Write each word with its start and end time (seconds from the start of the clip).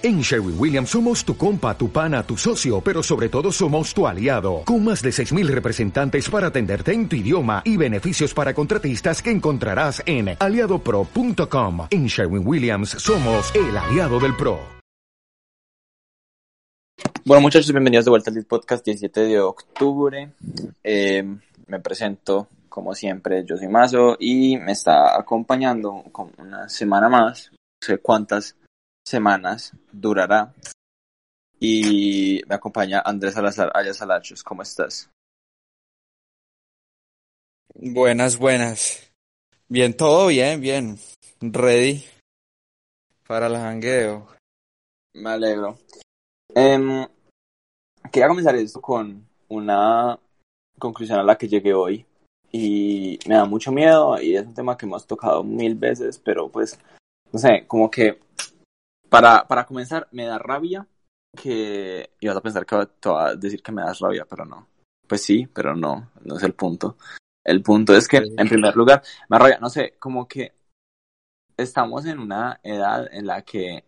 En 0.00 0.20
Sherwin 0.20 0.54
Williams 0.56 0.90
somos 0.90 1.24
tu 1.24 1.36
compa, 1.36 1.76
tu 1.76 1.90
pana, 1.90 2.22
tu 2.22 2.36
socio, 2.36 2.80
pero 2.80 3.02
sobre 3.02 3.28
todo 3.28 3.50
somos 3.50 3.92
tu 3.92 4.06
aliado, 4.06 4.62
con 4.64 4.84
más 4.84 5.02
de 5.02 5.10
6.000 5.10 5.48
representantes 5.48 6.30
para 6.30 6.46
atenderte 6.46 6.92
en 6.92 7.08
tu 7.08 7.16
idioma 7.16 7.62
y 7.64 7.76
beneficios 7.76 8.32
para 8.32 8.54
contratistas 8.54 9.20
que 9.20 9.32
encontrarás 9.32 10.00
en 10.06 10.36
aliadopro.com. 10.38 11.88
En 11.90 12.06
Sherwin 12.06 12.46
Williams 12.46 12.90
somos 12.90 13.52
el 13.56 13.76
aliado 13.76 14.20
del 14.20 14.36
PRO. 14.36 14.60
Bueno 17.24 17.40
muchachos, 17.40 17.72
bienvenidos 17.72 18.04
de 18.04 18.10
vuelta 18.10 18.30
al 18.30 18.44
podcast 18.44 18.84
17 18.84 19.20
de 19.22 19.40
octubre. 19.40 20.30
Eh, 20.84 21.24
me 21.66 21.80
presento 21.80 22.46
como 22.68 22.94
siempre, 22.94 23.44
yo 23.44 23.56
soy 23.56 23.66
Mazo 23.66 24.16
y 24.20 24.58
me 24.58 24.70
está 24.70 25.18
acompañando 25.18 26.04
como 26.12 26.30
una 26.38 26.68
semana 26.68 27.08
más, 27.08 27.50
no 27.50 27.58
sé 27.84 27.98
cuántas 27.98 28.54
semanas 29.08 29.72
durará. 29.90 30.54
Y 31.60 32.42
me 32.46 32.54
acompaña 32.54 33.02
Andrés 33.04 33.34
Salazar 33.34 33.72
Ayas 33.74 33.96
Salachos. 33.96 34.44
¿Cómo 34.44 34.62
estás? 34.62 35.10
Buenas, 37.74 38.38
buenas. 38.38 39.10
Bien, 39.68 39.96
todo 39.96 40.28
bien, 40.28 40.60
bien. 40.60 40.98
Ready 41.40 42.04
para 43.26 43.46
el 43.46 43.56
jangueo. 43.56 44.28
Me 45.14 45.30
alegro. 45.30 45.78
Eh, 46.54 47.06
quería 48.10 48.28
comenzar 48.28 48.54
esto 48.56 48.80
con 48.80 49.26
una 49.48 50.18
conclusión 50.78 51.18
a 51.18 51.22
la 51.22 51.36
que 51.36 51.48
llegué 51.48 51.74
hoy. 51.74 52.06
Y 52.50 53.18
me 53.26 53.34
da 53.34 53.44
mucho 53.44 53.70
miedo 53.70 54.20
y 54.20 54.36
es 54.36 54.46
un 54.46 54.54
tema 54.54 54.76
que 54.76 54.86
hemos 54.86 55.06
tocado 55.06 55.44
mil 55.44 55.74
veces, 55.74 56.18
pero 56.18 56.48
pues, 56.48 56.78
no 57.30 57.38
sé, 57.38 57.64
como 57.66 57.90
que 57.90 58.18
para, 59.08 59.46
para 59.46 59.66
comenzar, 59.66 60.08
me 60.12 60.26
da 60.26 60.38
rabia 60.38 60.86
que... 61.36 62.10
Y 62.20 62.28
vas 62.28 62.36
a 62.36 62.42
pensar 62.42 62.66
que 62.66 62.88
te 63.00 63.08
va 63.08 63.28
a 63.28 63.34
decir 63.34 63.62
que 63.62 63.72
me 63.72 63.82
das 63.82 63.98
rabia, 64.00 64.26
pero 64.28 64.44
no. 64.44 64.66
Pues 65.06 65.22
sí, 65.22 65.46
pero 65.46 65.74
no, 65.74 66.10
no 66.24 66.36
es 66.36 66.42
el 66.42 66.54
punto. 66.54 66.96
El 67.44 67.62
punto 67.62 67.94
es 67.94 68.06
que, 68.06 68.18
en 68.18 68.48
primer 68.48 68.76
lugar, 68.76 69.02
me 69.28 69.36
da 69.36 69.38
rabia, 69.38 69.58
no 69.58 69.70
sé, 69.70 69.94
como 69.98 70.28
que 70.28 70.52
estamos 71.56 72.04
en 72.06 72.18
una 72.18 72.60
edad 72.62 73.08
en 73.12 73.26
la 73.26 73.42
que 73.42 73.84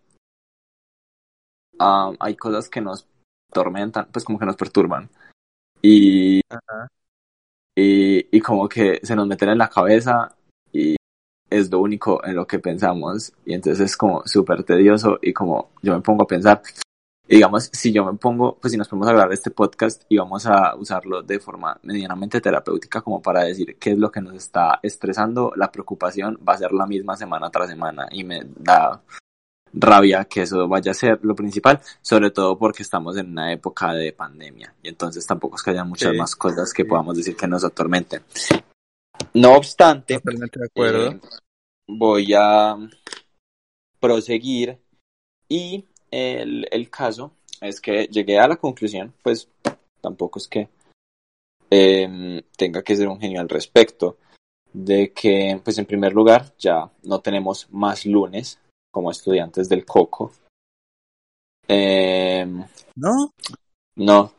um, 1.79 2.17
hay 2.19 2.37
cosas 2.37 2.69
que 2.69 2.81
nos 2.81 3.07
tormentan, 3.53 4.09
pues 4.13 4.25
como 4.25 4.39
que 4.39 4.47
nos 4.47 4.57
perturban. 4.57 5.09
Y, 5.83 6.41
y, 7.77 8.37
y 8.37 8.41
como 8.41 8.69
que 8.69 9.01
se 9.03 9.15
nos 9.15 9.27
meten 9.27 9.51
en 9.51 9.59
la 9.59 9.69
cabeza 9.69 10.35
y 10.73 10.97
es 11.51 11.71
lo 11.71 11.81
único 11.81 12.25
en 12.25 12.37
lo 12.37 12.47
que 12.47 12.59
pensamos 12.59 13.33
y 13.45 13.55
entonces 13.55 13.85
es 13.85 13.97
como 13.97 14.23
súper 14.27 14.63
tedioso 14.63 15.19
y 15.21 15.33
como 15.33 15.71
yo 15.83 15.95
me 15.95 16.01
pongo 16.01 16.23
a 16.23 16.27
pensar, 16.27 16.63
y 17.29 17.37
digamos, 17.37 17.71
si 17.73 17.93
yo 17.93 18.05
me 18.05 18.19
pongo, 18.19 18.57
pues 18.61 18.73
si 18.73 18.77
nos 18.77 18.89
podemos 18.89 19.09
hablar 19.09 19.29
de 19.29 19.35
este 19.37 19.53
podcast 19.53 20.03
y 20.09 20.17
vamos 20.17 20.47
a 20.47 20.75
usarlo 20.75 21.23
de 21.23 21.39
forma 21.39 21.79
medianamente 21.85 22.41
terapéutica 22.41 23.03
como 23.03 23.23
para 23.23 23.45
decir 23.45 23.77
qué 23.79 23.91
es 23.93 23.99
lo 23.99 24.11
que 24.11 24.21
nos 24.21 24.35
está 24.35 24.81
estresando, 24.83 25.53
la 25.55 25.71
preocupación 25.71 26.41
va 26.47 26.55
a 26.55 26.59
ser 26.59 26.73
la 26.73 26.87
misma 26.87 27.17
semana 27.17 27.49
tras 27.51 27.69
semana 27.69 28.09
y 28.11 28.25
me 28.25 28.43
da 28.57 29.01
rabia 29.73 30.25
que 30.25 30.43
eso 30.43 30.67
vaya 30.67 30.91
a 30.91 30.95
ser 30.95 31.21
lo 31.23 31.37
principal, 31.37 31.81
sobre 32.03 32.33
todo 32.33 32.59
porque 32.59 32.83
estamos 32.83 33.17
en 33.17 33.31
una 33.31 33.53
época 33.53 33.93
de 33.95 34.13
pandemia 34.13 34.75
y 34.83 34.89
entonces 34.89 35.25
tampoco 35.25 35.55
es 35.55 35.63
que 35.63 35.71
haya 35.71 35.85
muchas 35.85 36.11
Sí, 36.11 36.19
más 36.19 36.35
cosas 36.35 36.73
que 36.73 36.83
sí. 36.83 36.89
podamos 36.89 37.17
decir 37.17 37.37
que 37.37 37.47
nos 37.47 37.63
atormenten. 37.63 38.23
No 39.35 39.55
obstante, 39.57 40.15
Totalmente 40.15 40.59
de 40.61 40.67
acuerdo. 40.67 41.11
eh, 41.11 41.21
voy 41.89 42.33
a 42.37 42.77
proseguir 43.99 44.79
y 45.49 45.85
el, 46.11 46.67
el 46.71 46.91
caso 46.91 47.33
es 47.61 47.81
que 47.81 48.07
llegué 48.07 48.39
a 48.39 48.49
la 48.49 48.57
conclusión, 48.57 49.13
pues 49.23 49.49
tampoco 50.01 50.39
es 50.39 50.49
que 50.49 50.69
eh, 51.71 52.43
tenga 52.57 52.83
que 52.83 52.97
ser 52.97 53.09
un 53.09 53.21
genio 53.21 53.41
al 53.41 53.49
respecto, 53.49 54.19
de 54.73 55.13
que 55.13 55.61
pues 55.63 55.79
en 55.79 55.87
primer 55.87 56.13
lugar 56.13 56.55
ya 56.59 56.91
no 57.05 57.21
tenemos 57.21 57.69
más 57.71 58.07
lunes 58.07 58.59
como 58.91 59.11
estudiantes 59.11 59.69
del 59.69 59.85
coco. 59.85 60.33
Eh, 61.69 62.47
¿No? 62.97 63.33
no, 63.97 64.33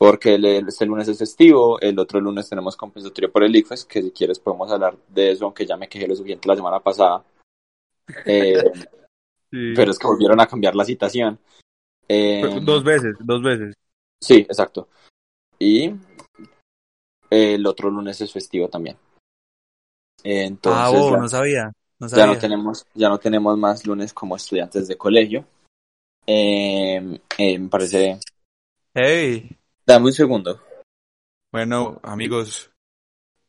porque 0.00 0.36
el, 0.36 0.44
el- 0.46 0.68
este 0.68 0.86
lunes 0.86 1.06
es 1.08 1.18
festivo, 1.18 1.78
el 1.78 1.98
otro 1.98 2.22
lunes 2.22 2.48
tenemos 2.48 2.74
compensatorio 2.74 3.30
por 3.30 3.44
el 3.44 3.54
ICFES, 3.54 3.84
que 3.84 4.00
si 4.02 4.10
quieres 4.12 4.38
podemos 4.38 4.72
hablar 4.72 4.96
de 5.08 5.32
eso, 5.32 5.44
aunque 5.44 5.66
ya 5.66 5.76
me 5.76 5.90
quejé 5.90 6.08
lo 6.08 6.16
suficiente 6.16 6.48
la 6.48 6.56
semana 6.56 6.80
pasada. 6.80 7.22
Eh, 8.24 8.72
Sí. 9.52 9.72
pero 9.76 9.90
es 9.90 9.98
que 9.98 10.06
volvieron 10.06 10.40
a 10.40 10.46
cambiar 10.46 10.74
la 10.76 10.84
citación. 10.84 11.38
Eh, 12.08 12.60
Dos 12.62 12.82
veces, 12.84 13.16
dos 13.20 13.42
veces. 13.42 13.74
Sí, 14.22 14.36
exacto. 14.48 14.88
Y 15.58 15.92
el 17.28 17.66
otro 17.66 17.90
lunes 17.90 18.20
es 18.20 18.32
festivo 18.32 18.68
también. 18.68 18.96
Entonces 20.22 20.80
ah, 20.82 20.90
oh, 20.92 21.10
ya, 21.10 21.16
no 21.18 21.28
sabía. 21.28 21.72
No 21.98 22.06
ya 22.06 22.26
no 22.26 22.38
tenemos, 22.38 22.86
ya 22.94 23.08
no 23.08 23.18
tenemos 23.18 23.58
más 23.58 23.84
lunes 23.86 24.12
como 24.12 24.36
estudiantes 24.36 24.86
de 24.88 24.96
colegio. 24.96 25.44
Eh, 26.26 27.20
me 27.38 27.68
parece. 27.68 28.18
Hey, 28.94 29.58
Dame 29.90 30.06
un 30.06 30.12
segundo. 30.12 30.62
bueno, 31.50 31.98
amigos, 32.04 32.70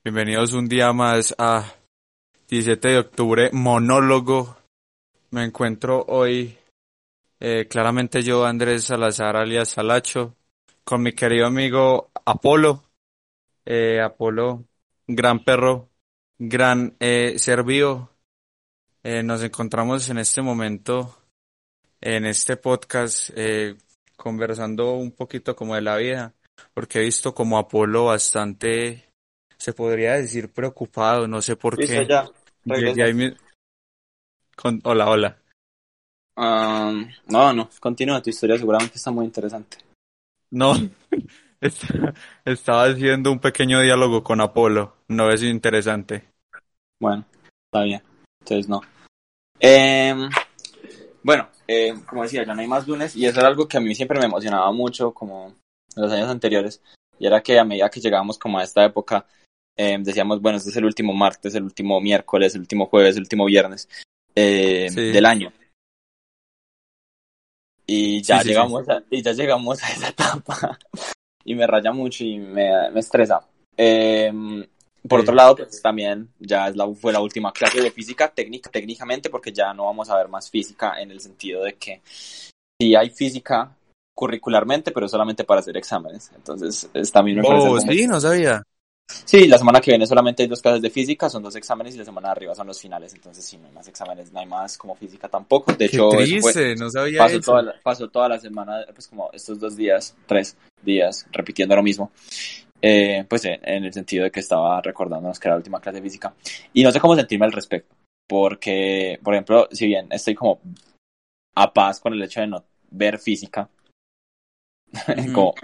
bienvenidos 0.03 0.53
un 0.53 0.67
día 0.67 0.91
más 0.91 1.35
a 1.37 1.71
17 2.47 2.87
de 2.87 2.97
octubre, 2.97 3.49
monólogo. 3.53 4.57
Me 5.29 5.43
encuentro 5.43 6.03
hoy, 6.07 6.57
eh, 7.39 7.67
claramente 7.69 8.23
yo, 8.23 8.43
Andrés 8.43 8.85
Salazar, 8.85 9.35
alias 9.35 9.69
Salacho, 9.69 10.35
con 10.83 11.03
mi 11.03 11.13
querido 11.13 11.45
amigo 11.45 12.09
Apolo. 12.25 12.85
Eh, 13.63 14.01
Apolo, 14.01 14.65
gran 15.05 15.43
perro, 15.43 15.91
gran 16.39 16.95
eh, 16.99 17.35
servío. 17.37 18.09
Eh, 19.03 19.21
nos 19.21 19.43
encontramos 19.43 20.09
en 20.09 20.17
este 20.17 20.41
momento, 20.41 21.19
en 22.01 22.25
este 22.25 22.57
podcast, 22.57 23.29
eh, 23.35 23.75
conversando 24.21 24.93
un 24.93 25.11
poquito 25.11 25.55
como 25.55 25.73
de 25.73 25.81
la 25.81 25.97
vida, 25.97 26.33
porque 26.75 26.99
he 26.99 27.05
visto 27.05 27.33
como 27.33 27.57
Apolo 27.57 28.05
bastante, 28.05 29.09
se 29.57 29.73
podría 29.73 30.13
decir 30.13 30.51
preocupado, 30.53 31.27
no 31.27 31.41
sé 31.41 31.55
por 31.55 31.75
Listo, 31.77 32.03
qué. 32.03 32.07
ya. 32.07 32.29
Ahí 32.69 33.35
con- 34.55 34.79
Hola, 34.83 35.09
hola. 35.09 35.37
Um, 36.37 37.09
no, 37.27 37.51
no, 37.51 37.69
continúa 37.79 38.21
tu 38.21 38.29
historia, 38.29 38.57
seguramente 38.57 38.97
está 38.97 39.09
muy 39.09 39.25
interesante. 39.25 39.77
No, 40.51 40.73
est- 41.61 41.83
estaba 42.45 42.85
haciendo 42.85 43.31
un 43.31 43.39
pequeño 43.39 43.81
diálogo 43.81 44.23
con 44.23 44.39
Apolo, 44.39 44.97
no 45.07 45.31
es 45.31 45.41
interesante. 45.41 46.29
Bueno, 46.99 47.25
está 47.65 47.83
bien. 47.85 48.03
Entonces 48.41 48.69
no. 48.69 48.81
Eh, 49.59 50.29
bueno, 51.23 51.49
eh, 51.71 51.93
como 52.07 52.23
decía, 52.23 52.43
ya 52.45 52.53
no 52.53 52.61
hay 52.61 52.67
más 52.67 52.87
lunes 52.87 53.15
y 53.15 53.25
eso 53.25 53.39
era 53.39 53.47
algo 53.49 53.67
que 53.67 53.77
a 53.77 53.81
mí 53.81 53.95
siempre 53.95 54.19
me 54.19 54.25
emocionaba 54.25 54.71
mucho 54.71 55.13
como 55.13 55.47
en 55.95 56.01
los 56.01 56.11
años 56.11 56.29
anteriores 56.29 56.81
y 57.19 57.27
era 57.27 57.41
que 57.41 57.57
a 57.59 57.63
medida 57.65 57.89
que 57.89 57.99
llegábamos 58.01 58.37
como 58.37 58.59
a 58.59 58.63
esta 58.63 58.83
época 58.85 59.25
eh, 59.77 59.97
decíamos, 60.01 60.41
bueno, 60.41 60.57
este 60.57 60.69
es 60.69 60.75
el 60.77 60.85
último 60.85 61.13
martes, 61.13 61.55
el 61.55 61.63
último 61.63 61.99
miércoles, 62.01 62.53
el 62.55 62.61
último 62.61 62.87
jueves, 62.87 63.15
el 63.15 63.21
último 63.23 63.45
viernes 63.45 63.87
eh, 64.35 64.87
Sí. 64.91 65.01
del 65.11 65.25
año. 65.25 65.51
Y 67.87 68.21
ya 68.21 68.37
Sí, 68.37 68.41
sí, 68.41 68.47
sí. 68.47 68.49
llegamos 68.49 68.89
a, 68.89 69.03
y 69.09 69.21
ya 69.21 69.31
llegamos 69.33 69.83
a 69.83 69.91
esa 69.91 70.09
etapa 70.09 70.79
y 71.45 71.55
me 71.55 71.67
raya 71.67 71.91
mucho 71.91 72.23
y 72.23 72.37
me, 72.37 72.89
me 72.91 72.99
estresa. 72.99 73.41
Eh, 73.77 74.31
por 75.07 75.19
Sí. 75.19 75.23
otro 75.23 75.35
lado, 75.35 75.55
pues 75.55 75.81
también 75.81 76.29
ya 76.39 76.67
es 76.67 76.75
la, 76.75 76.87
fue 76.93 77.11
la 77.13 77.19
última 77.21 77.51
clase 77.51 77.81
de 77.81 77.91
física 77.91 78.29
técnica, 78.31 78.69
técnicamente, 78.69 79.29
porque 79.29 79.51
ya 79.51 79.73
no 79.73 79.85
vamos 79.85 80.09
a 80.09 80.17
ver 80.17 80.27
más 80.27 80.49
física 80.49 81.01
en 81.01 81.11
el 81.11 81.19
sentido 81.19 81.63
de 81.63 81.73
que 81.75 82.01
sí 82.79 82.95
hay 82.95 83.09
física 83.09 83.75
curricularmente, 84.15 84.91
pero 84.91 85.07
solamente 85.07 85.43
para 85.43 85.61
hacer 85.61 85.75
exámenes. 85.77 86.31
Entonces, 86.35 86.89
es, 86.93 87.11
también 87.11 87.37
me 87.37 87.43
parece 87.43 87.67
Oh, 87.67 87.79
sí, 87.79 88.07
no 88.07 88.19
sabía. 88.19 88.61
Sí, 89.25 89.47
la 89.47 89.57
semana 89.57 89.81
que 89.81 89.91
viene 89.91 90.05
solamente 90.07 90.43
hay 90.43 90.47
dos 90.49 90.61
clases 90.61 90.81
de 90.81 90.89
física, 90.89 91.29
son 91.29 91.43
dos 91.43 91.55
exámenes 91.55 91.95
y 91.95 91.97
la 91.97 92.05
semana 92.05 92.29
de 92.29 92.31
arriba 92.33 92.55
son 92.55 92.67
los 92.67 92.79
finales. 92.79 93.13
Entonces, 93.13 93.43
sí, 93.43 93.57
no 93.57 93.67
hay 93.67 93.73
más 93.73 93.87
exámenes, 93.87 94.31
no 94.31 94.39
hay 94.39 94.45
más 94.45 94.77
como 94.77 94.95
física 94.95 95.27
tampoco. 95.27 95.71
De 95.73 95.77
Qué 95.79 95.85
hecho, 95.97 96.11
eso 96.13 96.39
fue- 96.39 96.53
triste, 96.53 96.75
no 96.75 96.89
sabía 96.89 97.19
pasó 97.19 97.37
eso. 97.37 97.51
toda, 97.51 97.61
la, 97.61 97.75
pasó 97.81 98.09
toda 98.09 98.29
la 98.29 98.39
semana, 98.39 98.85
pues 98.93 99.07
como 99.07 99.29
estos 99.33 99.59
dos 99.59 99.75
días, 99.75 100.15
tres 100.27 100.55
días, 100.81 101.25
repitiendo 101.31 101.75
lo 101.75 101.83
mismo. 101.83 102.11
Eh, 102.81 103.25
pues 103.29 103.45
en, 103.45 103.59
en 103.63 103.85
el 103.85 103.93
sentido 103.93 104.23
de 104.23 104.31
que 104.31 104.39
estaba 104.39 104.81
recordándonos 104.81 105.39
que 105.39 105.47
era 105.47 105.55
la 105.55 105.59
última 105.59 105.79
clase 105.79 105.97
de 105.97 106.03
física. 106.03 106.33
Y 106.73 106.83
no 106.83 106.91
sé 106.91 106.99
cómo 106.99 107.15
sentirme 107.15 107.45
al 107.45 107.51
respecto. 107.51 107.95
Porque, 108.27 109.19
por 109.23 109.33
ejemplo, 109.33 109.67
si 109.71 109.87
bien 109.87 110.07
estoy 110.09 110.35
como 110.35 110.59
a 111.55 111.71
paz 111.71 111.99
con 111.99 112.13
el 112.13 112.23
hecho 112.23 112.41
de 112.41 112.47
no 112.47 112.63
ver 112.89 113.19
física 113.19 113.69
Ujú. 115.17 115.33
como 115.33 115.55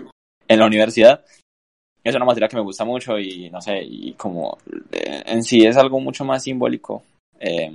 en 0.47 0.59
la 0.59 0.65
universidad, 0.65 1.25
es 2.03 2.15
una 2.15 2.25
materia 2.25 2.47
que 2.47 2.55
me 2.55 2.61
gusta 2.61 2.85
mucho 2.85 3.19
y 3.19 3.49
no 3.49 3.61
sé, 3.61 3.81
y 3.83 4.13
como 4.13 4.57
eh, 4.91 5.23
en 5.25 5.43
sí 5.43 5.65
es 5.65 5.75
algo 5.75 5.99
mucho 5.99 6.23
más 6.23 6.43
simbólico. 6.43 7.03
Eh, 7.39 7.71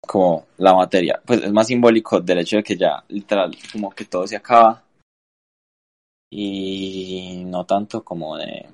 como 0.00 0.46
la 0.58 0.74
materia. 0.74 1.20
Pues 1.24 1.42
es 1.42 1.52
más 1.52 1.66
simbólico 1.66 2.20
del 2.20 2.40
hecho 2.40 2.56
de 2.56 2.62
que 2.62 2.76
ya 2.76 3.02
literal 3.08 3.56
como 3.72 3.90
que 3.90 4.04
todo 4.04 4.26
se 4.26 4.36
acaba 4.36 4.82
y 6.34 7.44
no 7.44 7.66
tanto 7.66 8.02
como 8.02 8.38
de 8.38 8.66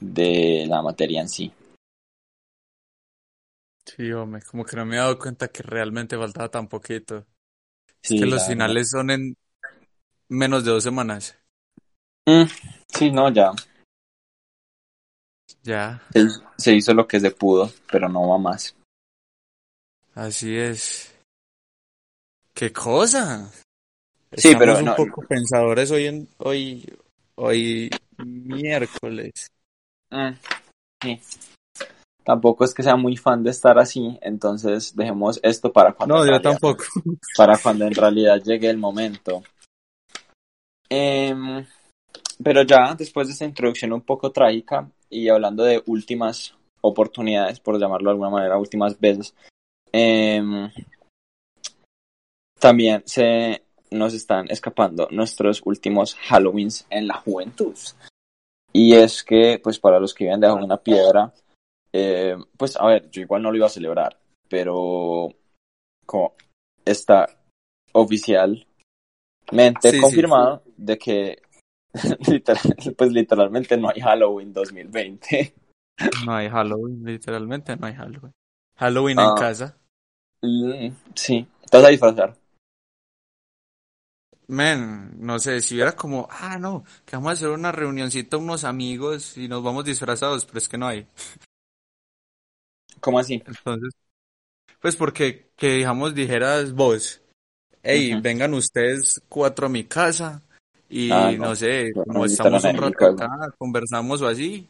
de 0.00 0.64
la 0.68 0.80
materia 0.80 1.20
en 1.20 1.28
sí. 1.28 1.52
Sí, 3.84 4.12
hombre, 4.12 4.42
como 4.42 4.64
que 4.64 4.76
no 4.76 4.86
me 4.86 4.94
he 4.94 4.98
dado 4.98 5.18
cuenta 5.18 5.48
que 5.48 5.62
realmente 5.64 6.16
faltaba 6.16 6.48
tan 6.50 6.68
poquito. 6.68 7.26
Sí, 8.00 8.14
es 8.14 8.20
que 8.20 8.26
los 8.26 8.46
finales 8.46 8.90
son 8.90 9.10
en 9.10 9.36
menos 10.28 10.64
de 10.64 10.70
dos 10.70 10.84
semanas. 10.84 11.36
Mm, 12.26 12.44
sí, 12.88 13.10
no, 13.10 13.32
ya 13.32 13.52
Ya, 15.64 16.00
se, 16.12 16.28
se 16.58 16.74
hizo 16.74 16.94
lo 16.94 17.08
que 17.08 17.18
se 17.18 17.30
pudo, 17.32 17.72
pero 17.90 18.08
no 18.08 18.28
va 18.28 18.38
más. 18.38 18.76
así 20.14 20.56
es. 20.56 21.14
¿Qué 22.54 22.72
cosa? 22.72 23.50
Sí, 24.36 24.48
Estamos 24.48 24.58
pero 24.58 24.78
un 24.78 24.84
no- 24.84 24.96
poco 24.96 25.22
pensadores 25.26 25.90
hoy 25.90 26.06
en 26.06 26.28
hoy 26.38 26.84
hoy 27.36 27.90
miércoles. 28.18 29.48
Mm, 30.10 30.32
sí. 31.02 31.20
Tampoco 32.24 32.64
es 32.64 32.74
que 32.74 32.82
sea 32.82 32.96
muy 32.96 33.16
fan 33.16 33.42
de 33.42 33.50
estar 33.50 33.78
así, 33.78 34.18
entonces 34.20 34.94
dejemos 34.94 35.40
esto 35.42 35.72
para 35.72 35.92
cuando 35.94 36.16
No, 36.16 36.20
yo 36.24 36.30
realidad- 36.32 36.50
tampoco. 36.52 36.84
para 37.36 37.56
cuando 37.58 37.86
en 37.86 37.94
realidad 37.94 38.42
llegue 38.44 38.68
el 38.68 38.76
momento. 38.76 39.42
Em, 40.90 41.64
pero 42.42 42.62
ya 42.62 42.94
después 42.94 43.26
de 43.28 43.32
esta 43.32 43.44
introducción 43.44 43.92
un 43.92 44.02
poco 44.02 44.30
trágica 44.30 44.90
y 45.10 45.28
hablando 45.28 45.64
de 45.64 45.82
últimas 45.86 46.54
oportunidades, 46.82 47.60
por 47.60 47.78
llamarlo 47.80 48.10
de 48.10 48.12
alguna 48.12 48.30
manera, 48.30 48.58
últimas 48.58 48.98
veces, 49.00 49.34
em, 49.92 50.70
también 52.58 53.02
se 53.06 53.62
nos 53.90 54.14
están 54.14 54.50
escapando 54.50 55.08
nuestros 55.10 55.62
últimos 55.64 56.16
Halloweens 56.28 56.86
en 56.90 57.06
la 57.06 57.14
juventud. 57.14 57.74
Y 58.72 58.94
es 58.94 59.24
que, 59.24 59.60
pues 59.62 59.78
para 59.78 59.98
los 60.00 60.12
que 60.14 60.24
viven 60.24 60.40
debajo 60.40 60.58
de 60.58 60.64
una 60.66 60.76
piedra, 60.76 61.32
eh, 61.92 62.36
pues 62.56 62.76
a 62.76 62.86
ver, 62.86 63.10
yo 63.10 63.22
igual 63.22 63.42
no 63.42 63.50
lo 63.50 63.56
iba 63.56 63.66
a 63.66 63.70
celebrar, 63.70 64.18
pero 64.48 65.28
como 66.06 66.34
está 66.84 67.28
oficialmente 67.92 68.66
Sí, 69.82 69.90
sí, 69.92 70.00
confirmado 70.00 70.62
de 70.76 70.98
que 70.98 71.42
literal- 72.28 72.94
pues 72.96 73.12
literalmente 73.12 73.76
no 73.76 73.88
hay 73.88 74.00
Halloween 74.00 74.52
2020. 74.52 75.54
No 76.26 76.34
hay 76.34 76.48
Halloween, 76.48 77.02
literalmente 77.04 77.76
no 77.76 77.86
hay 77.86 77.94
Halloween. 77.94 78.32
Halloween 78.76 79.18
en 79.18 79.26
Ah. 79.26 79.34
casa. 79.36 79.76
Mm, 80.42 80.90
sí, 81.14 81.46
te 81.68 81.76
vas 81.78 81.86
a 81.86 81.90
disfrazar. 81.90 82.36
Men, 84.50 85.12
no 85.18 85.38
sé, 85.38 85.60
si 85.60 85.74
hubiera 85.74 85.94
como, 85.94 86.26
ah, 86.30 86.58
no, 86.58 86.82
que 87.04 87.16
vamos 87.16 87.30
a 87.30 87.32
hacer 87.34 87.48
una 87.50 87.70
reunioncita 87.70 88.38
unos 88.38 88.64
amigos 88.64 89.36
y 89.36 89.46
nos 89.46 89.62
vamos 89.62 89.84
disfrazados, 89.84 90.46
pero 90.46 90.58
es 90.58 90.68
que 90.68 90.78
no 90.78 90.86
hay. 90.88 91.06
¿Cómo 93.00 93.18
así? 93.18 93.42
Entonces, 93.46 93.92
pues 94.80 94.96
porque, 94.96 95.50
que 95.56 95.72
digamos, 95.74 96.14
dijeras 96.14 96.72
vos, 96.72 97.20
hey, 97.82 98.18
vengan 98.22 98.54
ustedes 98.54 99.20
cuatro 99.28 99.66
a 99.66 99.70
mi 99.70 99.84
casa 99.84 100.42
y 100.88 101.10
Ah, 101.10 101.30
no. 101.32 101.48
no 101.48 101.54
sé, 101.56 101.92
No, 101.94 102.04
como 102.04 102.18
no 102.20 102.24
estamos 102.24 102.64
un 102.64 102.76
rato 102.76 103.06
acá, 103.06 103.28
conversamos 103.58 104.22
o 104.22 104.28
así, 104.28 104.66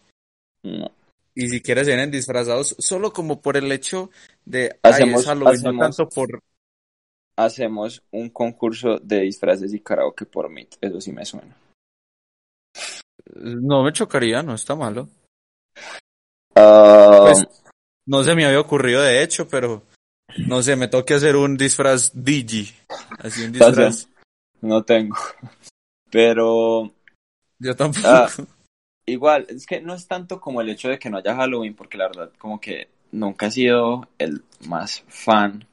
No. 0.65 0.91
y 1.37 1.49
si 1.49 1.61
quieres 1.63 1.87
vienen 1.87 2.11
disfrazados, 2.11 2.75
solo 2.81 3.13
como 3.13 3.41
por 3.41 3.57
el 3.57 3.71
hecho 3.71 4.11
de, 4.45 4.77
ay, 4.83 4.93
Hacemos- 4.93 5.21
es 5.21 5.27
Halloween, 5.27 5.63
no 5.63 5.69
hacemos- 5.71 5.97
tanto 5.97 6.09
por, 6.09 6.43
Hacemos 7.38 8.02
un 8.11 8.31
concurso 8.31 8.99
de 8.99 9.20
disfraces 9.20 9.73
y 9.73 9.79
karaoke 9.79 10.26
por 10.26 10.49
Meet, 10.50 10.76
eso 10.81 11.00
sí 11.00 11.12
me 11.12 11.25
suena. 11.25 11.56
no 13.37 13.85
me 13.85 13.93
chocaría, 13.93 14.43
no 14.43 14.55
está 14.55 14.75
malo. 14.75 15.08
Ah, 16.56 17.20
Pues, 17.23 17.46
no 18.06 18.25
se 18.25 18.35
me 18.35 18.44
había 18.44 18.58
ocurrido 18.61 19.02
de 19.02 19.23
hecho, 19.23 19.46
pero 19.49 19.82
no 20.49 20.62
sé, 20.64 20.75
me 20.75 20.88
toque 20.88 21.14
hacer 21.14 21.37
un 21.37 21.56
disfraz 21.56 22.11
Digi. 22.12 22.75
Así 23.20 23.44
un 23.44 23.52
disfraz. 23.52 24.08
no 24.61 24.82
tengo. 24.82 25.17
Pero 26.11 26.90
Yo 27.61 27.76
tampoco. 27.76 28.08
Ah. 28.08 28.29
igual, 29.06 29.46
es 29.49 29.64
que 29.67 29.81
no 29.81 29.94
es 29.94 30.08
tanto 30.08 30.40
como 30.40 30.61
el 30.61 30.70
hecho 30.70 30.88
de 30.88 30.99
que 30.99 31.08
no 31.11 31.19
haya 31.19 31.37
Halloween, 31.37 31.75
porque 31.76 31.99
la 31.99 32.08
verdad, 32.08 32.32
como 32.38 32.58
que 32.61 32.88
nunca 33.12 33.46
he 33.46 33.50
sido 33.52 34.08
el 34.19 34.43
más 34.67 35.05
fan. 35.06 35.67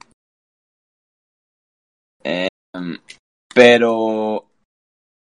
Em, 2.25 2.97
pero 3.53 4.45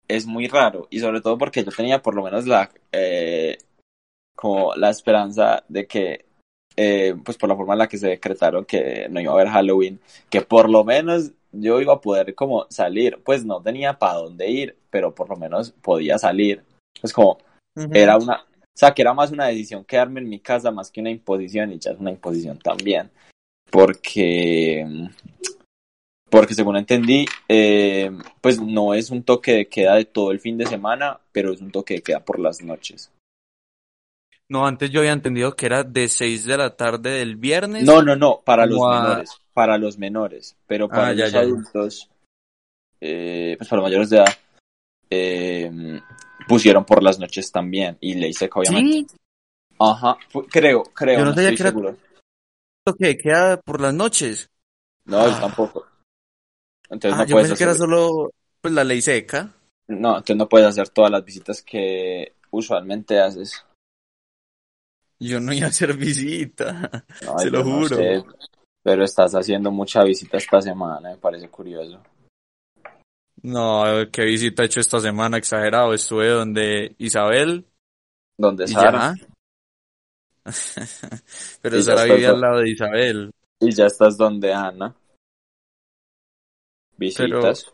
es 0.08 0.26
muy 0.26 0.46
raro, 0.46 0.87
y 0.91 1.00
sobre 1.00 1.20
todo 1.20 1.37
porque 1.37 1.64
yo 1.64 1.73
tenía 1.73 2.00
por 2.00 2.14
lo 2.14 2.23
menos 2.23 2.46
la, 2.46 2.70
eh, 2.93 3.58
como 4.37 4.75
la 4.76 4.91
esperanza 4.91 5.64
de 5.69 5.87
que, 5.87 6.25
eh, 6.76 7.14
pues 7.25 7.37
por 7.37 7.49
la 7.49 7.56
forma 7.56 7.75
en 7.75 7.79
la 7.81 7.88
que 7.88 7.99
se 7.99 8.08
decretaron 8.08 8.64
que 8.64 9.08
no 9.11 9.20
iba 9.20 9.32
a 9.32 9.35
haber 9.35 9.49
Halloween, 9.49 10.00
que 10.31 10.43
por 10.43 10.70
lo 10.70 10.85
menos 10.85 11.32
yo 11.52 11.81
iba 11.81 11.94
a 11.94 12.00
poder 12.00 12.35
como 12.35 12.67
salir, 12.70 13.20
pues 13.25 13.44
no 13.44 13.62
tenía 13.62 13.99
para 13.99 14.14
dónde 14.14 14.49
ir, 14.49 14.76
pero 14.91 15.14
por 15.14 15.29
lo 15.29 15.37
menos 15.37 15.70
podía 15.70 16.19
salir. 16.19 16.62
Es 17.02 17.12
como, 17.12 17.38
era 17.93 18.17
una, 18.17 18.44
o 18.75 18.76
sea, 18.76 18.93
que 18.93 19.02
era 19.02 19.14
más 19.14 19.31
una 19.31 19.46
decisión 19.46 19.85
quedarme 19.85 20.20
en 20.20 20.29
mi 20.29 20.41
casa 20.41 20.70
más 20.70 20.91
que 20.91 21.00
una 21.00 21.11
imposición 21.11 21.73
y 21.73 21.79
ya 21.79 21.93
es 21.93 21.99
una 21.99 22.11
imposición 22.11 22.58
también. 22.58 23.11
Porque, 23.70 24.85
porque 26.38 26.54
según 26.54 26.76
entendí, 26.76 27.26
eh, 27.48 28.10
pues 28.40 28.60
no 28.60 28.92
es 28.94 29.10
un 29.10 29.22
toque 29.22 29.52
de 29.52 29.69
queda 29.69 29.94
de 29.94 30.04
todo 30.04 30.32
el 30.32 30.40
fin 30.40 30.58
de 30.58 30.66
semana, 30.66 31.20
pero 31.31 31.52
es 31.52 31.60
un 31.60 31.70
toque 31.70 31.94
de 31.94 32.02
queda 32.02 32.25
por 32.25 32.40
las 32.40 32.60
noches. 32.62 33.12
No, 34.48 34.66
antes 34.66 34.90
yo 34.90 35.00
había 35.00 35.12
entendido 35.12 35.54
que 35.54 35.66
era 35.66 35.84
de 35.84 36.08
6 36.08 36.44
de 36.44 36.56
la 36.58 36.76
tarde 36.76 37.10
del 37.10 37.36
viernes. 37.36 37.84
No, 37.84 38.02
no, 38.02 38.16
no, 38.16 38.40
para 38.44 38.66
los 38.66 38.81
a- 38.82 39.00
menores, 39.00 39.31
para 39.52 39.78
los 39.78 39.96
menores, 39.96 40.56
pero 40.66 40.88
para 40.88 41.08
Ah, 41.08 41.12
ya, 41.12 41.25
los 41.25 41.32
ya, 41.32 41.38
ya. 41.38 41.44
adultos, 41.46 42.10
eh, 43.00 43.54
pues 43.56 43.69
para 43.70 43.81
los 43.82 43.88
mayores 43.90 44.10
de 44.10 44.16
edad, 44.19 44.34
eh, 45.10 46.00
pusieron 46.48 46.84
por 46.84 47.02
las 47.02 47.19
noches 47.19 47.50
también 47.52 47.96
y 48.00 48.14
ley 48.14 48.32
seca 48.34 48.58
obviamente. 48.58 49.06
Sí, 49.12 49.16
Ajá, 49.78 50.16
creo, 50.50 50.82
creo, 50.84 51.19
Yo 51.19 51.25
no 51.25 51.31
no, 51.31 51.34
sabía 51.34 51.50
estoy 51.50 51.56
que 51.56 51.62
era- 51.62 51.70
seguro. 51.70 51.96
toque 52.84 53.06
de 53.06 53.16
queda 53.16 53.60
por 53.60 53.81
las 53.81 53.94
noches. 53.94 54.50
No, 55.06 55.26
yo 55.26 55.34
Ah. 55.36 55.40
tampoco. 55.40 55.83
Entonces 56.91 57.19
Ah, 57.19 57.22
no 57.22 57.26
yo 57.26 57.34
puedes 57.34 57.48
pensé 57.48 57.58
que 57.58 57.64
era 57.64 57.74
solo 57.74 58.31
pues 58.60 58.74
la 58.74 58.84
ley 58.84 59.00
seca. 59.03 59.55
no, 59.88 60.10
entonces 60.17 60.36
no 60.36 60.48
puedes 60.48 60.69
hacer 60.69 60.88
todas 60.88 61.10
las 61.10 61.24
visitas 61.24 61.62
que 61.62 62.32
usualmente 62.50 63.20
haces. 63.20 63.64
Yo 65.20 65.41
no 65.41 65.53
iba 65.53 65.67
a 65.67 65.70
hacer 65.70 65.96
visita. 65.96 67.05
No, 67.24 67.38
Se 67.38 67.50
lo 67.50 67.64
no 67.64 67.64
juro. 67.64 67.96
sé, 67.96 68.24
pero 68.82 69.05
estás 69.05 69.34
haciendo 69.34 69.70
mucha 69.70 70.03
visita 70.05 70.36
esta 70.36 70.60
semana, 70.60 71.10
me 71.10 71.17
parece 71.17 71.48
curioso. 71.48 72.03
No, 73.43 73.84
qué 74.10 74.24
visita 74.24 74.62
he 74.62 74.67
hecho 74.67 74.81
esta 74.81 75.00
semana, 75.00 75.36
exagerado. 75.36 75.93
Estuve 75.93 76.29
donde 76.31 76.94
Isabel 76.98 77.67
¿Dónde 78.38 78.64
y 78.64 78.69
Sara? 78.69 79.14
ya. 79.14 79.26
Pero 81.62 81.82
Sara 81.82 82.05
vivía 82.05 82.31
al 82.31 82.41
lado 82.41 82.58
de 82.60 82.70
Isabel. 82.70 83.31
Y 83.60 83.70
ya 83.72 83.86
estás 83.86 84.17
donde 84.17 84.53
Ana. 84.53 84.94
Visitas. 86.96 87.72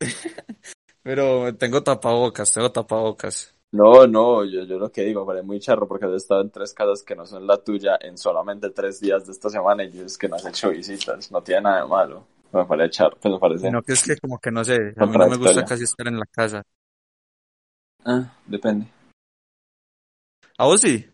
Pero 1.02 1.54
tengo 1.56 1.82
tapabocas, 1.82 2.52
tengo 2.52 2.72
tapabocas. 2.72 3.54
No, 3.72 4.06
no, 4.06 4.44
yo, 4.44 4.64
yo 4.64 4.78
lo 4.78 4.90
que 4.90 5.02
digo, 5.02 5.26
parece 5.26 5.44
muy 5.44 5.60
charro 5.60 5.86
porque 5.86 6.06
has 6.06 6.14
estado 6.14 6.40
en 6.40 6.50
tres 6.50 6.72
casas 6.72 7.02
que 7.02 7.14
no 7.14 7.26
son 7.26 7.46
la 7.46 7.58
tuya 7.58 7.98
en 8.00 8.16
solamente 8.16 8.70
tres 8.70 9.00
días 9.00 9.26
de 9.26 9.32
esta 9.32 9.50
semana 9.50 9.84
y 9.84 9.90
dices 9.90 10.16
que 10.16 10.28
no 10.28 10.36
has 10.36 10.46
hecho 10.46 10.70
visitas. 10.70 11.30
No 11.30 11.42
tiene 11.42 11.62
nada 11.62 11.82
de 11.82 11.88
malo. 11.88 12.26
Me 12.52 12.64
parece 12.64 12.90
charro, 12.90 13.16
pues 13.20 13.32
me 13.32 13.38
parece. 13.38 13.70
No, 13.70 13.82
que 13.82 13.92
es 13.92 14.02
que 14.02 14.16
como 14.16 14.38
que 14.38 14.50
no 14.50 14.64
sé, 14.64 14.94
a 14.96 15.06
mí 15.06 15.16
no 15.16 15.28
me 15.28 15.36
gusta 15.36 15.64
casi 15.64 15.84
estar 15.84 16.06
en 16.06 16.18
la 16.18 16.26
casa. 16.26 16.62
Ah, 18.04 18.32
depende. 18.46 18.86
¿A 20.58 20.64
vos 20.64 20.80
sí? 20.80 21.04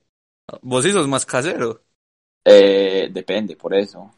Vos 0.60 0.84
sí 0.84 0.92
sos 0.92 1.08
más 1.08 1.26
casero. 1.26 1.82
Eh, 2.44 3.08
depende, 3.10 3.56
por 3.56 3.74
eso. 3.74 4.10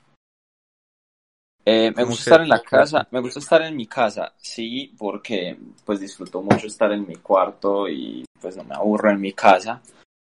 Eh, 1.67 1.89
me 1.89 1.95
¿Cómo 1.95 2.07
gusta 2.09 2.31
estar 2.31 2.41
en 2.43 2.49
la 2.49 2.63
casa, 2.63 3.09
me 3.11 3.21
gusta 3.21 3.39
estar 3.39 3.63
en 3.63 3.75
mi 3.75 3.87
casa, 3.87 4.35
sí, 4.37 4.95
porque 4.99 5.57
pues 5.85 5.99
disfruto 5.99 6.43
mucho 6.43 6.67
estar 6.67 6.93
en 6.93 7.07
mi 7.07 7.17
cuarto 7.17 7.89
y 7.89 8.23
pues 8.39 8.55
no 8.57 8.65
me 8.65 8.75
aburro 8.75 9.11
en 9.11 9.21
mi 9.21 9.33
casa, 9.33 9.81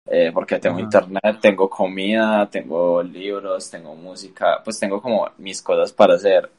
eh, 0.08 0.32
porque 0.32 0.60
tengo 0.60 0.79
internet, 0.79 1.39
tengo 1.41 1.67
comida, 1.67 2.48
tengo 2.48 3.01
libros, 3.01 3.72
tengo 3.72 3.96
música, 3.96 4.62
pues 4.63 4.79
tengo 4.79 5.01
como 5.01 5.27
mis 5.39 5.63
cosas 5.63 5.91
para 5.91 6.13
hacer. 6.13 6.51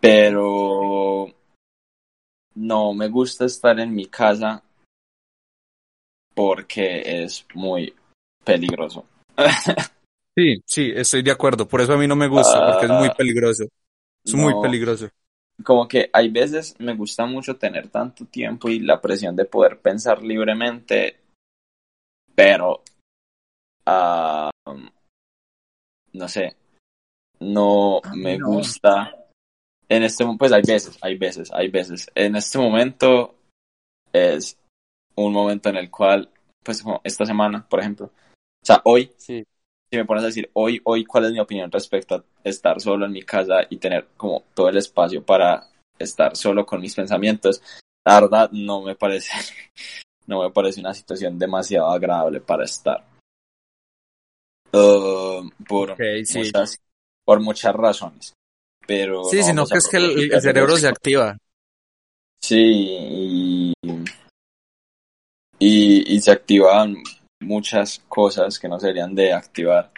Pero 0.00 1.28
no 2.56 2.92
me 2.94 3.08
gusta 3.08 3.44
estar 3.44 3.78
en 3.78 3.94
mi 3.94 4.06
casa 4.06 4.60
porque 6.34 7.22
es 7.22 7.46
muy 7.54 7.94
peligroso. 8.44 9.06
Sí, 10.36 10.62
sí, 10.64 10.92
estoy 10.94 11.22
de 11.22 11.30
acuerdo. 11.30 11.68
Por 11.68 11.80
eso 11.80 11.92
a 11.92 11.98
mí 11.98 12.06
no 12.06 12.16
me 12.16 12.28
gusta, 12.28 12.72
porque 12.72 12.86
es 12.86 12.92
muy 12.92 13.08
ah, 13.08 13.14
peligroso. 13.16 13.64
Es 14.24 14.34
muy 14.34 14.54
peligroso. 14.62 15.08
Como 15.62 15.86
que 15.86 16.08
hay 16.12 16.30
veces 16.30 16.74
me 16.78 16.94
gusta 16.94 17.26
mucho 17.26 17.56
tener 17.56 17.88
tanto 17.88 18.24
tiempo 18.24 18.68
y 18.68 18.80
la 18.80 19.00
presión 19.00 19.36
de 19.36 19.44
poder 19.44 19.80
pensar 19.80 20.22
libremente, 20.22 21.20
pero 22.34 22.82
uh, 23.86 24.50
no 26.14 26.28
sé, 26.28 26.56
no 27.40 28.00
me 28.14 28.38
gusta. 28.38 29.14
En 29.88 30.04
este 30.04 30.24
pues 30.38 30.52
hay 30.52 30.62
veces, 30.62 30.98
hay 31.02 31.18
veces, 31.18 31.52
hay 31.52 31.68
veces. 31.68 32.10
En 32.14 32.36
este 32.36 32.58
momento 32.58 33.34
es 34.12 34.58
un 35.16 35.32
momento 35.32 35.68
en 35.68 35.76
el 35.76 35.90
cual, 35.90 36.30
pues 36.62 36.82
como 36.82 37.02
esta 37.04 37.26
semana, 37.26 37.66
por 37.68 37.80
ejemplo, 37.80 38.06
o 38.06 38.64
sea, 38.64 38.80
hoy, 38.84 39.10
si 39.92 39.98
me 39.98 40.06
pones 40.06 40.24
a 40.24 40.28
decir 40.28 40.48
hoy, 40.54 40.80
hoy, 40.84 41.04
¿cuál 41.04 41.26
es 41.26 41.32
mi 41.32 41.38
opinión 41.38 41.70
respecto 41.70 42.14
a 42.14 42.24
estar 42.42 42.80
solo 42.80 43.04
en 43.04 43.12
mi 43.12 43.22
casa 43.22 43.58
y 43.68 43.76
tener 43.76 44.08
como 44.16 44.42
todo 44.54 44.70
el 44.70 44.78
espacio 44.78 45.22
para 45.22 45.68
estar 45.98 46.34
solo 46.34 46.64
con 46.64 46.80
mis 46.80 46.94
pensamientos? 46.94 47.62
La 48.02 48.18
verdad, 48.18 48.50
no 48.52 48.80
me 48.80 48.94
parece, 48.94 49.30
no 50.26 50.42
me 50.42 50.50
parece 50.50 50.80
una 50.80 50.94
situación 50.94 51.38
demasiado 51.38 51.90
agradable 51.90 52.40
para 52.40 52.64
estar. 52.64 53.04
Uh, 54.72 55.50
por, 55.68 55.94
muchas, 55.98 56.78
por 57.22 57.40
muchas 57.40 57.74
razones. 57.74 58.32
Pero 58.86 59.24
sí, 59.24 59.42
sino 59.42 59.66
que 59.66 59.76
es 59.76 59.88
que 59.88 59.98
el, 59.98 60.40
cerebro 60.40 60.78
se 60.78 60.88
activa. 60.88 61.36
Sí, 62.40 63.74
y, 63.82 66.14
y, 66.14 66.20
se 66.20 66.32
activan 66.32 66.96
muchas 67.42 68.02
cosas 68.08 68.58
que 68.58 68.68
no 68.68 68.78
serían 68.78 69.14
de 69.14 69.32
activar. 69.32 69.90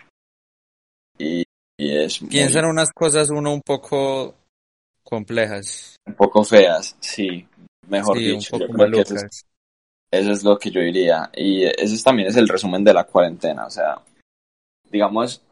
Y, 1.19 1.45
y 1.79 1.97
es 1.97 2.19
Piensan 2.19 2.67
unas 2.67 2.93
cosas 2.93 3.31
uno 3.31 3.53
un 3.53 3.63
poco 3.63 4.35
complejas. 5.03 5.97
Un 6.07 6.15
poco 6.15 6.45
feas, 6.45 6.97
sí, 7.01 7.47
mejor 7.89 8.19
dicho. 8.19 8.57
eso 10.11 10.33
es 10.33 10.45
lo 10.45 10.59
que 10.59 10.71
yo 10.71 10.81
diría. 10.81 11.31
Y 11.35 11.65
ese 11.65 12.03
también 12.03 12.29
es 12.29 12.37
el 12.37 12.49
resumen 12.49 12.83
de 12.83 12.95
la 12.95 13.05
cuarentena. 13.05 13.67
O 13.67 13.71
sea, 13.71 14.01
digamos, 14.91 15.43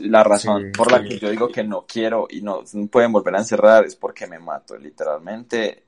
la 0.00 0.22
razón 0.22 0.70
por 0.76 0.92
la 0.92 1.02
que 1.02 1.18
yo 1.18 1.30
digo 1.30 1.48
que 1.48 1.64
no 1.64 1.86
quiero 1.86 2.26
y 2.28 2.42
no, 2.42 2.62
pueden 2.90 3.12
volver 3.12 3.34
a 3.36 3.40
encerrar 3.40 3.84
es 3.84 3.96
porque 3.96 4.26
me 4.26 4.38
mato, 4.38 4.76
literalmente. 4.76 5.84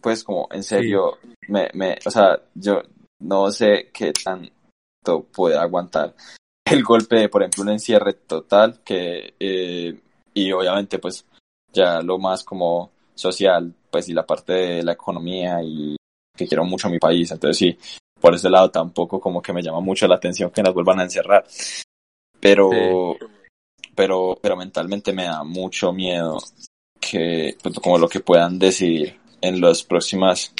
Pues 0.00 0.24
como 0.24 0.48
en 0.50 0.62
serio, 0.62 1.18
me, 1.48 1.68
me, 1.74 1.98
o 2.06 2.10
sea, 2.10 2.40
yo 2.54 2.80
no 3.18 3.50
sé 3.50 3.90
qué 3.92 4.12
tanto 4.12 4.50
puede 5.32 5.56
aguantar 5.56 6.14
el 6.64 6.82
golpe 6.84 7.16
de, 7.16 7.28
por 7.28 7.42
ejemplo, 7.42 7.62
un 7.62 7.70
encierre 7.70 8.12
total 8.14 8.80
que, 8.84 9.34
eh, 9.40 10.00
y 10.34 10.52
obviamente 10.52 10.98
pues 10.98 11.24
ya 11.72 12.00
lo 12.00 12.18
más 12.18 12.44
como 12.44 12.90
social, 13.14 13.72
pues 13.90 14.08
y 14.08 14.12
la 14.12 14.26
parte 14.26 14.52
de 14.52 14.82
la 14.82 14.92
economía 14.92 15.62
y 15.62 15.96
que 16.36 16.46
quiero 16.46 16.64
mucho 16.64 16.88
a 16.88 16.90
mi 16.90 16.98
país, 16.98 17.30
entonces 17.30 17.56
sí, 17.56 17.78
por 18.20 18.34
ese 18.34 18.50
lado 18.50 18.70
tampoco 18.70 19.20
como 19.20 19.42
que 19.42 19.52
me 19.52 19.62
llama 19.62 19.80
mucho 19.80 20.06
la 20.06 20.16
atención 20.16 20.50
que 20.50 20.62
nos 20.62 20.74
vuelvan 20.74 21.00
a 21.00 21.04
encerrar. 21.04 21.44
Pero, 22.38 22.70
pero, 23.94 24.38
pero 24.40 24.56
mentalmente 24.56 25.12
me 25.12 25.24
da 25.24 25.44
mucho 25.44 25.92
miedo 25.92 26.38
que, 26.98 27.56
pues, 27.62 27.78
como 27.80 27.98
lo 27.98 28.08
que 28.08 28.20
puedan 28.20 28.58
decidir 28.58 29.18
en 29.40 29.60
las 29.60 29.82
próximas 29.82 30.52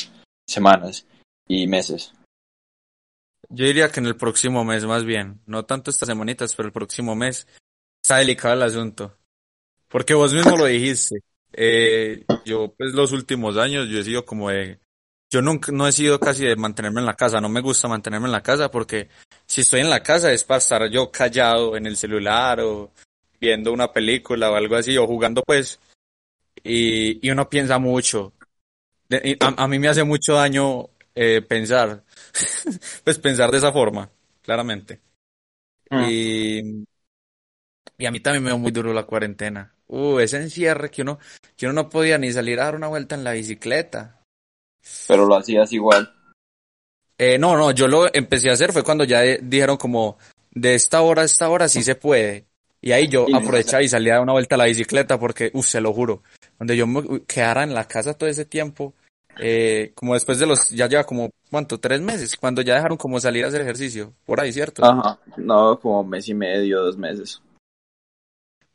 semanas 0.46 1.06
y 1.46 1.66
meses. 1.66 2.12
Yo 3.50 3.66
diría 3.66 3.90
que 3.90 4.00
en 4.00 4.06
el 4.06 4.16
próximo 4.16 4.64
mes 4.64 4.84
más 4.84 5.04
bien, 5.04 5.40
no 5.46 5.64
tanto 5.64 5.90
estas 5.90 6.08
semanitas, 6.08 6.54
pero 6.54 6.68
el 6.68 6.72
próximo 6.72 7.14
mes 7.14 7.46
está 8.02 8.16
delicado 8.18 8.54
el 8.54 8.62
asunto. 8.62 9.16
Porque 9.88 10.14
vos 10.14 10.32
mismo 10.32 10.56
lo 10.56 10.66
dijiste. 10.66 11.20
Eh, 11.52 12.24
yo, 12.44 12.72
pues 12.78 12.92
los 12.92 13.12
últimos 13.12 13.56
años, 13.56 13.88
yo 13.88 13.98
he 13.98 14.04
sido 14.04 14.24
como 14.24 14.50
de 14.50 14.78
yo 15.30 15.40
nunca, 15.42 15.70
no 15.70 15.86
he 15.86 15.92
sido 15.92 16.18
casi 16.18 16.44
de 16.44 16.56
mantenerme 16.56 17.00
en 17.00 17.06
la 17.06 17.14
casa, 17.14 17.40
no 17.40 17.48
me 17.48 17.60
gusta 17.60 17.86
mantenerme 17.86 18.26
en 18.26 18.32
la 18.32 18.42
casa 18.42 18.68
porque 18.70 19.08
si 19.46 19.60
estoy 19.60 19.80
en 19.80 19.90
la 19.90 20.02
casa 20.02 20.32
es 20.32 20.42
para 20.42 20.58
estar 20.58 20.90
yo 20.90 21.10
callado 21.12 21.76
en 21.76 21.86
el 21.86 21.96
celular 21.96 22.60
o 22.60 22.90
viendo 23.40 23.72
una 23.72 23.92
película 23.92 24.50
o 24.50 24.56
algo 24.56 24.74
así 24.74 24.96
o 24.96 25.06
jugando 25.06 25.42
pues 25.46 25.78
y, 26.64 27.24
y 27.24 27.30
uno 27.30 27.48
piensa 27.48 27.78
mucho. 27.78 28.32
a, 29.40 29.68
mí 29.68 29.78
me 29.78 29.88
hace 29.88 30.02
mucho 30.02 30.34
daño 30.34 30.90
eh, 31.22 31.42
pensar, 31.42 32.04
pues 33.04 33.18
pensar 33.18 33.50
de 33.50 33.58
esa 33.58 33.72
forma, 33.72 34.10
claramente. 34.42 35.00
Mm. 35.90 36.04
Y, 36.08 36.86
y 37.98 38.06
a 38.06 38.10
mí 38.10 38.20
también 38.20 38.44
me 38.44 38.50
dio 38.50 38.58
muy 38.58 38.70
duro 38.70 38.92
la 38.92 39.04
cuarentena. 39.04 39.74
Uh, 39.86 40.20
ese 40.20 40.36
encierre 40.36 40.90
que 40.90 41.02
uno, 41.02 41.18
que 41.56 41.66
uno 41.66 41.74
no 41.74 41.88
podía 41.88 42.16
ni 42.16 42.32
salir 42.32 42.60
a 42.60 42.64
dar 42.64 42.76
una 42.76 42.86
vuelta 42.86 43.16
en 43.16 43.24
la 43.24 43.32
bicicleta 43.32 44.20
pero 45.06 45.26
lo 45.26 45.36
hacías 45.36 45.72
igual. 45.72 46.12
Eh, 47.18 47.38
no, 47.38 47.56
no, 47.56 47.70
yo 47.72 47.86
lo 47.86 48.12
empecé 48.12 48.48
a 48.48 48.54
hacer 48.54 48.72
fue 48.72 48.82
cuando 48.82 49.04
ya 49.04 49.20
dijeron 49.20 49.76
como 49.76 50.16
de 50.50 50.74
esta 50.74 51.02
hora 51.02 51.22
a 51.22 51.26
esta 51.26 51.48
hora 51.48 51.68
sí 51.68 51.82
se 51.82 51.94
puede. 51.94 52.46
Y 52.80 52.92
ahí 52.92 53.08
yo 53.08 53.26
aprovechaba 53.34 53.82
y 53.82 53.88
salía 53.88 54.14
a 54.14 54.16
dar 54.16 54.22
una 54.22 54.32
vuelta 54.32 54.54
a 54.54 54.58
la 54.58 54.64
bicicleta 54.64 55.18
porque, 55.18 55.50
uff, 55.52 55.66
se 55.66 55.82
lo 55.82 55.92
juro, 55.92 56.22
donde 56.58 56.78
yo 56.78 56.86
me 56.86 57.22
quedara 57.26 57.62
en 57.62 57.74
la 57.74 57.86
casa 57.86 58.14
todo 58.14 58.30
ese 58.30 58.46
tiempo, 58.46 58.94
eh, 59.38 59.92
como 59.94 60.14
después 60.14 60.38
de 60.38 60.46
los, 60.46 60.70
ya 60.70 60.88
lleva 60.88 61.04
como, 61.04 61.30
¿cuánto? 61.50 61.78
Tres 61.78 62.00
meses, 62.00 62.36
cuando 62.36 62.62
ya 62.62 62.74
dejaron 62.74 62.98
como 62.98 63.20
salir 63.20 63.44
a 63.44 63.48
hacer 63.48 63.60
ejercicio, 63.60 64.14
por 64.24 64.40
ahí, 64.40 64.52
¿cierto? 64.52 64.84
Ajá, 64.84 65.18
no, 65.36 65.78
como 65.78 66.04
mes 66.04 66.28
y 66.28 66.34
medio, 66.34 66.82
dos 66.82 66.96
meses. 66.96 67.42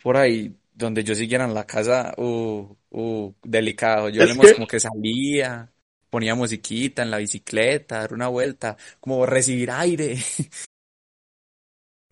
Por 0.01 0.17
ahí, 0.17 0.55
donde 0.73 1.03
yo 1.03 1.15
siguiera 1.15 1.45
en 1.45 1.53
la 1.53 1.65
casa, 1.65 2.13
uh, 2.17 2.67
uh, 2.91 3.33
delicado, 3.43 4.09
yo 4.09 4.23
le 4.25 4.53
como 4.53 4.67
que 4.67 4.79
salía, 4.79 5.71
ponía 6.09 6.35
musiquita 6.35 7.03
en 7.03 7.11
la 7.11 7.17
bicicleta, 7.17 7.99
dar 7.99 8.13
una 8.13 8.27
vuelta, 8.27 8.77
como 8.99 9.25
recibir 9.25 9.71
aire. 9.71 10.17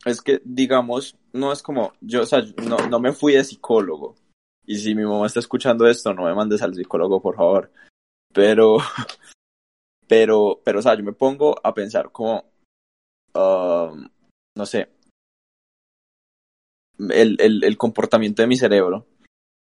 Es 0.05 0.21
que, 0.21 0.41
digamos, 0.43 1.15
no 1.31 1.53
es 1.53 1.61
como, 1.61 1.93
yo, 2.01 2.23
o 2.23 2.25
sea, 2.25 2.43
no, 2.67 2.75
no 2.89 2.99
me 2.99 3.13
fui 3.13 3.35
de 3.35 3.43
psicólogo. 3.45 4.15
Y 4.65 4.77
si 4.77 4.95
mi 4.95 5.03
mamá 5.03 5.27
está 5.27 5.39
escuchando 5.39 5.87
esto, 5.87 6.13
no 6.13 6.23
me 6.23 6.35
mandes 6.35 6.61
al 6.61 6.75
psicólogo, 6.75 7.21
por 7.21 7.35
favor. 7.35 7.71
Pero, 8.33 8.77
pero, 10.07 10.61
pero, 10.63 10.79
o 10.79 10.81
sea, 10.81 10.95
yo 10.95 11.03
me 11.03 11.13
pongo 11.13 11.55
a 11.63 11.73
pensar 11.73 12.11
como, 12.11 12.45
um, 13.33 14.07
no 14.55 14.65
sé, 14.65 14.89
el, 16.99 17.37
el, 17.39 17.63
el 17.63 17.77
comportamiento 17.77 18.41
de 18.41 18.47
mi 18.47 18.57
cerebro 18.57 19.05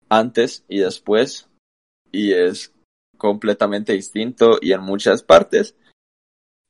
antes 0.10 0.66
y 0.68 0.80
después, 0.80 1.48
y 2.12 2.34
es 2.34 2.74
completamente 3.18 3.94
distinto 3.94 4.58
y 4.62 4.72
en 4.72 4.82
muchas 4.82 5.24
partes, 5.24 5.76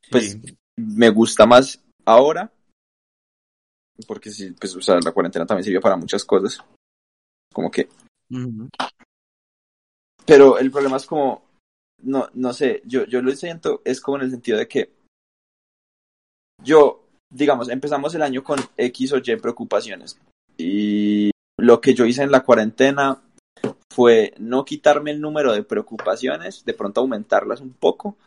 pues 0.09 0.37
me 0.75 1.09
gusta 1.09 1.45
más 1.45 1.83
ahora, 2.05 2.51
porque 4.07 4.31
sí, 4.31 4.51
pues, 4.51 4.75
o 4.75 4.81
sea, 4.81 4.99
la 5.03 5.11
cuarentena 5.11 5.45
también 5.45 5.63
sirvió 5.63 5.81
para 5.81 5.97
muchas 5.97 6.25
cosas, 6.25 6.63
como 7.53 7.69
que... 7.69 7.89
Pero 10.25 10.57
el 10.57 10.71
problema 10.71 10.97
es 10.97 11.05
como, 11.05 11.48
no, 12.03 12.29
no 12.33 12.53
sé, 12.53 12.81
yo, 12.85 13.05
yo 13.05 13.21
lo 13.21 13.31
siento, 13.35 13.81
es 13.85 14.01
como 14.01 14.17
en 14.17 14.23
el 14.23 14.31
sentido 14.31 14.57
de 14.57 14.67
que 14.67 14.91
yo, 16.63 17.05
digamos, 17.29 17.69
empezamos 17.69 18.13
el 18.15 18.21
año 18.21 18.43
con 18.43 18.59
X 18.77 19.13
o 19.13 19.17
Y 19.17 19.35
preocupaciones 19.37 20.19
y 20.57 21.31
lo 21.57 21.81
que 21.81 21.93
yo 21.93 22.05
hice 22.05 22.23
en 22.23 22.31
la 22.31 22.43
cuarentena 22.43 23.21
fue 23.91 24.33
no 24.37 24.65
quitarme 24.65 25.11
el 25.11 25.21
número 25.21 25.53
de 25.53 25.63
preocupaciones, 25.63 26.63
de 26.65 26.73
pronto 26.73 27.01
aumentarlas 27.01 27.61
un 27.61 27.73
poco, 27.73 28.17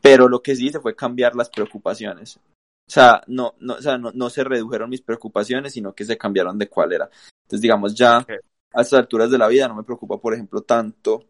pero 0.00 0.28
lo 0.28 0.42
que 0.42 0.56
sí 0.56 0.66
hice 0.66 0.80
fue 0.80 0.96
cambiar 0.96 1.34
las 1.34 1.50
preocupaciones. 1.50 2.36
O 2.36 2.90
sea, 2.90 3.22
no, 3.26 3.54
no, 3.60 3.74
o 3.74 3.82
sea, 3.82 3.98
no, 3.98 4.12
no 4.12 4.30
se 4.30 4.44
redujeron 4.44 4.88
mis 4.88 5.02
preocupaciones, 5.02 5.74
sino 5.74 5.94
que 5.94 6.04
se 6.04 6.16
cambiaron 6.16 6.58
de 6.58 6.68
cuál 6.68 6.92
era. 6.92 7.10
Entonces, 7.44 7.60
digamos, 7.60 7.94
ya 7.94 8.18
a 8.18 8.80
estas 8.80 9.00
alturas 9.00 9.30
de 9.30 9.38
la 9.38 9.48
vida 9.48 9.68
no 9.68 9.74
me 9.74 9.82
preocupa, 9.82 10.18
por 10.18 10.32
ejemplo, 10.32 10.62
tanto 10.62 11.24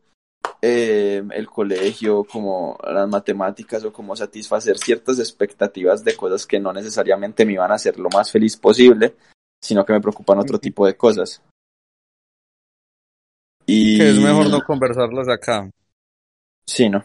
eh, 0.61 1.23
el 1.31 1.47
colegio 1.47 2.25
como 2.25 2.77
las 2.83 3.09
matemáticas 3.09 3.85
o 3.85 3.93
como 3.93 4.17
satisfacer 4.17 4.77
ciertas 4.79 5.19
expectativas 5.19 6.03
de 6.03 6.17
cosas 6.17 6.47
que 6.47 6.59
no 6.59 6.73
necesariamente 6.73 7.45
me 7.45 7.53
iban 7.53 7.71
a 7.71 7.75
hacer 7.75 7.99
lo 7.99 8.09
más 8.09 8.33
feliz 8.33 8.57
posible, 8.57 9.15
sino 9.63 9.85
que 9.85 9.93
me 9.93 10.01
preocupan 10.01 10.39
otro 10.39 10.59
tipo 10.59 10.87
de 10.87 10.97
cosas. 10.97 11.43
Y... 13.67 13.99
Que 13.99 14.11
es 14.11 14.19
mejor 14.19 14.51
no 14.51 14.63
conversarlas 14.63 15.29
acá. 15.29 15.71
Sí, 16.67 16.89
¿no? 16.89 17.05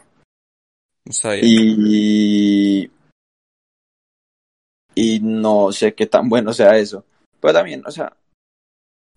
Y... 1.42 2.90
Y 4.96 5.20
no 5.22 5.72
sé 5.72 5.94
qué 5.94 6.06
tan 6.08 6.30
bueno 6.30 6.54
sea 6.54 6.78
eso. 6.78 7.04
Pero 7.40 7.54
también, 7.54 7.84
o 7.86 7.92
sea, 7.92 8.16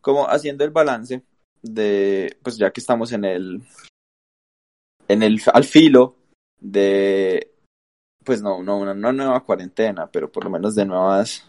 como 0.00 0.26
haciendo 0.26 0.64
el 0.64 0.70
balance 0.70 1.22
de, 1.62 2.36
pues 2.42 2.56
ya 2.56 2.70
que 2.70 2.80
estamos 2.80 3.12
en 3.12 3.24
el, 3.24 3.62
en 5.08 5.22
el, 5.22 5.40
al 5.52 5.64
filo 5.64 6.16
de, 6.60 7.52
pues 8.24 8.42
no, 8.42 8.62
no, 8.62 8.78
una, 8.78 8.94
nueva 8.94 9.44
cuarentena, 9.44 10.06
pero 10.10 10.30
por 10.30 10.44
lo 10.44 10.50
menos 10.50 10.74
de 10.74 10.84
nuevas, 10.84 11.48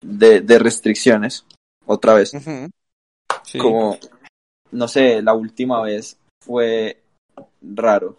de, 0.00 0.40
de 0.40 0.58
restricciones, 0.58 1.44
otra 1.86 2.14
vez. 2.14 2.32
Como, 3.58 3.98
no 4.72 4.88
sé, 4.88 5.22
la 5.22 5.34
última 5.34 5.82
vez 5.82 6.16
fue 6.42 7.02
raro. 7.60 8.16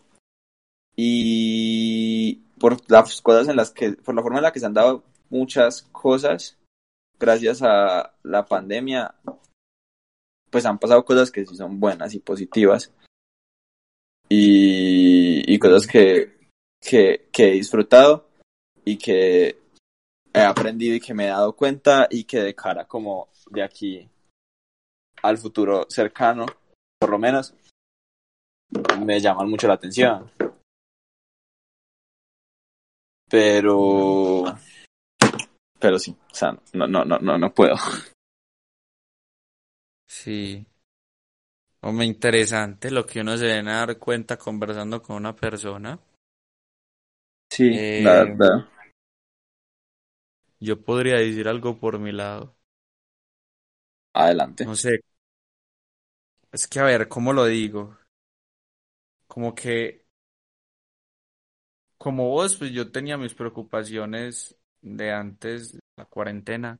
Y 0.95 2.35
por 2.59 2.77
las 2.89 3.21
cosas 3.21 3.47
en 3.47 3.55
las 3.55 3.71
que, 3.71 3.93
por 3.93 4.13
la 4.13 4.21
forma 4.21 4.39
en 4.39 4.43
la 4.43 4.51
que 4.51 4.59
se 4.59 4.65
han 4.65 4.73
dado 4.73 5.03
muchas 5.29 5.83
cosas, 5.91 6.57
gracias 7.19 7.61
a 7.63 8.13
la 8.23 8.45
pandemia, 8.45 9.15
pues 10.49 10.65
han 10.65 10.77
pasado 10.77 11.03
cosas 11.05 11.31
que 11.31 11.45
sí 11.45 11.55
son 11.55 11.79
buenas 11.79 12.13
y 12.13 12.19
positivas. 12.19 12.91
Y, 14.33 15.53
y 15.53 15.59
cosas 15.59 15.85
que, 15.85 16.37
que, 16.79 17.27
que 17.33 17.49
he 17.49 17.51
disfrutado 17.51 18.29
y 18.85 18.97
que 18.97 19.59
he 20.33 20.39
aprendido 20.39 20.95
y 20.95 21.01
que 21.01 21.13
me 21.13 21.25
he 21.25 21.27
dado 21.27 21.53
cuenta 21.53 22.07
y 22.09 22.23
que 22.23 22.39
de 22.39 22.55
cara 22.55 22.85
como 22.85 23.27
de 23.49 23.61
aquí 23.61 24.09
al 25.21 25.37
futuro 25.37 25.85
cercano, 25.89 26.45
por 26.97 27.09
lo 27.09 27.19
menos, 27.19 27.53
me 29.05 29.19
llaman 29.19 29.49
mucho 29.49 29.67
la 29.67 29.73
atención. 29.73 30.31
Pero, 33.29 34.45
pero 35.77 35.99
sí, 35.99 36.15
o 36.31 36.33
sea, 36.33 36.57
no, 36.71 36.87
no, 36.87 37.03
no, 37.03 37.19
no, 37.19 37.37
no 37.37 37.53
puedo. 37.53 37.75
Sí. 40.07 40.65
Hombre, 41.83 42.05
interesante 42.07 42.89
lo 42.89 43.05
que 43.05 43.21
uno 43.21 43.37
se 43.37 43.45
debe 43.45 43.63
dar 43.69 43.99
cuenta 43.99 44.37
conversando 44.37 45.01
con 45.01 45.17
una 45.17 45.35
persona. 45.35 45.99
Sí, 47.49 47.69
Eh, 47.73 48.01
la 48.01 48.23
verdad. 48.25 48.65
Yo 50.61 50.81
podría 50.81 51.15
decir 51.17 51.49
algo 51.49 51.77
por 51.77 51.99
mi 51.99 52.13
lado. 52.13 52.55
Adelante. 54.13 54.65
No 54.65 54.75
sé. 54.75 55.01
Es 56.53 56.65
que 56.65 56.79
a 56.79 56.83
ver, 56.83 57.09
¿cómo 57.09 57.33
lo 57.33 57.43
digo? 57.45 57.97
Como 59.27 59.55
que, 59.55 60.05
como 61.97 62.29
vos, 62.29 62.55
pues 62.55 62.71
yo 62.71 62.91
tenía 62.91 63.17
mis 63.17 63.33
preocupaciones 63.33 64.55
de 64.81 65.11
antes 65.11 65.77
la 65.95 66.05
cuarentena. 66.05 66.79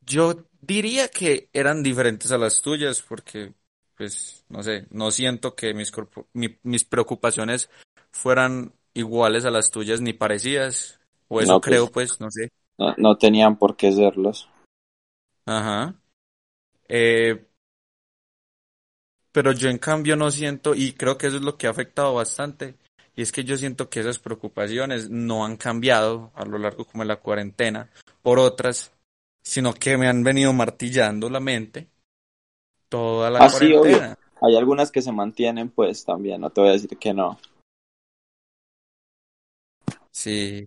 Yo 0.00 0.48
diría 0.60 1.08
que 1.08 1.50
eran 1.52 1.82
diferentes 1.82 2.32
a 2.32 2.38
las 2.38 2.62
tuyas 2.62 3.02
porque, 3.02 3.54
pues, 3.96 4.44
no 4.48 4.62
sé, 4.62 4.86
no 4.90 5.10
siento 5.10 5.54
que 5.54 5.74
mis, 5.74 5.92
mi- 6.32 6.58
mis 6.62 6.84
preocupaciones 6.84 7.70
fueran 8.12 8.72
iguales 8.94 9.44
a 9.44 9.50
las 9.50 9.70
tuyas 9.70 10.00
ni 10.00 10.12
parecidas. 10.12 11.00
O 11.28 11.40
eso 11.40 11.54
No, 11.54 11.60
pues. 11.60 11.66
creo, 11.70 11.86
pues, 11.90 12.20
no 12.20 12.30
sé. 12.30 12.50
No, 12.78 12.94
no 12.98 13.16
tenían 13.18 13.58
por 13.58 13.76
qué 13.76 13.90
serlos. 13.92 14.48
Ajá. 15.46 15.94
Eh, 16.88 17.46
pero 19.32 19.52
yo 19.52 19.68
en 19.68 19.78
cambio 19.78 20.16
no 20.16 20.30
siento, 20.30 20.74
y 20.74 20.92
creo 20.92 21.18
que 21.18 21.26
eso 21.26 21.36
es 21.36 21.42
lo 21.42 21.58
que 21.58 21.66
ha 21.66 21.70
afectado 21.70 22.14
bastante, 22.14 22.74
y 23.14 23.22
es 23.22 23.32
que 23.32 23.44
yo 23.44 23.56
siento 23.56 23.90
que 23.90 24.00
esas 24.00 24.18
preocupaciones 24.18 25.10
no 25.10 25.44
han 25.44 25.56
cambiado 25.56 26.32
a 26.34 26.44
lo 26.44 26.58
largo 26.58 26.84
como 26.84 27.02
de 27.02 27.08
la 27.08 27.16
cuarentena 27.20 27.90
por 28.22 28.38
otras, 28.38 28.92
sino 29.42 29.74
que 29.74 29.96
me 29.98 30.08
han 30.08 30.22
venido 30.22 30.52
martillando 30.52 31.28
la 31.28 31.40
mente 31.40 31.88
toda 32.88 33.30
la 33.30 33.42
Ah, 33.42 33.48
sí, 33.48 33.72
obvio. 33.74 33.98
cuarentena. 33.98 34.16
Hay 34.42 34.56
algunas 34.56 34.90
que 34.90 35.02
se 35.02 35.12
mantienen, 35.12 35.70
pues 35.70 36.04
también, 36.04 36.40
no 36.40 36.50
te 36.50 36.60
voy 36.60 36.70
a 36.70 36.72
decir 36.74 36.96
que 36.98 37.14
no. 37.14 37.38
Sí. 40.10 40.66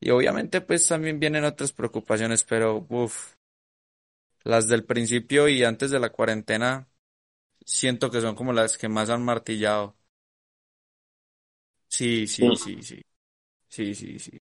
Y 0.00 0.10
obviamente 0.10 0.60
pues 0.60 0.86
también 0.86 1.18
vienen 1.18 1.44
otras 1.44 1.72
preocupaciones, 1.72 2.44
pero 2.44 2.86
uff, 2.88 3.34
las 4.44 4.68
del 4.68 4.84
principio 4.84 5.48
y 5.48 5.64
antes 5.64 5.90
de 5.90 5.98
la 6.00 6.10
cuarentena 6.12 6.88
siento 7.64 8.10
que 8.10 8.20
son 8.22 8.34
como 8.36 8.52
las 8.52 8.78
que 8.78 8.88
más 8.88 9.10
han 9.10 9.24
martillado. 9.24 9.96
Sí, 11.88 12.26
sí, 12.26 12.56
sí, 12.56 12.82
sí. 12.82 13.00
Sí, 13.68 13.94
sí, 13.94 14.18
sí. 14.18 14.38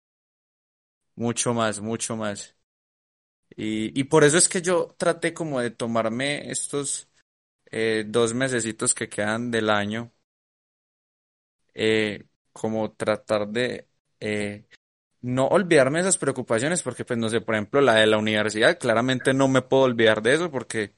Mucho 1.15 1.53
más, 1.53 1.79
mucho 1.81 2.15
más. 2.15 2.55
Y, 3.55 4.03
por 4.05 4.23
eso 4.23 4.37
es 4.37 4.47
que 4.47 4.61
yo 4.61 4.95
traté 4.97 5.33
como 5.33 5.59
de 5.59 5.71
tomarme 5.71 6.49
estos 6.49 7.09
eh, 7.71 8.05
dos 8.07 8.33
mesecitos 8.33 8.93
que 8.93 9.09
quedan 9.09 9.51
del 9.51 9.69
año, 9.69 10.13
eh, 11.73 12.25
como 12.53 12.91
tratar 12.93 13.47
de 13.47 13.87
eh, 14.19 14.65
no 15.21 15.47
olvidarme 15.47 15.99
de 15.99 16.03
esas 16.03 16.17
preocupaciones, 16.17 16.83
porque 16.83 17.05
pues 17.05 17.19
no 17.19 17.29
sé, 17.29 17.41
por 17.41 17.55
ejemplo, 17.55 17.81
la 17.81 17.95
de 17.95 18.07
la 18.07 18.17
universidad, 18.17 18.77
claramente 18.79 19.33
no 19.33 19.47
me 19.47 19.61
puedo 19.61 19.83
olvidar 19.83 20.21
de 20.21 20.33
eso 20.33 20.51
porque 20.51 20.93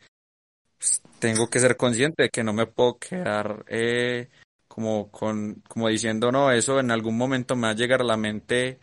pues, 0.77 1.01
tengo 1.19 1.49
que 1.49 1.59
ser 1.59 1.77
consciente 1.77 2.23
de 2.23 2.29
que 2.29 2.43
no 2.43 2.53
me 2.53 2.67
puedo 2.67 2.97
quedar 2.99 3.65
eh, 3.67 4.29
como 4.67 5.11
con, 5.11 5.61
como 5.67 5.87
diciendo, 5.89 6.31
no, 6.31 6.51
eso 6.51 6.79
en 6.79 6.91
algún 6.91 7.17
momento 7.17 7.55
me 7.55 7.67
va 7.67 7.69
a 7.69 7.75
llegar 7.75 8.01
a 8.01 8.05
la 8.05 8.17
mente, 8.17 8.79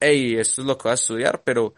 hey, 0.00 0.36
esto 0.38 0.62
es 0.62 0.66
lo 0.66 0.78
que 0.78 0.84
voy 0.84 0.92
a 0.92 0.94
estudiar, 0.94 1.42
pero 1.42 1.74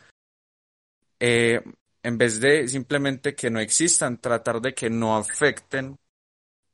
eh, 1.26 1.62
en 2.02 2.18
vez 2.18 2.38
de 2.38 2.68
simplemente 2.68 3.34
que 3.34 3.48
no 3.48 3.58
existan, 3.58 4.20
tratar 4.20 4.60
de 4.60 4.74
que 4.74 4.90
no 4.90 5.16
afecten 5.16 5.98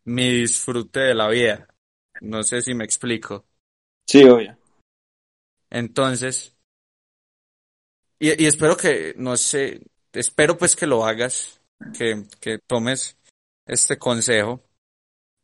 mi 0.04 0.28
disfrute 0.28 0.98
de 0.98 1.14
la 1.14 1.28
vida. 1.28 1.68
No 2.20 2.42
sé 2.42 2.60
si 2.60 2.74
me 2.74 2.84
explico. 2.84 3.46
Sí, 4.08 4.24
obvio. 4.24 4.58
Entonces, 5.70 6.56
y, 8.18 8.42
y 8.42 8.46
espero 8.46 8.76
que, 8.76 9.14
no 9.16 9.36
sé, 9.36 9.86
espero 10.12 10.58
pues 10.58 10.74
que 10.74 10.88
lo 10.88 11.04
hagas, 11.04 11.62
que, 11.96 12.24
que 12.40 12.58
tomes 12.58 13.16
este 13.66 13.98
consejo. 13.98 14.64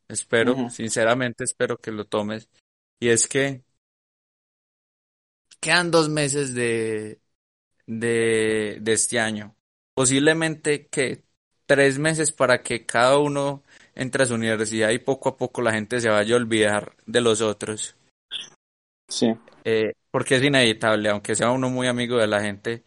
Espero, 0.08 0.68
sinceramente 0.68 1.44
espero 1.44 1.78
que 1.78 1.92
lo 1.92 2.06
tomes. 2.06 2.48
Y 2.98 3.10
es 3.10 3.28
que 3.28 3.62
quedan 5.60 5.92
dos 5.92 6.08
meses 6.08 6.54
de, 6.54 7.20
de, 7.86 8.78
de 8.80 8.92
este 8.92 9.18
año. 9.18 9.54
Posiblemente 9.94 10.86
que 10.88 11.22
tres 11.66 11.98
meses 11.98 12.32
para 12.32 12.62
que 12.62 12.86
cada 12.86 13.18
uno 13.18 13.62
entre 13.94 14.22
a 14.22 14.26
su 14.26 14.34
universidad 14.34 14.90
y 14.90 14.98
poco 14.98 15.30
a 15.30 15.36
poco 15.36 15.62
la 15.62 15.72
gente 15.72 16.00
se 16.00 16.08
vaya 16.08 16.34
a 16.34 16.38
olvidar 16.38 16.96
de 17.06 17.20
los 17.20 17.40
otros. 17.40 17.96
Sí. 19.08 19.34
Eh, 19.64 19.92
porque 20.10 20.36
es 20.36 20.42
inevitable, 20.42 21.08
aunque 21.08 21.34
sea 21.34 21.50
uno 21.50 21.68
muy 21.70 21.88
amigo 21.88 22.16
de 22.18 22.26
la 22.26 22.40
gente, 22.40 22.84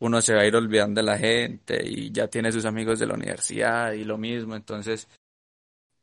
uno 0.00 0.20
se 0.20 0.34
va 0.34 0.42
a 0.42 0.46
ir 0.46 0.56
olvidando 0.56 1.00
de 1.00 1.06
la 1.06 1.18
gente 1.18 1.80
y 1.84 2.10
ya 2.10 2.28
tiene 2.28 2.52
sus 2.52 2.64
amigos 2.64 2.98
de 2.98 3.06
la 3.06 3.14
universidad 3.14 3.92
y 3.92 4.04
lo 4.04 4.18
mismo. 4.18 4.54
Entonces, 4.54 5.08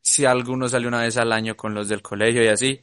si 0.02 0.26
alguno 0.26 0.70
sale 0.70 0.88
una 0.88 1.02
vez 1.02 1.18
al 1.18 1.32
año 1.32 1.56
con 1.56 1.74
los 1.74 1.90
del 1.90 2.02
colegio 2.02 2.44
y 2.44 2.48
así, 2.48 2.82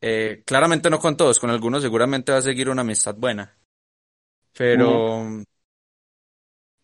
eh, 0.00 0.42
claramente 0.44 0.90
no 0.90 0.98
con 0.98 1.16
todos, 1.16 1.38
con 1.38 1.50
algunos 1.50 1.82
seguramente 1.82 2.32
va 2.32 2.38
a 2.38 2.42
seguir 2.42 2.68
una 2.68 2.82
amistad 2.82 3.14
buena. 3.14 3.54
Pero, 4.56 5.42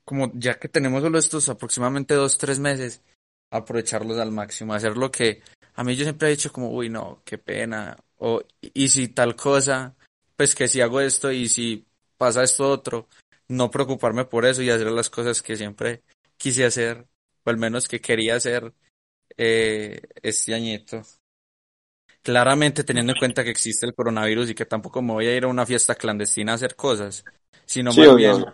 como 0.05 0.33
ya 0.35 0.59
que 0.59 0.69
tenemos 0.69 1.03
solo 1.03 1.19
estos 1.19 1.49
aproximadamente 1.49 2.15
dos, 2.15 2.37
tres 2.37 2.59
meses, 2.59 3.03
aprovecharlos 3.51 4.19
al 4.19 4.33
máximo, 4.33 4.75
hacer 4.75 4.97
lo 4.97 5.11
que 5.11 5.43
a 5.75 5.85
mí 5.85 5.95
yo 5.95 6.05
siempre 6.05 6.29
he 6.29 6.33
dicho 6.33 6.53
como, 6.53 6.71
uy, 6.71 6.89
no, 6.89 7.23
qué 7.25 7.39
pena, 7.39 7.97
o 8.19 8.43
y 8.61 8.89
si 8.89 9.09
tal 9.09 9.37
cosa, 9.37 9.95
pues 10.37 10.55
que 10.55 10.69
si 10.69 10.81
hago 10.81 11.01
esto 11.01 11.31
y 11.31 11.49
si 11.49 11.87
pasa 12.19 12.43
esto 12.43 12.69
otro, 12.69 13.09
no 13.49 13.71
preocuparme 13.71 14.25
por 14.25 14.45
eso 14.45 14.63
y 14.63 14.71
hacer 14.71 14.91
las 14.91 15.11
cosas 15.11 15.43
que 15.43 15.57
siempre 15.57 16.03
quise 16.37 16.65
hacer, 16.65 17.07
o 17.45 17.51
al 17.51 17.57
menos 17.57 17.89
que 17.89 18.01
quería 18.01 18.37
hacer 18.37 18.75
eh, 19.37 20.03
este 20.23 20.55
añito. 20.55 21.03
Claramente 22.23 22.85
teniendo 22.85 23.13
en 23.13 23.19
cuenta 23.19 23.43
que 23.43 23.51
existe 23.51 23.87
el 23.87 23.95
coronavirus 23.95 24.51
y 24.51 24.55
que 24.55 24.67
tampoco 24.67 25.01
me 25.03 25.13
voy 25.13 25.27
a 25.27 25.37
ir 25.37 25.45
a 25.45 25.49
una 25.49 25.65
fiesta 25.65 25.95
clandestina 25.95 26.53
a 26.53 26.55
hacer 26.57 26.77
cosas, 26.77 27.25
sino 27.65 27.93
Sí, 27.93 28.01
más 28.03 28.17
bien 28.17 28.45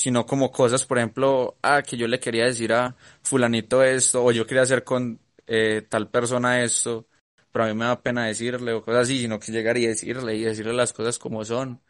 sino 0.00 0.24
como 0.24 0.50
cosas, 0.50 0.86
por 0.86 0.96
ejemplo, 0.96 1.58
ah, 1.62 1.82
que 1.82 1.98
yo 1.98 2.08
le 2.08 2.18
quería 2.18 2.46
decir 2.46 2.72
a 2.72 2.96
fulanito 3.22 3.82
esto, 3.82 4.24
o 4.24 4.32
yo 4.32 4.46
quería 4.46 4.62
hacer 4.62 4.82
con 4.82 5.20
eh, 5.46 5.86
tal 5.86 6.08
persona 6.08 6.62
esto, 6.62 7.06
pero 7.52 7.66
a 7.66 7.68
mí 7.68 7.74
me 7.74 7.84
da 7.84 8.00
pena 8.00 8.24
decirle, 8.24 8.72
o 8.72 8.82
cosas 8.82 9.02
así, 9.02 9.20
sino 9.20 9.38
que 9.38 9.52
llegar 9.52 9.76
y 9.76 9.86
decirle, 9.86 10.36
y 10.36 10.42
decirle 10.42 10.72
las 10.72 10.94
cosas 10.94 11.18
como 11.18 11.44
son. 11.44 11.82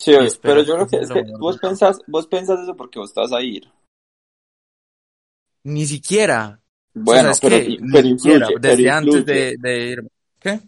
Sí, 0.00 0.12
Pero 0.42 0.62
yo 0.64 0.74
creo 0.74 0.88
que 0.88 0.98
que 0.98 1.04
es 1.04 1.38
vos 1.38 1.58
pensás, 1.58 2.00
vos 2.08 2.26
pensás 2.26 2.58
eso 2.58 2.76
porque 2.76 2.98
vos 2.98 3.10
estás 3.10 3.32
a 3.32 3.40
ir. 3.40 3.70
Ni 5.62 5.86
siquiera, 5.86 6.60
o 7.04 7.04
sea, 7.04 7.04
Bueno, 7.04 7.34
¿sabes 7.34 7.40
pero, 7.40 7.56
Ni 7.68 7.76
pero 7.92 8.08
influye, 8.08 8.40
pero 8.40 8.60
desde 8.60 8.90
antes 8.90 9.24
de, 9.24 9.54
de 9.58 9.86
irme. 9.90 10.08
¿Qué? 10.40 10.60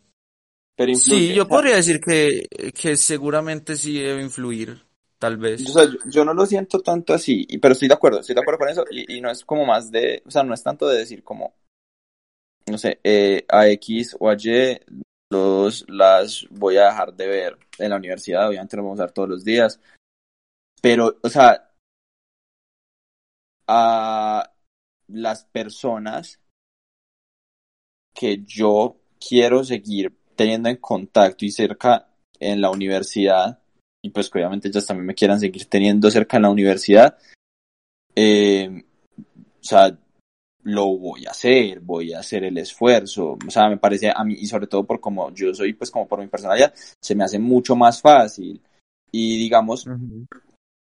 pero 0.77 0.95
Sí, 0.95 1.35
yo 1.35 1.45
O 1.45 1.49
podría 1.49 1.77
decir 1.77 2.01
que, 2.01 2.47
que 2.75 2.97
seguramente 2.97 3.77
sí 3.77 3.99
debe 4.01 4.23
influir, 4.23 4.83
tal 5.19 5.37
o 5.37 5.41
vez. 5.41 5.65
sea, 5.73 5.85
yo, 5.85 5.99
yo 6.11 6.25
no 6.25 6.35
lo 6.35 6.47
siento 6.47 6.81
tanto 6.81 7.13
así, 7.15 7.47
pero 7.61 7.73
estoy 7.73 7.89
de 7.89 7.95
acuerdo, 7.95 8.21
estoy 8.21 8.35
de 8.35 8.41
acuerdo 8.41 8.59
con 8.61 8.69
eso, 8.69 8.85
y, 8.91 9.17
y 9.17 9.21
no 9.21 9.31
es 9.31 9.45
como 9.45 9.65
más 9.67 9.91
de, 9.91 10.23
o 10.27 10.31
sea, 10.31 10.43
no 10.43 10.55
es 10.55 10.63
tanto 10.63 10.87
de 10.89 10.99
decir 10.99 11.23
como, 11.25 11.55
no 12.71 12.79
sé, 12.79 13.01
eh, 13.03 13.45
a 13.49 13.69
X 13.69 14.17
o 14.19 14.29
a 14.29 14.35
Y 14.39 14.79
los, 15.31 15.85
las 15.89 16.47
voy 16.51 16.77
a 16.77 16.87
dejar 16.87 17.15
de 17.15 17.27
ver 17.27 17.59
en 17.79 17.91
la 17.91 17.97
universidad, 17.97 18.49
obviamente 18.49 18.77
no 18.77 18.85
vamos 18.85 19.01
a 19.01 19.05
ver 19.05 19.13
todos 19.13 19.29
los 19.29 19.45
días, 19.45 19.81
pero, 20.81 21.19
o 21.23 21.29
sea, 21.29 21.71
a 23.67 24.51
las 25.09 25.45
personas 25.45 26.41
que 28.15 28.45
yo 28.45 28.97
quiero 29.19 29.65
seguir 29.65 30.17
teniendo 30.37 30.69
en 30.69 30.77
contacto 30.77 31.45
y 31.45 31.51
cerca 31.51 32.09
en 32.39 32.61
la 32.61 32.71
universidad, 32.71 33.61
y 34.05 34.11
pues 34.11 34.31
que 34.31 34.39
obviamente 34.39 34.69
ellas 34.69 34.87
también 34.87 35.07
me 35.07 35.15
quieran 35.15 35.41
seguir 35.41 35.67
teniendo 35.67 36.11
cerca 36.11 36.37
en 36.37 36.45
la 36.45 36.51
universidad, 36.51 37.19
eh, 38.15 38.85
o 39.17 39.65
sea, 39.65 39.99
lo 40.63 40.87
voy 40.99 41.27
a 41.27 41.31
hacer, 41.31 41.81
voy 41.81 42.13
a 42.13 42.21
hacer 42.21 42.45
el 42.45 42.59
esfuerzo, 42.59 43.39
o 43.47 43.51
sea, 43.51 43.69
me 43.69 43.79
parece 43.79 44.13
a 44.15 44.23
mí, 44.25 44.35
y 44.35 44.47
sobre 44.47 44.67
todo 44.67 44.85
por 44.85 45.01
como 45.01 45.33
yo 45.33 45.55
soy, 45.55 45.73
pues 45.73 45.91
como 45.91 46.07
por 46.07 46.21
mi 46.21 46.27
personalidad, 46.27 46.75
se 47.03 47.15
me 47.15 47.25
hace 47.25 47.39
mucho 47.39 47.75
más 47.75 48.01
fácil. 48.01 48.61
Y 49.11 49.39
digamos, 49.39 49.87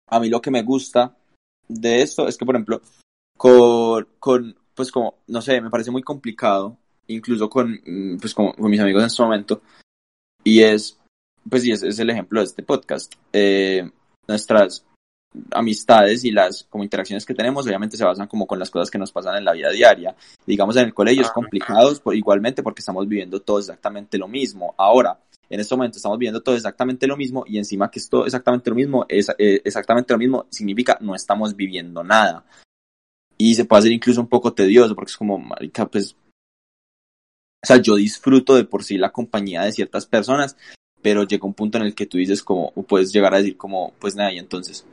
a 0.09 0.21
mí 0.21 0.29
lo 0.29 0.41
que 0.41 0.51
me 0.51 0.63
gusta 0.63 1.17
de 1.67 2.03
esto 2.03 2.29
es 2.29 2.37
que, 2.37 2.45
por 2.45 2.55
ejemplo, 2.55 2.83
con, 3.39 4.07
con, 4.19 4.57
pues 4.75 4.93
como, 4.93 5.15
no 5.29 5.41
sé, 5.41 5.61
me 5.63 5.71
parece 5.71 5.91
muy 5.91 6.03
complicado, 6.03 6.77
incluso 7.07 7.49
con, 7.49 7.81
mm, 7.87 8.19
pues 8.19 8.35
como 8.35 8.53
con 8.53 8.71
mis 8.71 8.81
amigos 8.81 9.03
en 9.03 9.07
este 9.07 9.23
momento, 9.23 9.63
y 10.45 10.61
es, 10.61 10.99
pues 11.49 11.63
sí, 11.63 11.71
es, 11.71 11.83
es 11.83 11.99
el 11.99 12.11
ejemplo 12.11 12.41
de 12.41 12.47
este 12.47 12.63
podcast. 12.63 13.15
Eh, 13.33 13.91
nuestras 14.27 14.85
amistades 15.53 16.25
y 16.25 16.31
las 16.31 16.65
como 16.65 16.85
interacciones 16.85 17.25
que 17.25 17.35
tenemos 17.35 17.67
obviamente 17.67 17.97
se 17.97 18.05
basan 18.05 18.27
como 18.27 18.47
con 18.47 18.59
las 18.59 18.71
cosas 18.71 18.91
que 18.91 18.99
nos 18.99 19.13
pasan 19.13 19.37
en 19.37 19.45
la 19.45 19.53
vida 19.53 19.71
diaria. 19.71 20.17
Digamos 20.47 20.77
en 20.77 20.87
el 20.87 20.95
colegio 20.95 21.23
es 21.23 21.31
complicado 21.31 21.93
igualmente 22.13 22.63
porque 22.63 22.81
estamos 22.81 23.07
viviendo 23.07 23.41
todo 23.41 23.59
exactamente 23.59 24.19
lo 24.19 24.27
mismo. 24.27 24.75
Ahora, 24.77 25.21
en 25.51 25.61
este 25.61 25.75
momento 25.75 25.99
estamos 25.99 26.19
viviendo 26.19 26.43
todo 26.43 26.55
exactamente 26.55 27.07
lo 27.07 27.17
mismo 27.17 27.45
y 27.47 27.59
encima 27.59 27.91
que 27.91 27.99
esto 27.99 28.27
exactamente 28.27 28.71
lo 28.71 28.77
mismo 28.77 29.07
es 29.09 29.29
eh, 29.39 29.61
exactamente 29.65 30.13
lo 30.13 30.19
mismo 30.19 30.47
significa 30.51 30.99
no 31.01 31.15
estamos 31.15 31.55
viviendo 31.55 32.03
nada. 32.03 32.45
Y 33.39 33.55
se 33.55 33.65
puede 33.65 33.81
hacer 33.81 33.93
incluso 33.93 34.21
un 34.21 34.27
poco 34.29 34.53
tedioso 34.53 34.95
porque 34.95 35.11
es 35.11 35.17
como, 35.17 35.39
marica, 35.39 35.87
pues 35.87 36.17
o 37.63 37.67
sea, 37.67 37.79
yo 37.79 37.97
disfruto 37.97 38.55
de 38.55 38.65
por 38.65 38.85
sí 38.85 38.99
la 38.99 39.11
compañía 39.11 39.63
de 39.63 39.73
ciertas 39.73 40.07
personas, 40.07 40.57
pero 41.03 41.25
llega 41.25 41.47
un 41.47 41.55
punto 41.55 41.79
en 41.79 41.85
el 41.85 41.95
que 41.95 42.07
tú 42.07 42.19
dices 42.19 42.43
como, 42.43 42.73
puedes 42.87 43.13
llegar 43.13 43.35
a 43.35 43.39
decir 43.39 43.57
como, 43.57 43.93
pues 43.99 44.15
nada, 44.15 44.33
y 44.33 44.39
entonces, 44.39 44.87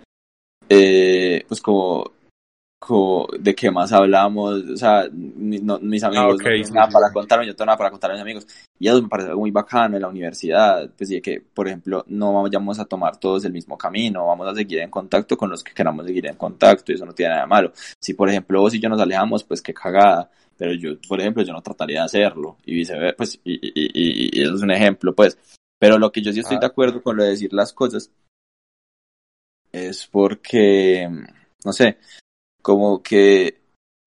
eh, 0.69 1.45
pues 1.47 1.61
como, 1.61 2.11
como, 2.85 3.27
de 3.39 3.55
qué 3.55 3.71
más 3.71 3.91
hablamos, 3.91 4.63
o 4.63 4.77
sea, 4.77 5.07
mis 5.11 6.03
amigos 6.03 6.03
ah, 6.03 6.27
no 6.29 6.37
tienen 6.37 6.73
nada 6.73 6.87
para 6.87 7.11
contarme, 7.11 7.47
yo 7.47 7.55
tengo 7.55 7.65
nada 7.65 7.77
para 7.77 7.89
contar 7.89 8.11
a 8.11 8.13
mis 8.13 8.21
amigos, 8.21 8.47
y 8.77 8.87
eso 8.87 9.01
me 9.01 9.07
parece 9.07 9.29
algo 9.29 9.41
muy 9.41 9.51
bacano 9.51 9.95
en 9.95 10.03
la 10.03 10.07
universidad, 10.07 10.87
pues 10.95 11.09
y 11.09 11.19
que, 11.19 11.41
por 11.41 11.67
ejemplo, 11.67 12.03
no 12.07 12.43
vayamos 12.43 12.77
a 12.79 12.85
tomar 12.85 13.17
todos 13.17 13.43
el 13.45 13.53
mismo 13.53 13.75
camino, 13.77 14.27
vamos 14.27 14.47
a 14.47 14.53
seguir 14.53 14.79
en 14.79 14.91
contacto 14.91 15.35
con 15.35 15.49
los 15.49 15.63
que 15.63 15.73
queramos 15.73 16.05
seguir 16.05 16.27
en 16.27 16.35
contacto, 16.35 16.91
y 16.91 16.95
eso 16.95 17.05
no 17.05 17.13
tiene 17.13 17.31
nada 17.31 17.41
de 17.41 17.47
malo. 17.47 17.71
Si, 17.99 18.13
por 18.13 18.29
ejemplo, 18.29 18.61
vos 18.61 18.73
y 18.75 18.79
yo 18.79 18.87
nos 18.87 19.01
alejamos, 19.01 19.43
pues 19.43 19.61
qué 19.63 19.73
cagada, 19.73 20.29
pero 20.55 20.73
yo, 20.73 20.91
por 21.07 21.19
ejemplo, 21.19 21.41
yo 21.43 21.53
no 21.53 21.61
trataría 21.63 22.01
de 22.01 22.05
hacerlo, 22.05 22.57
y 22.65 22.75
viceversa, 22.75 23.17
pues, 23.17 23.39
y, 23.43 23.53
y, 23.53 24.29
y, 24.39 24.41
eso 24.43 24.55
es 24.55 24.61
un 24.61 24.71
ejemplo, 24.71 25.15
pues, 25.15 25.39
pero 25.79 25.97
lo 25.97 26.11
que 26.11 26.21
yo 26.21 26.31
sí 26.31 26.41
estoy 26.41 26.59
de 26.59 26.67
acuerdo 26.67 27.01
con 27.01 27.17
lo 27.17 27.23
de 27.23 27.31
decir 27.31 27.51
las 27.51 27.73
cosas 27.73 28.11
es 29.71 30.07
porque, 30.07 31.09
no 31.63 31.73
sé, 31.73 31.97
como 32.65 33.03
que 33.03 33.61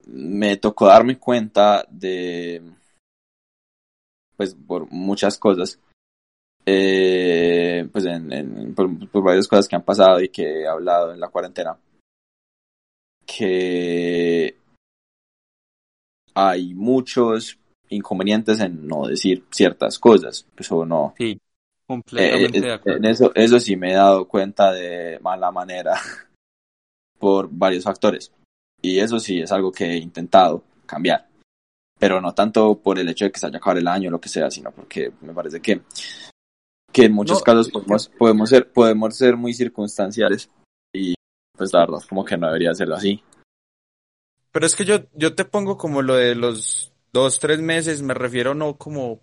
me 0.06 0.56
tocó 0.56 0.86
darme 0.86 1.16
cuenta 1.16 1.86
de, 1.88 2.60
pues, 4.36 4.56
por 4.56 4.90
muchas 4.90 5.38
cosas, 5.38 5.78
eh, 6.66 7.88
pues, 7.92 8.04
en, 8.06 8.74
por, 8.74 9.10
por 9.10 9.22
varias 9.22 9.46
cosas 9.46 9.68
que 9.68 9.76
han 9.76 9.84
pasado 9.84 10.20
y 10.20 10.28
que 10.30 10.62
he 10.62 10.66
hablado 10.66 11.12
en 11.12 11.20
la 11.20 11.28
cuarentena, 11.28 11.78
que 13.24 14.56
hay 16.34 16.74
muchos 16.74 17.60
inconvenientes 17.90 18.58
en 18.58 18.88
no 18.88 19.06
decir 19.06 19.44
ciertas 19.52 20.00
cosas, 20.00 20.44
pues 20.56 20.72
o 20.72 20.84
no. 20.84 21.14
Sí, 21.16 21.40
completamente 21.86 22.60
de 22.60 22.72
acuerdo. 22.72 22.98
En 22.98 23.04
eso, 23.04 23.30
eso 23.36 23.60
sí 23.60 23.76
me 23.76 23.92
he 23.92 23.94
dado 23.94 24.26
cuenta 24.26 24.72
de 24.72 25.20
mala 25.20 25.52
manera 25.52 25.94
por 27.20 27.48
varios 27.52 27.84
factores. 27.84 28.32
Y 28.80 29.00
eso 29.00 29.18
sí 29.18 29.40
es 29.40 29.52
algo 29.52 29.72
que 29.72 29.84
he 29.84 29.96
intentado 29.96 30.62
cambiar. 30.86 31.26
Pero 31.98 32.20
no 32.20 32.32
tanto 32.32 32.78
por 32.78 32.98
el 32.98 33.08
hecho 33.08 33.24
de 33.24 33.32
que 33.32 33.40
se 33.40 33.46
haya 33.46 33.58
acabado 33.58 33.80
el 33.80 33.88
año 33.88 34.08
o 34.08 34.12
lo 34.12 34.20
que 34.20 34.28
sea, 34.28 34.50
sino 34.50 34.70
porque 34.70 35.12
me 35.20 35.32
parece 35.32 35.60
que, 35.60 35.82
que 36.92 37.04
en 37.06 37.12
muchos 37.12 37.42
casos 37.42 37.70
podemos, 37.70 38.08
podemos, 38.08 38.48
ser, 38.48 38.70
podemos 38.70 39.16
ser 39.16 39.36
muy 39.36 39.52
circunstanciales 39.52 40.48
y 40.92 41.14
pues 41.56 41.72
la 41.72 41.80
verdad 41.80 41.98
como 42.08 42.24
que 42.24 42.36
no 42.36 42.46
debería 42.46 42.74
ser 42.74 42.92
así. 42.92 43.22
Pero 44.52 44.66
es 44.66 44.76
que 44.76 44.84
yo, 44.84 45.00
yo 45.14 45.34
te 45.34 45.44
pongo 45.44 45.76
como 45.76 46.02
lo 46.02 46.14
de 46.14 46.34
los 46.34 46.92
dos, 47.12 47.38
tres 47.40 47.60
meses, 47.60 48.02
me 48.02 48.14
refiero 48.14 48.54
no 48.54 48.76
como 48.76 49.20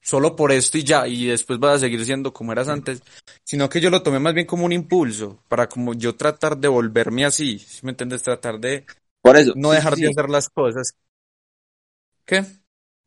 solo 0.00 0.36
por 0.36 0.52
esto 0.52 0.78
y 0.78 0.84
ya, 0.84 1.06
y 1.06 1.26
después 1.26 1.58
vas 1.58 1.76
a 1.76 1.78
seguir 1.80 2.04
siendo 2.04 2.32
como 2.32 2.52
eras 2.52 2.68
antes, 2.68 3.02
sino 3.44 3.68
que 3.68 3.80
yo 3.80 3.90
lo 3.90 4.02
tomé 4.02 4.18
más 4.18 4.34
bien 4.34 4.46
como 4.46 4.64
un 4.64 4.72
impulso, 4.72 5.42
para 5.48 5.68
como 5.68 5.94
yo 5.94 6.16
tratar 6.16 6.56
de 6.56 6.68
volverme 6.68 7.24
así, 7.24 7.58
si 7.58 7.84
me 7.84 7.90
entiendes? 7.90 8.22
Tratar 8.22 8.58
de 8.60 8.86
por 9.22 9.36
eso, 9.36 9.52
no 9.56 9.70
dejar 9.70 9.96
de 9.96 10.08
hacer 10.08 10.28
las 10.28 10.48
cosas. 10.48 10.94
¿Qué? 12.24 12.44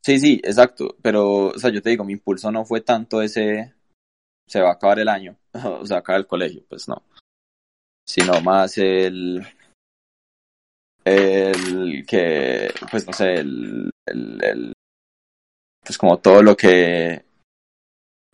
Sí, 0.04 0.20
sí, 0.20 0.42
exacto, 0.44 0.96
pero, 1.02 1.48
o 1.48 1.60
sea, 1.60 1.70
yo 1.70 1.82
te 1.82 1.92
digo, 1.92 2.04
mi 2.04 2.14
impulso 2.14 2.52
no 2.52 2.66
fue 2.66 2.82
tanto 2.82 3.22
ese, 3.22 3.74
se 4.48 4.62
va 4.62 4.70
a 4.70 4.74
acabar 4.74 5.00
el 5.00 5.08
año, 5.08 5.38
o 5.54 5.86
sea, 5.86 5.98
acabar 5.98 6.22
el 6.22 6.28
colegio, 6.28 6.64
pues 6.68 6.88
no, 6.88 7.04
sino 8.08 8.42
más 8.42 8.78
el, 8.78 9.46
el 11.06 12.06
que, 12.06 12.74
pues 12.90 13.06
no 13.06 13.14
sé, 13.14 13.36
el, 13.36 13.92
el, 14.08 14.44
el, 14.44 14.74
pues 15.84 15.98
como 15.98 16.18
todo 16.18 16.42
lo 16.42 16.56
que 16.56 17.24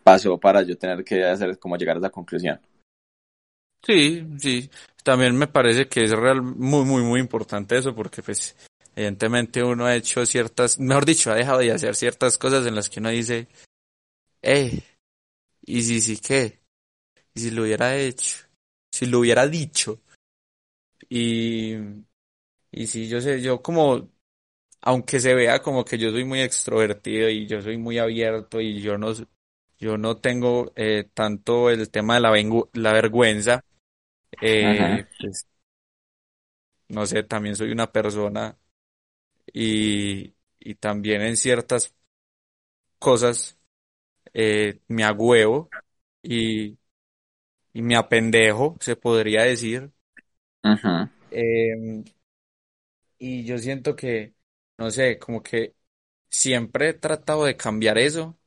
pasó 0.02 0.38
para 0.38 0.62
yo 0.62 0.76
tener 0.78 1.04
que 1.04 1.24
hacer 1.24 1.58
como 1.58 1.76
llegar 1.76 1.96
a 1.96 2.00
esa 2.00 2.10
conclusión. 2.10 2.58
Sí, 3.82 4.26
sí, 4.38 4.70
también 5.02 5.36
me 5.36 5.46
parece 5.46 5.88
que 5.88 6.04
es 6.04 6.10
real 6.10 6.42
muy, 6.42 6.84
muy, 6.84 7.02
muy 7.02 7.20
importante 7.20 7.76
eso 7.78 7.94
porque 7.94 8.22
pues 8.22 8.56
evidentemente 8.94 9.62
uno 9.62 9.86
ha 9.86 9.94
hecho 9.96 10.26
ciertas, 10.26 10.78
mejor 10.78 11.06
dicho, 11.06 11.30
ha 11.30 11.34
dejado 11.36 11.58
de 11.60 11.72
hacer 11.72 11.94
ciertas 11.94 12.36
cosas 12.38 12.66
en 12.66 12.74
las 12.74 12.90
que 12.90 13.00
uno 13.00 13.10
dice, 13.10 13.48
eh, 14.42 14.82
y 15.62 15.82
si 15.82 16.00
sí, 16.00 16.18
¿qué? 16.18 16.60
Y 17.34 17.40
si 17.40 17.50
lo 17.52 17.62
hubiera 17.62 17.96
hecho, 17.96 18.38
si 18.92 19.06
lo 19.06 19.20
hubiera 19.20 19.46
dicho. 19.48 20.00
Y 21.08 21.74
y 22.72 22.86
sí, 22.88 23.08
yo 23.08 23.20
sé, 23.20 23.42
yo 23.42 23.62
como, 23.62 24.10
aunque 24.82 25.20
se 25.20 25.34
vea 25.34 25.62
como 25.62 25.84
que 25.84 25.98
yo 25.98 26.10
soy 26.12 26.24
muy 26.24 26.40
extrovertido 26.42 27.28
y 27.30 27.46
yo 27.46 27.62
soy 27.62 27.78
muy 27.78 27.98
abierto 27.98 28.60
y 28.60 28.80
yo 28.82 28.98
no, 28.98 29.12
yo 29.78 29.98
no 29.98 30.18
tengo 30.18 30.72
eh, 30.76 31.10
tanto 31.14 31.70
el 31.70 31.90
tema 31.90 32.16
de 32.16 32.20
la, 32.22 32.32
la 32.74 32.92
vergüenza, 32.94 33.64
eh, 34.40 35.06
pues, 35.20 35.46
no 36.88 37.06
sé, 37.06 37.22
también 37.22 37.56
soy 37.56 37.70
una 37.72 37.90
persona 37.92 38.58
y, 39.52 40.34
y 40.60 40.76
también 40.76 41.22
en 41.22 41.36
ciertas 41.36 41.94
cosas 42.98 43.58
eh, 44.34 44.80
me 44.88 45.04
agüevo 45.04 45.72
y, 46.22 46.78
y 47.72 47.82
me 47.82 47.96
apendejo, 47.96 48.76
se 48.80 48.96
podría 48.96 49.42
decir. 49.44 49.92
Ajá. 50.62 51.10
Eh, 51.30 52.04
y 53.18 53.44
yo 53.44 53.58
siento 53.58 53.96
que, 53.96 54.34
no 54.78 54.90
sé, 54.90 55.18
como 55.18 55.42
que 55.42 55.74
siempre 56.30 56.90
he 56.90 56.94
tratado 56.94 57.44
de 57.44 57.56
cambiar 57.56 57.98
eso. 57.98 58.38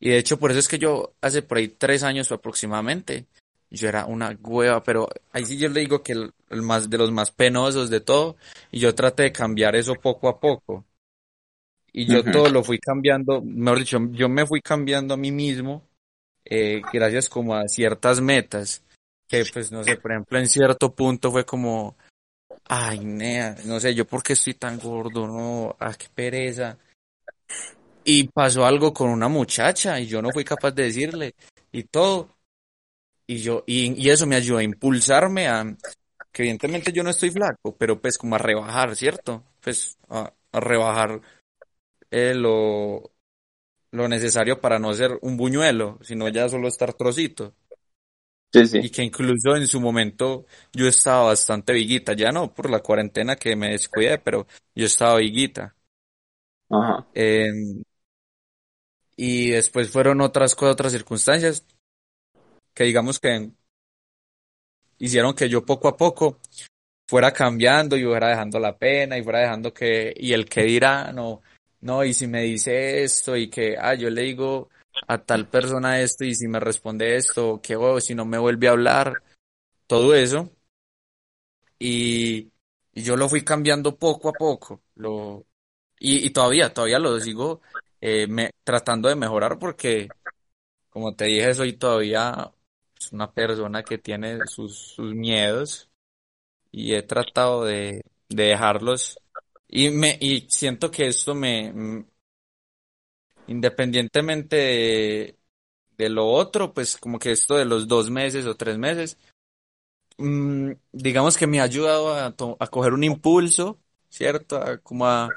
Y 0.00 0.10
de 0.10 0.18
hecho, 0.18 0.38
por 0.38 0.50
eso 0.50 0.60
es 0.60 0.68
que 0.68 0.78
yo 0.78 1.16
hace 1.22 1.42
por 1.42 1.58
ahí 1.58 1.68
tres 1.68 2.02
años 2.04 2.32
aproximadamente, 2.32 3.28
yo 3.70 3.88
era 3.88 4.06
una 4.06 4.36
hueva, 4.42 4.82
pero 4.82 5.08
ahí 5.32 5.44
sí 5.44 5.56
yo 5.56 5.68
le 5.68 5.80
digo 5.80 6.02
que 6.02 6.12
el, 6.12 6.32
más 6.62 6.90
de 6.90 6.98
los 6.98 7.12
más 7.12 7.30
penosos 7.30 7.90
de 7.90 8.00
todo, 8.00 8.36
y 8.70 8.80
yo 8.80 8.94
traté 8.94 9.24
de 9.24 9.32
cambiar 9.32 9.76
eso 9.76 9.94
poco 9.94 10.28
a 10.28 10.40
poco. 10.40 10.84
Y 11.92 12.06
yo 12.06 12.22
todo 12.22 12.48
lo 12.48 12.62
fui 12.62 12.78
cambiando, 12.78 13.42
mejor 13.42 13.80
dicho, 13.80 13.98
yo 14.12 14.28
me 14.28 14.46
fui 14.46 14.60
cambiando 14.60 15.14
a 15.14 15.16
mí 15.16 15.32
mismo, 15.32 15.82
eh, 16.44 16.82
gracias 16.92 17.28
como 17.28 17.54
a 17.54 17.66
ciertas 17.66 18.20
metas, 18.20 18.84
que 19.26 19.44
pues 19.52 19.72
no 19.72 19.82
sé, 19.82 19.96
por 19.96 20.12
ejemplo, 20.12 20.38
en 20.38 20.46
cierto 20.46 20.94
punto 20.94 21.32
fue 21.32 21.44
como, 21.44 21.96
Ay, 22.72 23.00
nea, 23.00 23.56
no 23.64 23.80
sé, 23.80 23.94
yo 23.96 24.06
por 24.06 24.22
qué 24.22 24.34
estoy 24.34 24.54
tan 24.54 24.78
gordo, 24.78 25.26
no, 25.26 25.76
ah, 25.80 25.92
qué 25.98 26.06
pereza. 26.14 26.78
Y 28.04 28.28
pasó 28.28 28.64
algo 28.64 28.92
con 28.94 29.10
una 29.10 29.26
muchacha 29.28 29.98
y 29.98 30.06
yo 30.06 30.22
no 30.22 30.30
fui 30.30 30.44
capaz 30.44 30.70
de 30.70 30.84
decirle 30.84 31.34
y 31.72 31.82
todo. 31.82 32.36
Y 33.30 33.42
yo, 33.42 33.62
y, 33.64 33.94
y 33.96 34.10
eso 34.10 34.26
me 34.26 34.34
ayudó 34.34 34.58
a 34.58 34.64
impulsarme 34.64 35.46
a, 35.46 35.64
que 36.32 36.42
evidentemente 36.42 36.92
yo 36.92 37.04
no 37.04 37.10
estoy 37.10 37.30
flaco, 37.30 37.76
pero 37.78 38.00
pues 38.00 38.18
como 38.18 38.34
a 38.34 38.38
rebajar, 38.38 38.96
¿cierto? 38.96 39.44
Pues 39.60 39.96
a, 40.08 40.34
rebajar 40.52 41.20
eh, 42.10 42.34
lo, 42.34 43.12
lo 43.92 44.08
necesario 44.08 44.60
para 44.60 44.80
no 44.80 44.92
ser 44.94 45.16
un 45.22 45.36
buñuelo, 45.36 46.00
sino 46.02 46.28
ya 46.28 46.48
solo 46.48 46.66
estar 46.66 46.92
trocito. 46.94 47.54
Sí, 48.52 48.66
sí. 48.66 48.78
Y 48.82 48.90
que 48.90 49.04
incluso 49.04 49.54
en 49.54 49.68
su 49.68 49.80
momento 49.80 50.44
yo 50.72 50.88
estaba 50.88 51.26
bastante 51.26 51.72
viguita, 51.72 52.14
ya 52.14 52.32
no 52.32 52.52
por 52.52 52.68
la 52.68 52.80
cuarentena 52.80 53.36
que 53.36 53.54
me 53.54 53.70
descuidé, 53.70 54.18
pero 54.18 54.48
yo 54.74 54.86
estaba 54.86 55.18
viguita. 55.18 55.76
Ajá. 56.68 57.06
Em, 57.14 57.84
y 59.14 59.50
después 59.50 59.88
fueron 59.88 60.20
otras 60.20 60.56
cosas, 60.56 60.72
otras 60.72 60.90
circunstancias 60.90 61.64
que 62.74 62.84
digamos 62.84 63.18
que 63.18 63.50
hicieron 64.98 65.34
que 65.34 65.48
yo 65.48 65.64
poco 65.64 65.88
a 65.88 65.96
poco 65.96 66.38
fuera 67.08 67.32
cambiando 67.32 67.96
y 67.96 68.04
fuera 68.04 68.28
dejando 68.28 68.60
la 68.60 68.78
pena 68.78 69.18
y 69.18 69.22
fuera 69.24 69.40
dejando 69.40 69.74
que, 69.74 70.14
y 70.16 70.32
el 70.32 70.44
que 70.48 70.62
dirá, 70.62 71.12
no, 71.12 71.42
no, 71.80 72.04
y 72.04 72.14
si 72.14 72.26
me 72.28 72.42
dice 72.42 73.02
esto 73.02 73.36
y 73.36 73.48
que, 73.50 73.76
ah, 73.78 73.94
yo 73.94 74.10
le 74.10 74.22
digo 74.22 74.68
a 75.08 75.18
tal 75.18 75.48
persona 75.48 76.00
esto 76.00 76.24
y 76.24 76.34
si 76.34 76.46
me 76.46 76.60
responde 76.60 77.16
esto, 77.16 77.60
que 77.62 77.74
oh, 77.76 78.00
si 78.00 78.14
no 78.14 78.24
me 78.24 78.38
vuelve 78.38 78.68
a 78.68 78.72
hablar, 78.72 79.22
todo 79.86 80.14
eso. 80.14 80.50
Y, 81.78 82.52
yo 82.92 83.16
lo 83.16 83.28
fui 83.28 83.42
cambiando 83.44 83.96
poco 83.96 84.28
a 84.28 84.32
poco, 84.32 84.82
lo, 84.96 85.46
y, 85.98 86.30
todavía, 86.30 86.72
todavía 86.74 86.98
lo 86.98 87.18
sigo 87.20 87.62
eh, 88.00 88.28
tratando 88.64 89.08
de 89.08 89.16
mejorar 89.16 89.58
porque, 89.58 90.08
como 90.90 91.14
te 91.14 91.26
dije, 91.26 91.54
soy 91.54 91.74
todavía 91.74 92.52
una 93.12 93.32
persona 93.32 93.82
que 93.82 93.98
tiene 93.98 94.46
sus, 94.46 94.76
sus 94.78 95.14
miedos 95.14 95.90
y 96.72 96.94
he 96.94 97.02
tratado 97.02 97.64
de, 97.64 98.02
de 98.28 98.44
dejarlos 98.44 99.18
y 99.68 99.90
me 99.90 100.18
y 100.20 100.46
siento 100.50 100.90
que 100.90 101.08
esto 101.08 101.34
me 101.34 101.72
mm, 101.72 102.04
independientemente 103.46 104.56
de, 104.56 105.38
de 105.98 106.08
lo 106.10 106.28
otro, 106.28 106.72
pues 106.74 106.96
como 106.96 107.18
que 107.18 107.32
esto 107.32 107.56
de 107.56 107.64
los 107.64 107.88
dos 107.88 108.10
meses 108.10 108.46
o 108.46 108.56
tres 108.56 108.78
meses, 108.78 109.18
mm, 110.18 110.72
digamos 110.92 111.36
que 111.36 111.46
me 111.46 111.60
ha 111.60 111.64
ayudado 111.64 112.14
a, 112.14 112.26
a 112.60 112.66
coger 112.68 112.92
un 112.94 113.04
impulso, 113.04 113.80
¿cierto? 114.08 114.56
A, 114.58 114.78
como 114.78 115.06
a, 115.06 115.36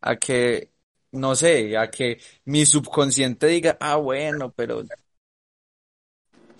a 0.00 0.16
que, 0.16 0.72
no 1.12 1.34
sé, 1.36 1.76
a 1.76 1.90
que 1.90 2.20
mi 2.44 2.66
subconsciente 2.66 3.46
diga, 3.46 3.76
ah, 3.80 3.96
bueno, 3.96 4.52
pero 4.52 4.82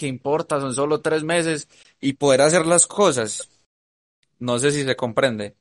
¿qué 0.03 0.09
importa? 0.09 0.59
Son 0.59 0.75
solo 0.75 1.01
tres 1.01 1.23
meses 1.23 1.69
y 2.01 2.15
poder 2.15 2.41
hacer 2.41 2.67
las 2.67 2.89
cosas. 2.89 3.49
No 4.41 4.59
sé 4.59 4.73
si 4.73 4.83
se 4.83 4.97
comprende. 4.97 5.55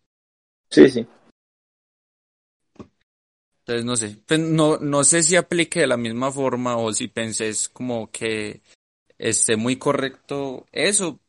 Sí, 0.72 0.90
sí. 0.90 1.08
Entonces, 3.60 3.86
no 3.86 3.96
sé, 3.96 4.18
pues, 4.26 4.40
no, 4.40 4.80
no 4.80 5.04
sé 5.04 5.22
si 5.22 5.36
aplique 5.36 5.82
de 5.82 5.86
la 5.86 5.96
misma 5.96 6.32
forma 6.32 6.76
o 6.78 6.92
si 6.92 7.08
penses 7.08 7.70
como 7.70 8.10
que 8.10 8.64
esté 9.20 9.58
muy 9.58 9.76
correcto 9.76 10.66
eso, 10.72 11.20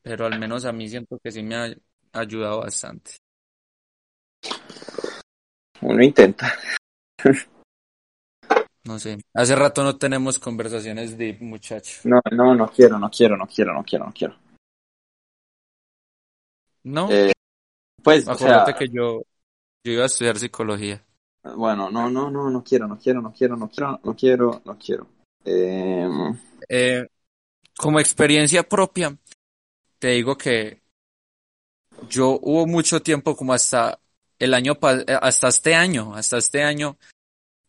pero 0.00 0.24
al 0.24 0.38
menos 0.38 0.64
a 0.64 0.72
mí 0.72 0.88
siento 0.88 1.18
que 1.22 1.30
sí 1.30 1.42
me 1.42 1.56
ha 1.56 1.74
ayudado 2.14 2.60
bastante. 2.60 3.18
Uno 5.82 6.02
intenta. 6.02 6.54
No 8.86 8.98
sé, 8.98 9.18
hace 9.32 9.56
rato 9.56 9.82
no 9.82 9.96
tenemos 9.96 10.38
conversaciones 10.38 11.16
de 11.16 11.38
muchacho. 11.40 12.02
No, 12.04 12.20
no, 12.30 12.54
no 12.54 12.68
quiero, 12.68 12.98
no 12.98 13.10
quiero, 13.10 13.36
no 13.36 13.46
quiero, 13.46 13.72
no 13.72 13.82
quiero, 13.82 14.04
no 14.06 14.12
quiero. 14.12 14.36
¿No? 16.82 17.10
Eh, 17.10 17.32
pues, 18.02 18.28
o 18.28 18.34
sea, 18.34 18.60
Acuérdate 18.60 18.74
que 18.74 18.88
yo, 18.92 19.22
yo 19.82 19.92
iba 19.92 20.02
a 20.02 20.06
estudiar 20.06 20.38
psicología. 20.38 21.02
bueno, 21.56 21.90
no, 21.90 22.10
no, 22.10 22.30
no, 22.30 22.50
no 22.50 22.62
quiero, 22.62 22.86
no 22.86 22.98
quiero, 22.98 23.22
no 23.22 23.32
quiero, 23.32 23.56
no 23.56 23.70
quiero, 23.70 24.00
no 24.04 24.14
quiero, 24.14 24.62
no 24.66 24.78
quiero. 24.78 25.06
Eh, 25.46 26.08
Eh, 26.68 27.06
como 27.76 28.00
experiencia 28.00 28.62
propia, 28.62 29.16
te 29.98 30.08
digo 30.08 30.36
que 30.36 30.82
yo 32.08 32.38
hubo 32.42 32.66
mucho 32.66 33.00
tiempo 33.00 33.34
como 33.34 33.54
hasta 33.54 33.98
el 34.38 34.52
año, 34.52 34.74
eh, 35.06 35.18
hasta 35.20 35.48
este 35.48 35.74
año, 35.74 36.14
hasta 36.14 36.36
este 36.36 36.62
año, 36.62 36.98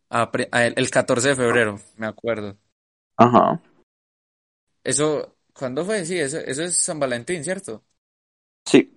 a 0.10 0.32
pre- 0.32 0.50
a 0.52 0.66
el 0.66 0.74
el 0.78 0.90
14 0.90 1.30
de 1.30 1.36
febrero, 1.36 1.80
me 1.98 2.08
acuerdo. 2.08 2.58
ajá. 3.18 3.62
Eso, 4.84 5.36
¿cuándo 5.54 5.84
fue? 5.86 6.06
Sí, 6.06 6.20
eso, 6.20 6.38
eso 6.38 6.64
es 6.64 6.78
San 6.78 7.00
Valentín, 7.00 7.44
¿cierto? 7.44 7.84
Sí, 8.68 8.94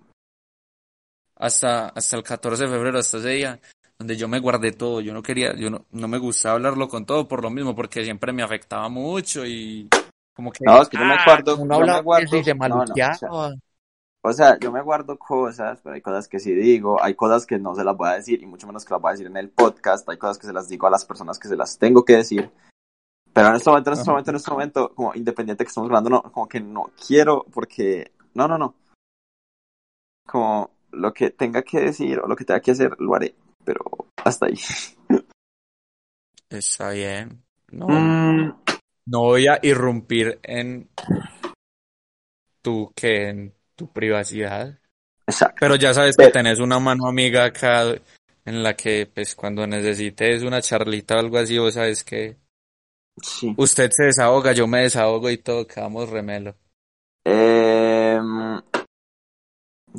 Hasta, 1.35 1.87
hasta 1.89 2.17
el 2.17 2.23
14 2.23 2.63
de 2.63 2.69
febrero, 2.69 2.99
hasta 2.99 3.17
ese 3.17 3.29
día, 3.29 3.59
donde 3.97 4.17
yo 4.17 4.27
me 4.27 4.39
guardé 4.39 4.71
todo. 4.73 4.99
Yo 5.01 5.13
no 5.13 5.23
quería, 5.23 5.55
yo 5.55 5.69
no, 5.69 5.85
no 5.91 6.07
me 6.07 6.17
gustaba 6.17 6.55
hablarlo 6.55 6.87
con 6.89 7.05
todo 7.05 7.27
por 7.27 7.41
lo 7.41 7.49
mismo, 7.49 7.75
porque 7.75 8.03
siempre 8.03 8.33
me 8.33 8.43
afectaba 8.43 8.89
mucho 8.89 9.45
y 9.45 9.87
como 10.35 10.51
que, 10.51 10.65
No, 10.65 10.81
es 10.81 10.89
que 10.89 10.97
yo 10.97 11.05
me 11.05 11.15
ah, 11.15 11.25
me 11.25 11.25
guardo- 11.25 11.53
y 11.53 11.57
se 11.57 11.65
no, 11.65 11.79
no, 11.85 11.99
o 11.99 12.03
sea, 12.13 12.55
maluqueaba. 12.55 13.55
O 14.21 14.33
sea, 14.33 14.59
yo 14.59 14.71
me 14.71 14.81
guardo 14.81 15.17
cosas, 15.17 15.79
pero 15.81 15.95
hay 15.95 16.01
cosas 16.01 16.27
que 16.27 16.39
sí 16.39 16.53
digo, 16.53 17.01
hay 17.01 17.15
cosas 17.15 17.45
que 17.45 17.57
no 17.57 17.73
se 17.73 17.85
las 17.85 17.95
voy 17.95 18.09
a 18.09 18.13
decir 18.15 18.41
y 18.43 18.45
mucho 18.45 18.67
menos 18.67 18.83
que 18.83 18.93
las 18.93 19.01
voy 19.01 19.09
a 19.09 19.13
decir 19.13 19.27
en 19.27 19.37
el 19.37 19.49
podcast, 19.49 20.07
hay 20.09 20.17
cosas 20.17 20.37
que 20.37 20.47
se 20.47 20.53
las 20.53 20.67
digo 20.67 20.87
a 20.87 20.89
las 20.89 21.05
personas 21.05 21.39
que 21.39 21.47
se 21.47 21.55
las 21.55 21.77
tengo 21.77 22.03
que 22.03 22.17
decir. 22.17 22.51
Pero 23.31 23.47
en 23.47 23.55
este 23.55 23.69
momento, 23.69 23.91
en 23.91 23.93
este 23.93 24.01
Ajá. 24.03 24.11
momento, 24.11 24.31
en 24.31 24.35
este 24.35 24.51
momento, 24.51 24.93
como 24.93 25.15
independiente 25.15 25.63
que 25.63 25.69
estamos 25.69 25.87
hablando, 25.87 26.09
no, 26.09 26.21
como 26.23 26.49
que 26.49 26.59
no 26.59 26.91
quiero 27.07 27.45
porque, 27.53 28.11
no, 28.33 28.47
no, 28.47 28.57
no. 28.57 28.75
Como 30.27 30.71
lo 30.91 31.13
que 31.13 31.29
tenga 31.29 31.61
que 31.61 31.79
decir 31.79 32.19
o 32.19 32.27
lo 32.27 32.35
que 32.35 32.43
tenga 32.43 32.59
que 32.59 32.71
hacer, 32.71 32.99
lo 32.99 33.15
haré, 33.15 33.35
pero 33.63 33.85
hasta 34.17 34.47
ahí. 34.47 34.59
Está 36.49 36.89
bien. 36.89 37.43
No, 37.71 37.87
Mm, 37.87 38.53
no 39.05 39.19
voy 39.21 39.47
a 39.47 39.59
irrumpir 39.61 40.39
en 40.43 40.89
tu, 42.61 42.91
que 42.95 43.29
en 43.29 43.53
tu 43.79 43.87
privacidad. 43.87 44.77
exacto. 45.25 45.55
Pero 45.61 45.75
ya 45.75 45.93
sabes 45.93 46.17
que 46.17 46.23
Pero- 46.23 46.33
tenés 46.33 46.59
una 46.59 46.79
mano 46.79 47.07
amiga 47.07 47.45
acá 47.45 47.83
en 48.45 48.63
la 48.63 48.75
que, 48.75 49.09
pues, 49.13 49.35
cuando 49.35 49.65
necesites 49.65 50.43
una 50.43 50.61
charlita 50.61 51.15
o 51.15 51.19
algo 51.19 51.37
así, 51.37 51.57
vos 51.57 51.75
sabes 51.75 52.03
que 52.03 52.35
Sí. 53.21 53.53
usted 53.57 53.89
se 53.91 54.05
desahoga, 54.05 54.51
yo 54.53 54.65
me 54.67 54.81
desahogo 54.81 55.29
y 55.29 55.37
todo, 55.37 55.65
quedamos 55.67 56.09
remelo. 56.09 56.55
Eh, 57.25 58.19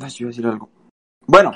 ay, 0.01 0.09
yo 0.09 0.17
iba 0.19 0.27
a 0.27 0.31
decir 0.31 0.45
algo. 0.45 0.69
Bueno, 1.25 1.51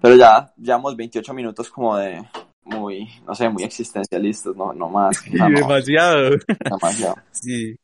pero 0.00 0.14
ya 0.16 0.52
llevamos 0.56 0.96
28 0.96 1.34
minutos 1.34 1.70
como 1.70 1.96
de 1.96 2.22
muy, 2.64 3.08
no 3.26 3.34
sé, 3.34 3.48
muy 3.48 3.64
existencialistas, 3.64 4.54
no, 4.54 4.72
no 4.72 4.88
más. 4.88 5.16
no, 5.32 5.48
demasiado. 5.50 6.30
demasiado. 6.64 7.16
Sí. 7.32 7.76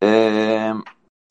Eh, 0.00 0.61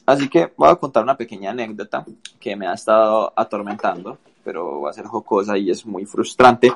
así 0.06 0.30
que 0.30 0.52
voy 0.58 0.70
a 0.70 0.76
contar 0.76 1.04
una 1.04 1.18
pequeña 1.18 1.52
anécdota 1.52 2.06
que 2.40 2.56
me 2.56 2.68
ha 2.68 2.74
estado 2.74 3.32
atormentando, 3.36 4.18
pero 4.44 4.82
va 4.82 4.90
a 4.90 4.94
ser 4.94 5.06
jocosa 5.06 5.58
y 5.58 5.70
es 5.72 5.86
muy 5.86 6.06
frustrante. 6.06 6.72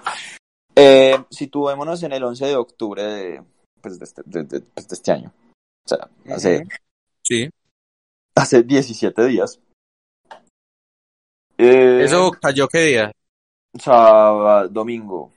Eh, 0.75 1.17
situémonos 1.29 2.03
en 2.03 2.11
el 2.13 2.23
11 2.23 2.45
de 2.47 2.55
octubre 2.55 3.03
de, 3.03 3.43
pues, 3.81 3.97
de, 3.99 4.05
este, 4.05 4.21
de- 4.25 4.43
de- 4.43 4.61
pues, 4.61 4.87
de 4.87 4.95
este 4.95 5.11
año. 5.11 5.31
O 5.85 5.89
sea, 5.89 6.09
hace. 6.33 6.63
Sí. 7.23 7.49
hace 8.35 8.61
17 8.63 9.25
días. 9.25 9.59
Eh, 11.57 12.01
¿Eso 12.03 12.31
cayó 12.31 12.67
qué 12.67 12.79
día? 12.79 13.11
sábado, 13.79 14.67
domingo. 14.69 15.31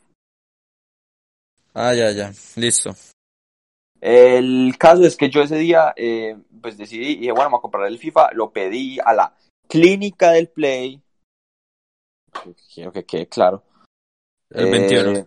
Ah, 1.74 1.94
ya, 1.94 2.11
ya. 2.11 2.33
Listo. 2.57 2.94
El 4.00 4.76
caso 4.78 5.04
es 5.04 5.16
que 5.16 5.28
yo 5.28 5.40
ese 5.42 5.56
día, 5.56 5.92
eh, 5.96 6.37
pues 6.61 6.78
decidí, 6.78 7.12
y 7.12 7.16
dije, 7.16 7.32
bueno, 7.32 7.46
vamos 7.46 7.58
a 7.58 7.62
comprar 7.62 7.87
el 7.87 7.98
FIFA, 7.98 8.30
lo 8.32 8.50
pedí 8.52 8.98
a 9.04 9.12
la 9.12 9.34
clínica 9.68 10.30
del 10.30 10.48
Play. 10.48 11.02
Quiero 12.72 12.92
que 12.92 13.04
quede 13.04 13.26
claro. 13.26 13.62
El 14.50 14.66
Eh, 14.68 14.70
21. 14.70 15.26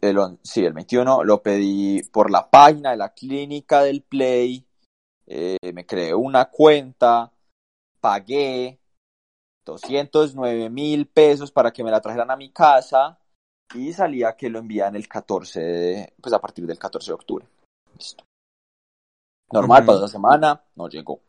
el 0.00 0.18
on- 0.18 0.38
sí, 0.42 0.64
el 0.64 0.72
21 0.72 1.22
lo 1.24 1.40
pedí 1.42 2.02
por 2.12 2.30
la 2.30 2.50
página 2.50 2.90
de 2.90 2.96
la 2.96 3.14
clínica 3.14 3.82
del 3.82 4.02
Play. 4.02 4.66
Eh, 5.26 5.56
me 5.72 5.86
creé 5.86 6.12
una 6.14 6.50
cuenta, 6.50 7.32
pagué 8.00 8.78
209 9.64 10.68
mil 10.68 11.06
pesos 11.06 11.50
para 11.50 11.72
que 11.72 11.82
me 11.84 11.90
la 11.90 12.00
trajeran 12.00 12.30
a 12.30 12.36
mi 12.36 12.50
casa 12.50 13.18
y 13.74 13.92
salía 13.94 14.36
que 14.36 14.50
lo 14.50 14.58
envían 14.58 14.94
el 14.96 15.08
14, 15.08 15.60
de- 15.60 16.12
pues 16.20 16.34
a 16.34 16.40
partir 16.40 16.66
del 16.66 16.78
14 16.78 17.10
de 17.10 17.14
octubre. 17.14 17.46
Listo. 17.96 18.24
Normal, 19.52 19.84
pasó 19.84 20.00
la 20.00 20.08
semana, 20.08 20.64
no 20.74 20.88
llegó. 20.88 21.20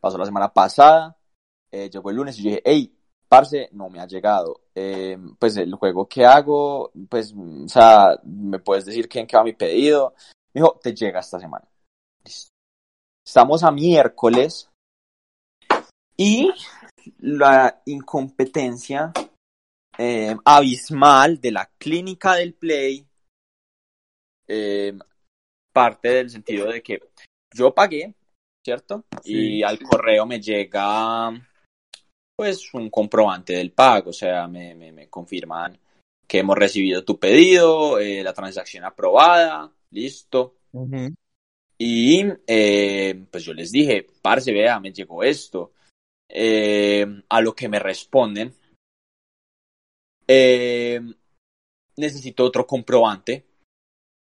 Pasó 0.00 0.16
la 0.18 0.24
semana 0.24 0.52
pasada, 0.52 1.16
eh, 1.70 1.90
llegó 1.90 2.10
el 2.10 2.16
lunes 2.16 2.38
y 2.38 2.42
yo 2.42 2.50
dije, 2.50 2.62
hey, 2.64 2.96
parce, 3.28 3.68
no 3.72 3.88
me 3.90 4.00
ha 4.00 4.06
llegado. 4.06 4.62
Eh, 4.74 5.18
pues 5.38 5.56
el 5.56 5.74
juego 5.74 6.08
que 6.08 6.24
hago, 6.24 6.90
pues, 7.08 7.34
mm, 7.34 7.64
o 7.64 7.68
sea, 7.68 8.18
me 8.24 8.58
puedes 8.58 8.84
decir 8.84 9.08
que 9.08 9.20
en 9.20 9.26
qué 9.26 9.36
va 9.36 9.44
mi 9.44 9.52
pedido. 9.52 10.14
Me 10.54 10.60
dijo, 10.60 10.78
te 10.82 10.94
llega 10.94 11.20
esta 11.20 11.38
semana. 11.38 11.66
Listo. 12.24 12.50
Estamos 13.26 13.62
a 13.64 13.72
miércoles 13.72 14.70
y 16.16 16.50
la 17.18 17.82
incompetencia 17.86 19.12
eh, 19.98 20.36
abismal 20.44 21.40
de 21.40 21.50
la 21.50 21.70
clínica 21.78 22.34
del 22.34 22.54
Play 22.54 23.06
eh, 24.46 24.96
parte 25.76 26.08
del 26.08 26.30
sentido 26.30 26.72
de 26.72 26.82
que 26.82 26.98
yo 27.54 27.74
pagué, 27.74 28.14
¿cierto? 28.64 29.04
Y 29.24 29.62
al 29.62 29.78
correo 29.78 30.24
me 30.24 30.40
llega 30.40 31.30
pues 32.34 32.72
un 32.72 32.88
comprobante 32.88 33.52
del 33.52 33.72
pago, 33.72 34.08
o 34.08 34.12
sea, 34.14 34.48
me, 34.48 34.74
me, 34.74 34.90
me 34.90 35.10
confirman 35.10 35.78
que 36.26 36.38
hemos 36.38 36.56
recibido 36.56 37.04
tu 37.04 37.18
pedido, 37.18 37.98
eh, 37.98 38.22
la 38.22 38.32
transacción 38.32 38.84
aprobada, 38.84 39.70
listo. 39.90 40.54
Y 41.76 42.24
eh, 42.46 43.26
pues 43.30 43.44
yo 43.44 43.52
les 43.52 43.70
dije, 43.70 44.06
parce, 44.22 44.50
vea, 44.54 44.80
me 44.80 44.94
llegó 44.94 45.22
esto. 45.22 45.74
Eh, 46.26 47.06
a 47.28 47.40
lo 47.42 47.54
que 47.54 47.68
me 47.68 47.78
responden, 47.78 48.54
necesito 51.96 52.44
otro 52.44 52.66
comprobante. 52.66 53.44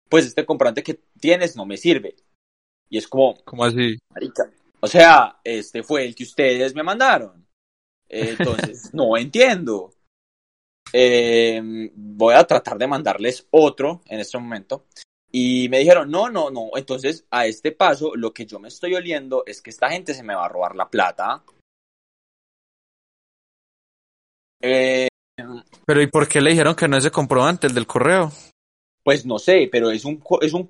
Pues 0.08 0.28
este 0.28 0.46
comprobante 0.46 0.84
que 0.84 1.00
tienes 1.22 1.56
no 1.56 1.66
me 1.66 1.78
sirve. 1.78 2.18
Y 2.90 2.98
es 2.98 3.08
como... 3.08 3.36
¿Cómo 3.46 3.64
así? 3.64 3.98
O 4.82 4.88
sea, 4.88 5.40
este 5.44 5.84
fue 5.84 6.06
el 6.06 6.16
que 6.16 6.24
ustedes 6.24 6.76
me 6.76 6.84
mandaron. 6.84 7.48
Entonces, 8.10 8.90
no 8.94 9.16
entiendo. 9.16 9.94
Eh, 10.92 11.62
voy 11.96 12.34
a 12.36 12.44
tratar 12.44 12.78
de 12.78 12.88
mandarles 12.88 13.48
otro 13.52 14.02
en 14.08 14.20
este 14.20 14.38
momento. 14.38 14.88
Y 15.32 15.70
me 15.70 15.80
dijeron, 15.80 16.12
no, 16.12 16.30
no, 16.30 16.50
no. 16.50 16.72
Entonces, 16.76 17.26
a 17.32 17.46
este 17.46 17.72
paso, 17.72 18.16
lo 18.16 18.34
que 18.34 18.46
yo 18.46 18.60
me 18.60 18.68
estoy 18.68 18.96
oliendo 18.96 19.44
es 19.46 19.62
que 19.62 19.70
esta 19.70 19.90
gente 19.90 20.14
se 20.14 20.24
me 20.24 20.36
va 20.36 20.46
a 20.46 20.50
robar 20.50 20.76
la 20.76 20.90
plata. 20.90 21.42
Eh, 24.62 25.08
pero 25.86 26.02
¿y 26.02 26.08
por 26.08 26.28
qué 26.28 26.42
le 26.42 26.52
dijeron 26.52 26.76
que 26.76 26.88
no 26.88 26.98
es 26.98 27.06
el 27.06 27.12
comprobante, 27.12 27.68
el 27.68 27.74
del 27.74 27.88
correo? 27.88 28.32
Pues 29.04 29.26
no 29.26 29.40
sé, 29.40 29.70
pero 29.72 29.90
es 29.90 30.06
un, 30.06 30.22
es 30.42 30.54
un 30.54 30.70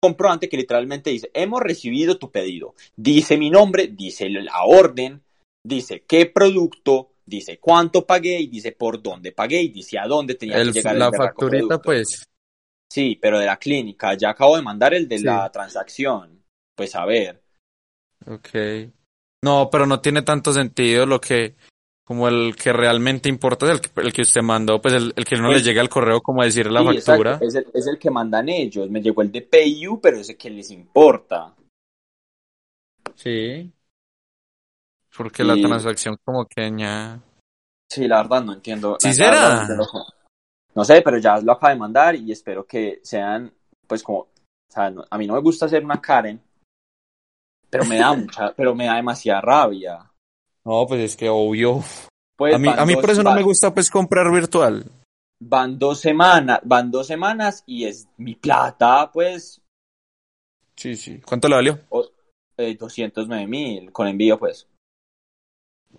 comprobante 0.00 0.48
que 0.48 0.56
literalmente 0.56 1.10
dice, 1.10 1.30
hemos 1.34 1.60
recibido 1.60 2.18
tu 2.18 2.30
pedido. 2.30 2.74
Dice 2.96 3.36
mi 3.36 3.50
nombre, 3.50 3.88
dice 3.88 4.28
la 4.30 4.64
orden, 4.64 5.22
dice 5.62 6.04
qué 6.06 6.26
producto, 6.26 7.10
dice 7.26 7.58
cuánto 7.58 8.06
pagué 8.06 8.40
y 8.40 8.46
dice 8.46 8.72
por 8.72 9.02
dónde 9.02 9.32
pagué 9.32 9.62
y 9.62 9.68
dice 9.68 9.98
a 9.98 10.06
dónde 10.06 10.34
tenía 10.34 10.62
que 10.62 10.72
llegar 10.72 10.96
la 10.96 11.12
facturita, 11.12 11.80
pues. 11.80 12.26
Sí, 12.90 13.16
pero 13.20 13.38
de 13.38 13.46
la 13.46 13.56
clínica. 13.56 14.14
Ya 14.14 14.30
acabo 14.30 14.56
de 14.56 14.62
mandar 14.62 14.94
el 14.94 15.06
de 15.06 15.20
la 15.20 15.50
transacción. 15.52 16.42
Pues 16.74 16.96
a 16.96 17.04
ver. 17.04 17.40
Ok. 18.26 18.48
No, 19.44 19.68
pero 19.70 19.86
no 19.86 20.00
tiene 20.00 20.22
tanto 20.22 20.52
sentido 20.52 21.06
lo 21.06 21.20
que 21.20 21.54
como 22.10 22.26
el 22.26 22.56
que 22.56 22.72
realmente 22.72 23.28
importa 23.28 23.66
es 23.66 23.70
el 23.70 23.80
que, 23.80 24.00
el 24.00 24.12
que 24.12 24.22
usted 24.22 24.42
mandó, 24.42 24.82
pues 24.82 24.94
el, 24.94 25.14
que 25.14 25.36
no 25.36 25.46
le 25.46 25.54
pues 25.54 25.64
llega 25.64 25.80
al 25.80 25.88
correo 25.88 26.20
como 26.20 26.42
decir 26.42 26.68
la 26.68 26.82
factura. 26.82 27.38
Es 27.40 27.54
el, 27.54 27.68
es 27.72 27.86
el, 27.86 28.00
que 28.00 28.10
mandan 28.10 28.48
ellos. 28.48 28.90
Me 28.90 29.00
llegó 29.00 29.22
el 29.22 29.30
de 29.30 29.42
PayU, 29.42 30.00
pero 30.00 30.16
es 30.16 30.28
el 30.28 30.36
que 30.36 30.50
les 30.50 30.72
importa. 30.72 31.54
Sí. 33.14 33.72
Porque 35.16 35.44
la 35.44 35.54
transacción 35.54 36.16
como 36.24 36.46
que 36.46 36.68
ya... 36.76 37.20
Sí, 37.88 38.08
la 38.08 38.22
verdad 38.22 38.42
no 38.42 38.54
entiendo. 38.54 38.96
¿Sí 38.98 39.12
será? 39.12 39.68
No, 40.74 40.84
sé, 40.84 41.02
pero 41.02 41.18
ya 41.18 41.38
lo 41.40 41.52
acaba 41.52 41.72
de 41.72 41.78
mandar 41.78 42.16
y 42.16 42.32
espero 42.32 42.66
que 42.66 42.98
sean, 43.04 43.54
pues 43.86 44.02
como, 44.02 44.18
o 44.18 44.28
sea, 44.68 44.92
a 45.08 45.16
mí 45.16 45.28
no 45.28 45.34
me 45.34 45.40
gusta 45.40 45.66
hacer 45.66 45.84
una 45.84 46.00
Karen, 46.00 46.42
pero 47.70 47.84
me 47.84 47.98
da 47.98 48.12
mucha, 48.16 48.52
pero 48.52 48.74
me 48.74 48.86
da 48.86 48.96
demasiada 48.96 49.40
rabia. 49.40 50.09
No, 50.64 50.86
pues 50.86 51.00
es 51.00 51.16
que 51.16 51.28
obvio. 51.28 51.82
Pues 52.36 52.54
a 52.54 52.58
mí, 52.58 52.68
a 52.68 52.86
mí 52.86 52.96
por 52.96 53.10
eso 53.10 53.22
no 53.22 53.34
me 53.34 53.42
gusta 53.42 53.72
pues 53.72 53.90
comprar 53.90 54.30
virtual. 54.32 54.84
Van 55.42 55.78
dos 55.78 56.00
semanas, 56.00 56.60
van 56.64 56.90
dos 56.90 57.06
semanas 57.06 57.62
y 57.66 57.84
es 57.84 58.08
mi 58.18 58.34
plata, 58.34 59.10
pues. 59.12 59.62
Sí, 60.76 60.96
sí. 60.96 61.20
¿Cuánto 61.20 61.48
le 61.48 61.56
valió? 61.56 61.80
O, 61.88 62.06
eh, 62.56 62.76
209 62.78 63.46
mil, 63.46 63.92
con 63.92 64.06
envío, 64.06 64.38
pues. 64.38 64.66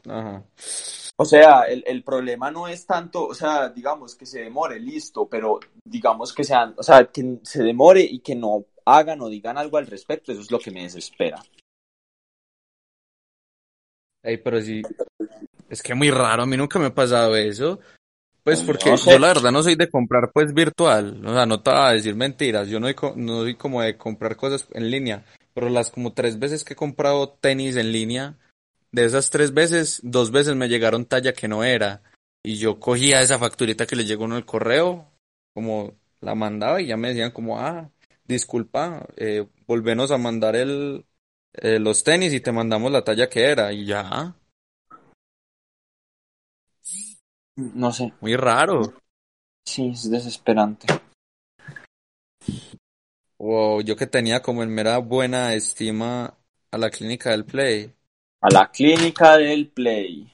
Ajá. 0.07 0.43
O 1.17 1.25
sea, 1.25 1.63
el, 1.63 1.83
el, 1.85 2.03
problema 2.03 2.49
no 2.49 2.67
es 2.67 2.85
tanto, 2.85 3.27
o 3.27 3.33
sea, 3.35 3.69
digamos 3.69 4.15
que 4.15 4.25
se 4.25 4.41
demore, 4.41 4.79
listo, 4.79 5.27
pero 5.27 5.59
digamos 5.83 6.33
que 6.33 6.43
sean, 6.43 6.73
o 6.77 6.83
sea, 6.83 7.05
que 7.05 7.39
se 7.43 7.61
demore 7.61 8.01
y 8.01 8.19
que 8.19 8.33
no 8.33 8.65
hagan 8.85 9.21
o 9.21 9.29
digan 9.29 9.57
algo 9.57 9.77
al 9.77 9.85
respecto, 9.85 10.31
eso 10.31 10.41
es 10.41 10.49
lo 10.49 10.59
que 10.59 10.71
me 10.71 10.83
desespera. 10.83 11.41
Ey, 14.23 14.37
pero 14.37 14.61
sí, 14.61 14.81
es 15.69 15.81
que 15.81 15.95
muy 15.95 16.11
raro, 16.11 16.43
a 16.43 16.45
mí 16.45 16.57
nunca 16.57 16.79
me 16.79 16.87
ha 16.87 16.93
pasado 16.93 17.35
eso. 17.35 17.79
Pues 18.43 18.63
porque 18.63 18.95
yo 19.05 19.19
la 19.19 19.27
verdad 19.27 19.51
no 19.51 19.61
soy 19.61 19.75
de 19.75 19.89
comprar 19.89 20.31
pues 20.33 20.51
virtual, 20.53 21.23
o 21.23 21.33
sea, 21.33 21.45
no 21.45 21.61
te 21.61 21.69
voy 21.69 21.79
a 21.79 21.91
decir 21.91 22.15
mentiras, 22.15 22.67
yo 22.67 22.79
no 22.79 22.87
soy, 22.87 22.95
no 23.15 23.41
soy 23.41 23.55
como 23.55 23.83
de 23.83 23.97
comprar 23.97 24.35
cosas 24.35 24.67
en 24.73 24.89
línea, 24.89 25.23
pero 25.53 25.69
las 25.69 25.91
como 25.91 26.13
tres 26.13 26.39
veces 26.39 26.63
que 26.63 26.73
he 26.73 26.75
comprado 26.75 27.29
tenis 27.29 27.75
en 27.75 27.91
línea, 27.91 28.37
de 28.91 29.05
esas 29.05 29.29
tres 29.29 29.53
veces, 29.53 29.99
dos 30.03 30.31
veces 30.31 30.55
me 30.55 30.69
llegaron 30.69 31.05
talla 31.05 31.33
que 31.33 31.47
no 31.47 31.63
era. 31.63 32.01
Y 32.43 32.57
yo 32.57 32.79
cogía 32.79 33.21
esa 33.21 33.39
facturita 33.39 33.85
que 33.85 33.95
le 33.95 34.05
llegó 34.05 34.25
en 34.25 34.33
el 34.33 34.45
correo, 34.45 35.07
como 35.53 35.93
la 36.19 36.35
mandaba 36.35 36.81
y 36.81 36.87
ya 36.87 36.97
me 36.97 37.09
decían 37.09 37.31
como, 37.31 37.59
ah, 37.59 37.89
disculpa, 38.25 39.05
eh, 39.17 39.45
volvenos 39.67 40.11
a 40.11 40.17
mandar 40.17 40.55
el, 40.55 41.05
eh, 41.53 41.79
los 41.79 42.03
tenis 42.03 42.33
y 42.33 42.39
te 42.39 42.51
mandamos 42.51 42.91
la 42.91 43.03
talla 43.03 43.29
que 43.29 43.43
era 43.43 43.71
y 43.73 43.85
ya. 43.85 44.35
No 47.55 47.91
sé. 47.91 48.13
Muy 48.21 48.35
raro. 48.35 48.93
Sí, 49.65 49.89
es 49.89 50.09
desesperante. 50.09 50.87
Wow, 53.37 53.81
yo 53.81 53.95
que 53.95 54.07
tenía 54.07 54.41
como 54.41 54.63
en 54.63 54.69
mera 54.69 54.97
buena 54.99 55.53
estima 55.53 56.37
a 56.71 56.77
la 56.77 56.89
clínica 56.89 57.31
del 57.31 57.45
Play. 57.45 57.93
A 58.41 58.49
la 58.49 58.69
clínica 58.71 59.37
del 59.37 59.69
Play. 59.69 60.31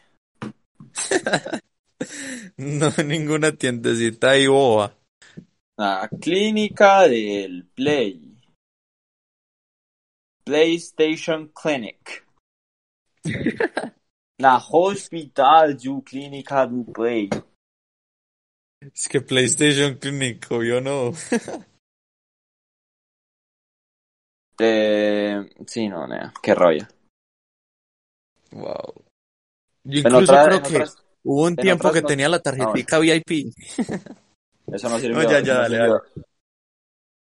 no, 2.58 2.92
ninguna 3.06 3.52
tiendecita 3.54 4.32
ahí 4.32 4.48
boba. 4.48 4.94
La 5.78 6.10
clínica 6.20 7.08
del 7.08 7.66
Play. 7.68 8.27
PlayStation 10.48 11.52
Clinic. 11.54 12.26
La 14.40 14.64
hospital 14.72 15.76
du 15.76 16.02
clínica 16.04 16.66
du 16.66 16.86
Play. 16.86 17.30
Es 18.80 19.10
que 19.10 19.20
PlayStation 19.20 19.96
Clinic, 19.96 20.48
yo 20.50 20.80
no. 20.80 21.12
eh, 24.60 25.50
sí, 25.66 25.90
no, 25.90 26.08
no, 26.08 26.32
qué 26.42 26.56
rollo. 26.56 26.88
Wow. 28.52 29.04
Yo 29.84 30.00
incluso 30.00 30.32
creo 30.32 30.62
que 30.62 30.86
hubo 31.24 31.44
un 31.44 31.58
tiempo 31.58 31.92
que 31.92 32.04
tenía 32.04 32.30
la 32.30 32.40
tarjetita 32.40 33.00
VIP. 33.00 33.52
Eso 34.68 34.88
no 34.88 34.98
sirvió. 35.00 35.24
No, 35.24 35.30
ya, 35.30 35.42
ya, 35.42 35.56
dale, 35.56 35.78
dale. 35.78 36.00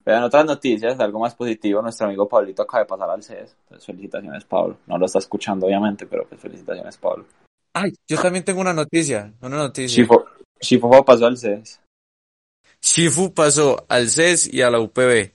Vean 0.04 0.24
otras 0.24 0.46
noticias, 0.46 1.00
algo 1.00 1.20
más 1.20 1.36
positivo, 1.36 1.82
nuestro 1.82 2.08
amigo 2.08 2.28
Pablito 2.28 2.64
acaba 2.64 2.84
de 2.84 2.88
pasar 2.88 3.10
al 3.10 3.24
CES. 3.24 3.56
Pues 3.68 3.86
felicitaciones, 3.86 4.46
Pablo. 4.46 4.78
No 4.88 4.98
lo 4.98 5.06
está 5.06 5.20
escuchando, 5.20 5.68
obviamente, 5.68 6.08
pero 6.08 6.26
pues 6.28 6.42
felicitaciones, 6.42 6.98
Pablo. 6.98 7.26
Ay, 7.74 7.94
yo 8.08 8.18
también 8.22 8.44
tengo 8.44 8.62
una 8.62 8.74
noticia, 8.74 9.34
una 9.42 9.58
noticia. 9.58 10.04
Shifu, 10.04 10.24
Shifu 10.60 11.06
pasó 11.06 11.26
al 11.28 11.38
CES. 11.38 11.80
Shifu 12.82 13.34
pasó 13.34 13.86
al 13.88 14.10
CES 14.10 14.52
y 14.54 14.62
a 14.62 14.72
la 14.72 14.80
UPB. 14.80 15.32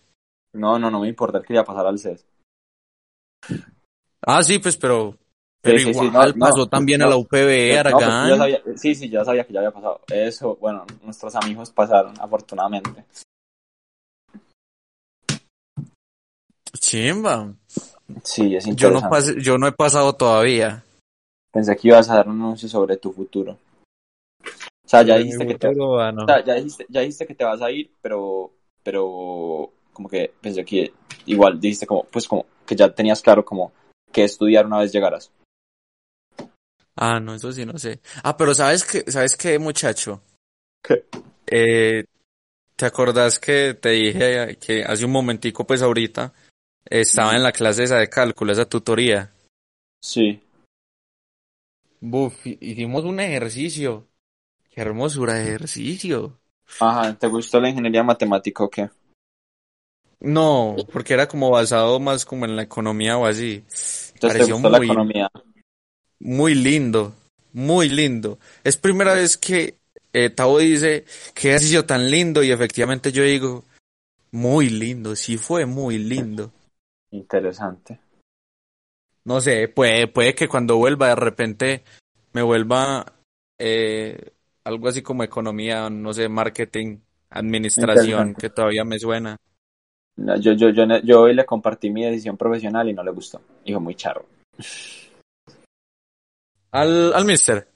No, 0.55 0.79
no, 0.79 0.91
no 0.91 1.01
me 1.01 1.09
importa, 1.09 1.39
él 1.39 1.45
quería 1.45 1.65
pasar 1.65 1.87
al 1.87 1.99
CES. 1.99 2.27
Ah, 4.23 4.43
sí, 4.43 4.59
pues, 4.59 4.77
pero 4.77 5.17
pero 5.67 5.91
igual 5.91 6.35
pasó 6.35 6.67
también 6.67 7.03
a 7.03 7.07
la 7.07 7.17
UPB, 7.17 7.79
Aragán. 7.79 8.31
sí, 8.77 8.95
sí, 8.95 9.09
ya 9.09 9.25
sabía 9.25 9.45
que 9.45 9.53
ya 9.53 9.61
había 9.61 9.73
pasado. 9.73 10.01
Eso, 10.09 10.57
bueno, 10.57 10.85
nuestros 11.03 11.35
amigos 11.35 11.71
pasaron, 11.71 12.15
afortunadamente. 12.21 13.05
Chimba. 16.87 17.53
Sí, 18.23 18.55
es 18.55 18.65
yo 18.77 18.93
no, 18.93 19.01
yo 19.41 19.59
no 19.59 19.67
he 19.67 19.73
pasado 19.73 20.13
todavía. 20.13 20.85
Pensé 21.51 21.77
que 21.77 21.89
ibas 21.89 22.09
a 22.09 22.15
dar 22.15 22.29
un 22.29 22.41
anuncio 22.41 22.69
sobre 22.69 22.97
tu 22.97 23.13
futuro. 23.13 23.59
O 24.45 24.89
sea, 24.89 25.03
ya 25.03 25.17
dijiste, 25.17 25.49
que 25.49 25.59
te, 25.59 25.75
ya, 26.47 26.55
dijiste, 26.55 26.87
ya 26.89 27.01
dijiste 27.01 27.27
que 27.27 27.35
te 27.35 27.43
vas 27.43 27.61
a 27.61 27.73
ir, 27.73 27.91
pero, 28.01 28.53
pero 28.85 29.73
como 29.93 30.09
que 30.09 30.33
pensé 30.41 30.65
que 30.65 30.93
igual 31.25 31.59
dijiste 31.59 31.89
como, 31.89 32.05
pues 32.05 32.29
como 32.29 32.47
que 32.65 32.77
ya 32.77 32.89
tenías 32.95 33.21
claro 33.21 33.45
como 33.45 33.73
que 34.13 34.23
estudiar 34.23 34.65
una 34.65 34.79
vez 34.79 34.93
llegaras. 34.93 35.33
Ah, 36.95 37.19
no, 37.19 37.35
eso 37.35 37.51
sí 37.51 37.67
no 37.67 37.77
sé. 37.81 37.99
Ah, 38.23 38.37
pero 38.37 38.55
¿sabes 38.55 38.85
qué, 38.85 39.11
¿sabes 39.11 39.35
qué, 39.35 39.59
muchacho? 39.59 40.23
¿Qué? 40.85 41.05
Eh, 41.49 42.05
¿Te 42.77 42.87
acordás 42.87 43.41
que 43.41 43.75
te 43.75 43.89
dije 43.89 44.57
que 44.59 44.85
hace 44.85 45.05
un 45.05 45.11
momentico, 45.11 45.67
pues 45.67 45.83
ahorita, 45.83 46.33
estaba 46.91 47.35
en 47.37 47.43
la 47.43 47.53
clase 47.53 47.85
esa 47.85 47.99
de 47.99 48.09
cálculo, 48.09 48.53
esa 48.53 48.69
tutoría? 48.69 49.33
Sí. 50.01 50.41
Buf, 52.01 52.47
hicimos 52.47 53.05
un 53.05 53.21
ejercicio. 53.21 54.07
Qué 54.71 54.81
hermosura 54.83 55.35
de 55.35 55.45
ejercicio. 55.45 56.39
Ajá, 56.81 57.17
¿te 57.19 57.27
gustó 57.29 57.61
la 57.61 57.69
ingeniería 57.69 58.03
matemática 58.03 58.65
o 58.65 58.71
qué? 58.71 58.91
No, 60.21 60.77
porque 60.93 61.15
era 61.15 61.29
como 61.29 61.51
basado 61.51 62.01
más 62.01 62.25
como 62.25 62.45
en 62.47 62.57
la 62.57 62.63
economía 62.63 63.19
o 63.19 63.27
así. 63.27 63.65
Entonces, 64.15 64.15
¿te 64.15 64.27
Pareció 64.27 64.59
la 64.69 64.79
muy, 64.79 64.87
economía? 64.87 65.31
muy 66.21 66.55
lindo, 66.55 67.15
muy 67.53 67.89
lindo. 67.89 68.39
Es 68.65 68.77
primera 68.77 69.15
vez 69.15 69.37
que 69.37 69.79
eh, 70.13 70.31
Tavo 70.31 70.59
dice 70.59 71.05
qué 71.35 71.51
ejercicio 71.51 71.85
tan 71.85 72.11
lindo 72.11 72.43
y 72.43 72.51
efectivamente 72.51 73.13
yo 73.13 73.23
digo 73.23 73.65
muy 74.31 74.71
lindo, 74.71 75.15
sí 75.17 75.37
fue 75.37 75.67
muy 75.67 75.99
lindo. 75.99 76.53
Interesante. 77.11 78.01
No 79.25 79.41
sé, 79.41 79.69
puede, 79.69 80.07
puede 80.07 80.35
que 80.35 80.49
cuando 80.49 80.77
vuelva 80.77 81.09
de 81.09 81.17
repente 81.17 81.85
me 82.33 82.43
vuelva 82.43 83.05
eh, 83.59 84.33
algo 84.65 84.89
así 84.89 85.03
como 85.03 85.25
economía, 85.25 85.91
no 85.91 86.13
sé, 86.13 86.29
marketing, 86.29 86.99
administración, 87.31 88.35
que 88.35 88.51
todavía 88.51 88.85
me 88.85 88.99
suena. 88.99 89.37
No, 90.17 90.37
Yo, 90.39 90.53
yo, 90.53 90.71
yo, 90.71 90.85
yo 91.03 91.23
hoy 91.23 91.35
le 91.35 91.45
compartí 91.45 91.91
mi 91.91 92.05
decisión 92.05 92.37
profesional 92.37 92.89
y 92.89 92.95
no 92.95 93.03
le 93.03 93.11
gustó. 93.11 93.41
Dijo 93.65 93.81
muy 93.81 93.95
charro. 93.95 94.27
Al, 96.71 97.13
al 97.13 97.25
mister. 97.25 97.69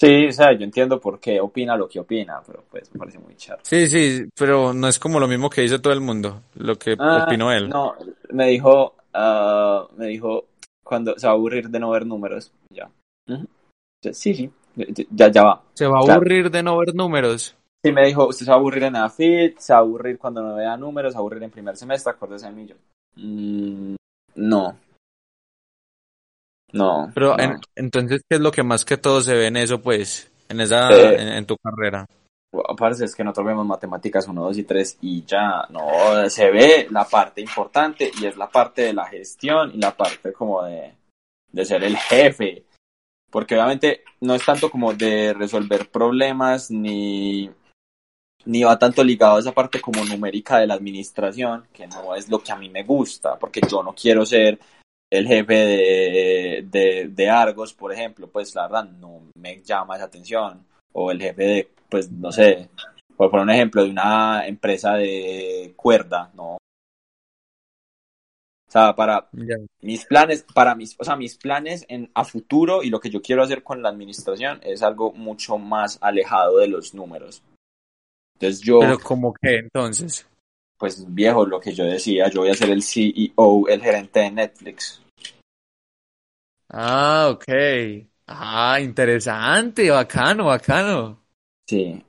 Sí, 0.00 0.26
o 0.28 0.32
sea, 0.32 0.52
yo 0.56 0.64
entiendo 0.64 1.00
por 1.00 1.18
qué 1.18 1.40
opina 1.40 1.76
lo 1.76 1.88
que 1.88 1.98
opina, 1.98 2.40
pero 2.46 2.62
pues 2.70 2.92
me 2.92 2.98
parece 3.00 3.18
muy 3.18 3.34
charro. 3.34 3.60
Sí, 3.64 3.86
sí, 3.88 4.28
pero 4.38 4.72
no 4.72 4.86
es 4.86 4.98
como 4.98 5.18
lo 5.18 5.26
mismo 5.26 5.50
que 5.50 5.62
dice 5.62 5.80
todo 5.80 5.92
el 5.92 6.00
mundo, 6.00 6.42
lo 6.54 6.76
que 6.76 6.96
Ah, 6.98 7.24
opinó 7.26 7.50
él. 7.50 7.68
No, 7.68 7.94
me 8.30 8.46
dijo, 8.46 8.94
ah, 9.12 9.88
me 9.96 10.06
dijo 10.06 10.44
cuando 10.84 11.18
se 11.18 11.26
va 11.26 11.32
a 11.32 11.36
aburrir 11.36 11.68
de 11.68 11.80
no 11.80 11.90
ver 11.90 12.06
números. 12.06 12.52
Ya. 12.70 12.88
Sí, 14.12 14.34
sí, 14.34 14.50
ya, 15.10 15.30
ya 15.30 15.42
va. 15.42 15.62
Se 15.74 15.86
va 15.86 15.98
a 15.98 16.02
Claro. 16.04 16.20
aburrir 16.20 16.50
de 16.50 16.62
no 16.62 16.78
ver 16.78 16.94
números. 16.94 17.56
Sí, 17.84 17.92
me 17.92 18.06
dijo, 18.06 18.28
usted 18.28 18.44
se 18.44 18.50
va 18.50 18.56
a 18.56 18.60
aburrir 18.60 18.84
en 18.84 18.96
AFIT, 18.96 19.58
se 19.58 19.72
va 19.72 19.80
a 19.80 19.82
aburrir 19.82 20.16
cuando 20.18 20.42
no 20.42 20.54
vea 20.54 20.76
números, 20.76 21.12
se 21.12 21.16
va 21.16 21.20
a 21.20 21.22
aburrir 21.22 21.42
en 21.42 21.50
primer 21.50 21.76
semestre, 21.76 22.12
acuérdese 22.12 22.46
de 22.46 22.52
mí 22.52 22.66
yo. 22.66 22.76
Mm, 23.16 23.96
no. 24.36 24.78
No. 26.72 27.10
Pero 27.14 27.36
no. 27.36 27.42
en- 27.42 27.60
entonces, 27.76 28.22
¿qué 28.28 28.36
es 28.36 28.40
lo 28.40 28.50
que 28.52 28.62
más 28.62 28.84
que 28.84 28.96
todo 28.96 29.20
se 29.20 29.34
ve 29.34 29.46
en 29.46 29.56
eso, 29.56 29.80
pues, 29.80 30.30
en 30.48 30.60
esa, 30.60 30.90
Eh, 30.90 31.22
en, 31.22 31.28
en 31.28 31.46
tu 31.46 31.56
carrera? 31.56 32.06
Parce, 32.78 33.04
es 33.04 33.14
que 33.14 33.22
nosotros 33.22 33.46
vemos 33.46 33.66
matemáticas 33.66 34.26
1, 34.26 34.42
2 34.42 34.56
y 34.58 34.64
3 34.64 34.96
y 35.02 35.22
ya, 35.24 35.66
no, 35.68 36.28
se 36.30 36.50
ve 36.50 36.88
la 36.90 37.04
parte 37.04 37.42
importante 37.42 38.10
y 38.20 38.24
es 38.24 38.36
la 38.38 38.48
parte 38.48 38.82
de 38.82 38.94
la 38.94 39.04
gestión 39.06 39.70
y 39.74 39.78
la 39.78 39.94
parte 39.94 40.32
como 40.32 40.62
de, 40.62 40.94
de 41.52 41.64
ser 41.66 41.84
el 41.84 41.96
jefe. 41.96 42.64
Porque 43.30 43.54
obviamente 43.54 44.02
no 44.22 44.34
es 44.34 44.42
tanto 44.46 44.70
como 44.70 44.94
de 44.94 45.34
resolver 45.34 45.90
problemas 45.90 46.70
ni, 46.70 47.50
ni 48.46 48.62
va 48.64 48.78
tanto 48.78 49.04
ligado 49.04 49.36
a 49.36 49.40
esa 49.40 49.52
parte 49.52 49.82
como 49.82 50.02
numérica 50.06 50.58
de 50.58 50.66
la 50.66 50.74
administración, 50.74 51.66
que 51.74 51.86
no 51.86 52.14
es 52.14 52.30
lo 52.30 52.38
que 52.42 52.52
a 52.52 52.56
mí 52.56 52.70
me 52.70 52.82
gusta, 52.82 53.38
porque 53.38 53.60
yo 53.70 53.82
no 53.82 53.94
quiero 53.94 54.24
ser 54.24 54.58
el 55.10 55.26
jefe 55.26 55.54
de, 55.54 56.66
de, 56.70 57.08
de 57.08 57.30
Argos, 57.30 57.72
por 57.72 57.92
ejemplo, 57.92 58.28
pues 58.28 58.54
la 58.54 58.68
verdad 58.68 58.84
no 58.84 59.22
me 59.34 59.60
llama 59.62 59.96
esa 59.96 60.06
atención. 60.06 60.64
O 60.92 61.10
el 61.10 61.20
jefe 61.20 61.42
de, 61.42 61.68
pues 61.88 62.10
no 62.10 62.32
sé, 62.32 62.68
por 63.16 63.30
poner 63.30 63.44
un 63.44 63.50
ejemplo, 63.50 63.84
de 63.84 63.90
una 63.90 64.46
empresa 64.46 64.94
de 64.94 65.72
cuerda, 65.76 66.30
¿no? 66.34 66.56
O 68.68 68.70
sea, 68.70 68.94
para 68.94 69.28
mis 69.80 70.04
planes, 70.04 70.44
para 70.54 70.74
mis, 70.74 70.94
o 70.98 71.04
sea, 71.04 71.16
mis 71.16 71.38
planes 71.38 71.86
en, 71.88 72.10
a 72.12 72.22
futuro 72.24 72.82
y 72.82 72.90
lo 72.90 73.00
que 73.00 73.08
yo 73.08 73.22
quiero 73.22 73.42
hacer 73.42 73.62
con 73.62 73.82
la 73.82 73.88
administración 73.88 74.60
es 74.62 74.82
algo 74.82 75.12
mucho 75.12 75.56
más 75.56 75.98
alejado 76.02 76.58
de 76.58 76.68
los 76.68 76.92
números. 76.92 77.42
Entonces 78.34 78.60
yo, 78.60 78.80
Pero 78.80 78.98
como 78.98 79.32
que 79.32 79.56
entonces. 79.56 80.28
Pues 80.78 81.04
viejo, 81.12 81.44
lo 81.44 81.60
que 81.60 81.74
yo 81.74 81.84
decía, 81.84 82.28
yo 82.30 82.40
voy 82.42 82.50
a 82.50 82.54
ser 82.54 82.70
el 82.70 82.82
CEO, 82.82 83.68
el 83.68 83.82
gerente 83.82 84.20
de 84.20 84.30
Netflix. 84.30 85.02
Ah, 86.70 87.28
ok. 87.30 87.44
Ah, 88.26 88.78
interesante, 88.80 89.90
bacano, 89.90 90.46
bacano. 90.46 91.24
Sí. 91.66 92.02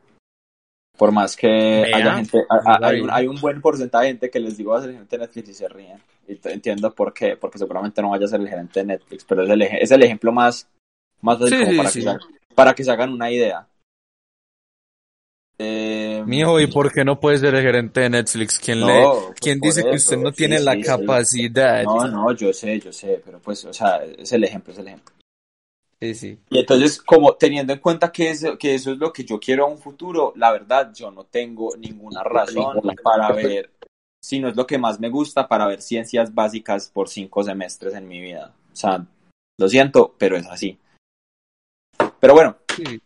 Por 0.97 1.13
más 1.13 1.35
que 1.37 1.47
haya 1.93 2.15
gente, 2.15 2.39
a- 2.49 2.55
a- 2.55 2.75
está 2.75 2.87
hay, 2.87 2.95
un, 2.99 3.05
bien. 3.05 3.09
hay 3.09 3.27
un 3.27 3.39
buen 3.39 3.61
porcentaje 3.61 4.05
de 4.05 4.11
gente 4.11 4.29
que 4.29 4.39
les 4.41 4.57
digo 4.57 4.71
va 4.71 4.79
a 4.79 4.81
ser 4.81 4.89
el 4.89 4.95
gerente 4.95 5.17
de 5.17 5.21
Netflix 5.25 5.49
y 5.49 5.53
se 5.53 5.69
ríen. 5.69 5.97
Y 6.27 6.39
entiendo 6.49 6.93
por 6.93 7.13
qué, 7.13 7.37
porque 7.37 7.57
seguramente 7.57 8.01
no 8.01 8.09
vaya 8.09 8.25
a 8.25 8.29
ser 8.29 8.41
el 8.41 8.49
gerente 8.49 8.81
de 8.81 8.85
Netflix, 8.85 9.23
pero 9.23 9.43
es 9.43 9.49
el, 9.49 9.61
es 9.61 9.91
el 9.91 10.03
ejemplo 10.03 10.31
más, 10.33 10.67
más 11.21 11.39
fácil 11.39 11.57
Sí, 11.57 11.63
como 11.63 11.71
sí, 11.71 11.77
para, 11.77 11.89
sí. 11.89 12.01
Que 12.01 12.55
para 12.55 12.73
que 12.75 12.83
se 12.83 12.91
hagan 12.91 13.13
una 13.13 13.31
idea. 13.31 13.65
Eh, 15.61 16.23
Mijo, 16.25 16.57
¿y 16.61 16.67
por 16.67 16.91
qué 16.91 17.03
no 17.03 17.19
puede 17.19 17.37
ser 17.37 17.53
el 17.53 17.61
gerente 17.61 17.99
de 17.99 18.09
Netflix? 18.09 18.57
¿Quién 18.57 18.79
no, 18.79 18.87
le, 18.87 19.01
pues 19.01 19.39
quién 19.41 19.59
por 19.59 19.67
dice 19.67 19.83
que 19.83 19.89
eso, 19.89 19.97
usted 19.97 20.17
no 20.17 20.29
sí, 20.29 20.37
tiene 20.37 20.59
la 20.61 20.73
sí, 20.73 20.83
sí. 20.83 20.87
capacidad? 20.87 21.83
No, 21.83 22.07
no, 22.07 22.31
yo 22.31 22.53
sé, 22.53 22.79
yo 22.79 22.93
sé, 22.93 23.21
pero 23.23 23.39
pues, 23.39 23.65
o 23.65 23.73
sea, 23.73 24.01
es 24.05 24.31
el 24.31 24.45
ejemplo, 24.45 24.71
es 24.71 24.79
el 24.79 24.87
ejemplo. 24.87 25.13
Sí, 26.01 26.15
sí. 26.15 26.39
Y 26.49 26.59
entonces, 26.59 27.01
como 27.01 27.33
teniendo 27.33 27.73
en 27.73 27.79
cuenta 27.79 28.09
que 28.09 28.29
eso, 28.29 28.57
que 28.57 28.73
eso 28.73 28.93
es 28.93 28.97
lo 28.99 29.11
que 29.11 29.25
yo 29.25 29.37
quiero 29.37 29.65
a 29.65 29.69
un 29.69 29.77
futuro, 29.77 30.31
la 30.37 30.53
verdad, 30.53 30.93
yo 30.93 31.11
no 31.11 31.25
tengo 31.25 31.75
ninguna 31.75 32.23
razón 32.23 32.79
para 33.03 33.33
ver, 33.33 33.69
si 34.23 34.39
no 34.39 34.47
es 34.47 34.55
lo 34.55 34.65
que 34.65 34.77
más 34.77 34.97
me 35.01 35.09
gusta, 35.09 35.49
para 35.49 35.67
ver 35.67 35.81
ciencias 35.81 36.33
básicas 36.33 36.89
por 36.89 37.09
cinco 37.09 37.43
semestres 37.43 37.93
en 37.95 38.07
mi 38.07 38.21
vida. 38.21 38.53
O 38.71 38.75
sea, 38.77 39.05
lo 39.57 39.67
siento, 39.67 40.15
pero 40.17 40.37
es 40.37 40.47
así. 40.47 40.79
Pero 42.21 42.33
bueno, 42.33 42.55
Sí. 42.77 43.01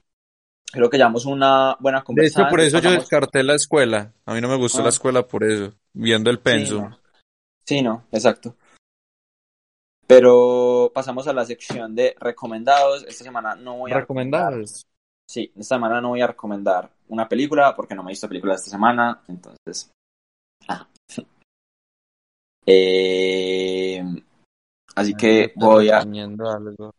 Creo 0.74 0.90
que 0.90 0.98
llevamos 0.98 1.26
una 1.26 1.78
buena 1.80 2.00
De 2.00 2.02
hecho, 2.02 2.06
conversación. 2.08 2.50
por 2.50 2.60
eso 2.60 2.80
yo 2.80 2.92
descarté 2.92 3.44
la 3.44 3.54
escuela. 3.56 4.12
A 4.26 4.34
mí 4.34 4.42
no 4.42 4.50
me 4.50 4.58
gustó 4.58 4.80
Ah. 4.80 4.84
la 4.84 4.90
escuela 4.90 5.26
por 5.26 5.44
eso, 5.46 5.72
viendo 5.94 6.30
el 6.32 6.38
Sí, 6.38 6.42
penso. 6.44 6.82
no. 6.82 7.00
Sí, 7.66 7.82
no, 7.82 8.04
exacto. 8.12 8.56
Pero 10.08 10.92
pasamos 10.94 11.28
a 11.28 11.34
la 11.34 11.46
sección 11.46 11.96
de 11.96 12.16
recomendados. 12.20 13.04
Esta 13.08 13.24
semana 13.24 13.56
no 13.56 13.78
voy 13.78 13.92
a 13.92 14.00
¿Recomendados? 14.00 14.86
Sí, 15.30 15.50
esta 15.56 15.76
semana 15.76 16.02
no 16.02 16.10
voy 16.10 16.22
a 16.22 16.28
recomendar 16.28 16.90
una 17.08 17.30
película 17.30 17.74
porque 17.76 17.96
no 17.96 18.04
me 18.04 18.10
he 18.12 18.14
visto 18.14 18.28
películas 18.28 18.60
esta 18.60 18.72
semana, 18.72 19.22
entonces. 19.28 19.92
ah. 20.68 20.88
Eh, 22.66 24.02
así 24.96 25.14
que 25.16 25.42
Estoy 25.46 25.62
voy 25.62 25.90
a, 25.90 26.06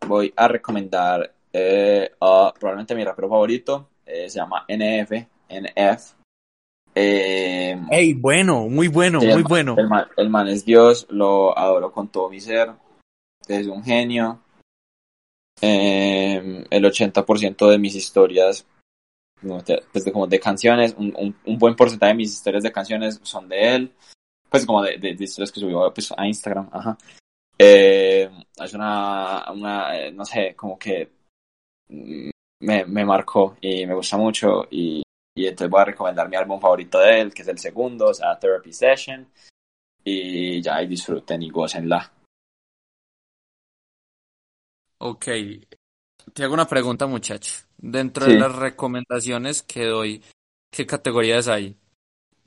voy 0.06 0.32
a 0.36 0.46
recomendar 0.48 1.33
eh, 1.56 2.10
a 2.20 2.52
probablemente 2.58 2.96
mi 2.96 3.04
rapero 3.04 3.28
favorito, 3.28 3.90
eh, 4.04 4.28
se 4.28 4.40
llama 4.40 4.64
NF, 4.68 5.12
NF. 5.48 6.14
Eh, 6.96 7.80
Ey, 7.90 8.14
bueno, 8.14 8.68
muy 8.68 8.88
bueno, 8.88 9.20
muy 9.20 9.42
bueno. 9.42 9.76
el 9.78 9.88
man, 9.88 10.06
el 10.16 10.30
man 10.30 10.48
es 10.48 10.64
Dios, 10.64 11.06
lo 11.10 11.56
adoro 11.56 11.92
con 11.92 12.08
todo 12.08 12.28
mi 12.28 12.40
ser, 12.40 12.72
es 13.46 13.68
un 13.68 13.84
genio. 13.84 14.40
Eh, 15.60 16.66
el 16.68 16.84
80% 16.84 17.70
de 17.70 17.78
mis 17.78 17.94
historias, 17.94 18.66
pues 19.40 20.04
de, 20.04 20.12
como 20.12 20.26
de 20.26 20.40
canciones, 20.40 20.94
un, 20.98 21.14
un, 21.16 21.36
un 21.44 21.58
buen 21.58 21.76
porcentaje 21.76 22.12
de 22.12 22.16
mis 22.18 22.32
historias 22.32 22.64
de 22.64 22.72
canciones 22.72 23.20
son 23.22 23.48
de 23.48 23.76
él, 23.76 23.92
pues 24.50 24.66
como 24.66 24.82
de, 24.82 24.98
de, 24.98 25.14
de 25.14 25.24
historias 25.24 25.52
que 25.52 25.60
subió 25.60 25.92
pues, 25.94 26.12
a 26.16 26.26
Instagram, 26.26 26.68
ajá. 26.72 26.98
Eh, 27.56 28.28
es 28.56 28.74
una, 28.74 29.44
una, 29.52 29.96
eh, 29.96 30.10
no 30.10 30.24
sé, 30.24 30.56
como 30.56 30.76
que 30.76 31.23
me, 31.88 32.84
me 32.86 33.04
marcó 33.04 33.56
y 33.60 33.86
me 33.86 33.94
gusta 33.94 34.16
mucho 34.16 34.66
y, 34.70 35.02
y 35.36 35.46
entonces 35.46 35.70
voy 35.70 35.80
a 35.82 35.86
recomendar 35.86 36.28
mi 36.28 36.36
álbum 36.36 36.60
favorito 36.60 36.98
de 37.00 37.20
él, 37.20 37.34
que 37.34 37.42
es 37.42 37.48
el 37.48 37.58
segundo, 37.58 38.08
o 38.08 38.14
sea, 38.14 38.38
Therapy 38.38 38.72
Session, 38.72 39.28
y 40.04 40.60
ya, 40.62 40.82
y 40.82 40.86
disfruten 40.86 41.42
y 41.42 41.50
gócenla. 41.50 42.10
Ok. 44.98 45.26
Te 46.32 46.44
hago 46.44 46.54
una 46.54 46.66
pregunta, 46.66 47.06
muchacho. 47.06 47.64
Dentro 47.76 48.24
Sí. 48.24 48.32
de 48.32 48.38
las 48.40 48.54
recomendaciones 48.54 49.62
que 49.62 49.84
doy, 49.86 50.22
¿qué 50.70 50.86
categorías 50.86 51.48
hay? 51.48 51.76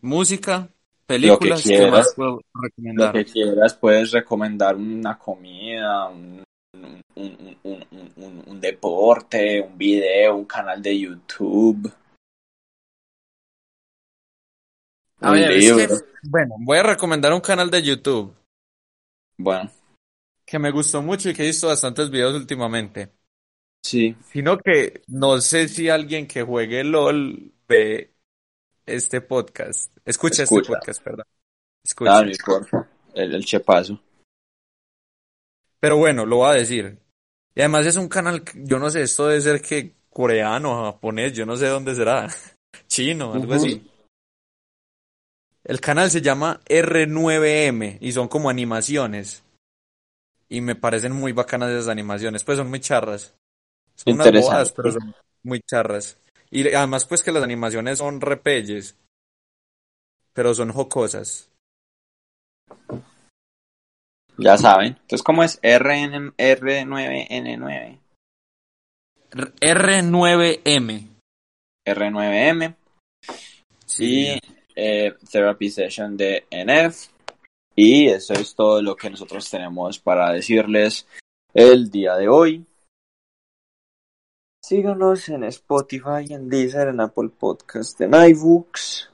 ¿Música? 0.01 0.69
¿Películas? 1.05 1.61
¿Qué 1.63 1.69
quieras. 1.69 1.91
más 1.91 2.13
puedo 2.15 2.31
Lo 2.53 2.61
recomendar? 2.61 3.13
que 3.13 3.25
quieras, 3.25 3.75
puedes 3.75 4.11
recomendar 4.11 4.75
una 4.75 5.17
comida, 5.17 6.07
un, 6.09 6.43
un, 6.85 7.01
un, 7.15 7.57
un, 8.15 8.43
un- 8.47 8.61
deporte, 8.61 9.61
un 9.61 9.77
video, 9.77 10.35
un 10.35 10.45
canal 10.45 10.81
de 10.81 10.99
YouTube. 10.99 11.91
A 15.19 15.31
ver, 15.31 15.51
es 15.51 15.63
libro. 15.65 15.87
que, 15.87 16.05
bueno, 16.23 16.55
voy 16.59 16.77
a 16.77 16.83
recomendar 16.83 17.33
un 17.33 17.41
canal 17.41 17.71
de 17.71 17.81
YouTube 17.81 18.35
Bueno, 19.37 19.71
que 20.45 20.59
me 20.59 20.71
gustó 20.71 21.01
mucho 21.01 21.29
y 21.29 21.33
que 21.33 21.43
he 21.43 21.47
visto 21.47 21.67
bastantes 21.67 22.09
videos 22.09 22.35
últimamente. 22.35 23.11
sí. 23.83 24.15
Sino 24.31 24.57
que 24.57 25.01
no 25.07 25.41
sé 25.41 25.67
si 25.67 25.89
alguien 25.89 26.27
que 26.27 26.43
juegue 26.43 26.83
LOL 26.83 27.51
ve 27.67 28.13
este 28.85 29.21
podcast. 29.21 29.91
Escucha, 30.05 30.43
Escucha. 30.43 30.61
este 30.61 30.73
podcast, 30.73 31.03
perdón. 31.03 31.25
Escucha. 31.83 32.25
Importa. 32.25 32.89
El, 33.13 33.35
el 33.35 33.45
chepazo. 33.45 33.99
Pero 35.79 35.97
bueno, 35.97 36.25
lo 36.25 36.37
voy 36.37 36.49
a 36.49 36.59
decir. 36.59 36.99
Y 37.55 37.61
además 37.61 37.85
es 37.85 37.97
un 37.97 38.07
canal, 38.07 38.43
yo 38.55 38.79
no 38.79 38.89
sé, 38.89 39.01
esto 39.01 39.27
debe 39.27 39.41
ser 39.41 39.61
que 39.61 39.93
coreano, 40.09 40.83
japonés, 40.85 41.33
yo 41.33 41.45
no 41.45 41.55
sé 41.55 41.67
dónde 41.67 41.95
será. 41.95 42.27
Chino, 42.87 43.33
algo 43.33 43.53
Ujú. 43.53 43.65
así. 43.65 43.91
El 45.63 45.81
canal 45.81 46.09
se 46.09 46.21
llama 46.21 46.61
R9M 46.65 47.97
y 47.99 48.11
son 48.11 48.27
como 48.27 48.49
animaciones. 48.49 49.43
Y 50.49 50.61
me 50.61 50.75
parecen 50.75 51.11
muy 51.11 51.33
bacanas 51.33 51.71
esas 51.71 51.89
animaciones, 51.89 52.43
pues 52.43 52.57
son 52.57 52.69
muy 52.69 52.79
charras. 52.79 53.35
Son 53.95 54.13
unas 54.13 54.71
pero 54.71 54.91
son 54.91 55.13
muy 55.43 55.59
charras. 55.61 56.17
Y 56.49 56.73
además 56.73 57.05
pues 57.05 57.21
que 57.21 57.31
las 57.33 57.43
animaciones 57.43 57.97
son 57.97 58.21
repelles, 58.21 58.95
pero 60.33 60.53
son 60.53 60.71
jocosas. 60.71 61.49
Ya 64.37 64.57
saben. 64.57 64.97
Entonces, 65.01 65.23
¿cómo 65.23 65.43
es 65.43 65.59
RN, 65.63 66.33
R9N9? 66.37 67.99
R9M. 69.61 71.07
R9M. 71.87 72.75
Sí. 73.85 74.39
eh, 74.75 75.13
Therapy 75.31 75.69
Session 75.69 76.15
de 76.15 76.45
NF. 76.51 77.07
Y 77.75 78.07
eso 78.07 78.33
es 78.33 78.55
todo 78.55 78.81
lo 78.81 78.95
que 78.95 79.09
nosotros 79.09 79.49
tenemos 79.49 79.99
para 79.99 80.31
decirles 80.31 81.07
el 81.53 81.89
día 81.89 82.15
de 82.15 82.27
hoy. 82.27 82.65
Síganos 84.63 85.29
en 85.29 85.43
Spotify, 85.45 86.25
en 86.33 86.49
Deezer, 86.49 86.89
en 86.89 86.99
Apple 86.99 87.29
Podcast, 87.29 88.01
en 88.01 88.13
iBooks. 88.13 89.09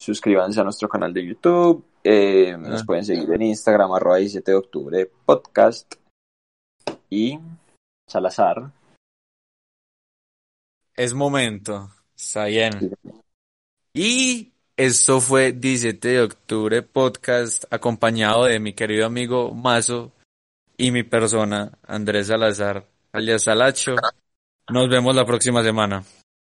Suscríbanse 0.00 0.60
a 0.60 0.64
nuestro 0.64 0.88
canal 0.88 1.12
de 1.12 1.26
YouTube. 1.26 1.84
Eh, 2.10 2.56
Nos 2.56 2.86
pueden 2.86 3.04
seguir 3.04 3.30
en 3.34 3.42
Instagram, 3.42 3.92
arroba 3.92 4.16
17 4.16 4.50
de 4.50 4.56
octubre 4.56 5.10
podcast. 5.26 5.94
Y 7.10 7.38
Salazar. 8.06 8.72
Es 10.96 11.12
momento. 11.12 11.90
Está 12.16 12.46
bien. 12.46 12.96
Y 13.92 14.52
esto 14.74 15.20
fue 15.20 15.52
17 15.52 16.08
de 16.08 16.22
octubre 16.22 16.80
podcast 16.80 17.64
acompañado 17.70 18.44
de 18.44 18.58
mi 18.58 18.72
querido 18.72 19.04
amigo 19.04 19.52
Mazo 19.52 20.10
y 20.78 20.90
mi 20.92 21.02
persona 21.02 21.72
Andrés 21.86 22.28
Salazar 22.28 22.86
alias 23.12 23.42
Salacho. 23.42 23.96
Nos 24.70 24.88
vemos 24.88 25.14
la 25.14 25.26
próxima 25.26 25.62
semana. 25.62 26.02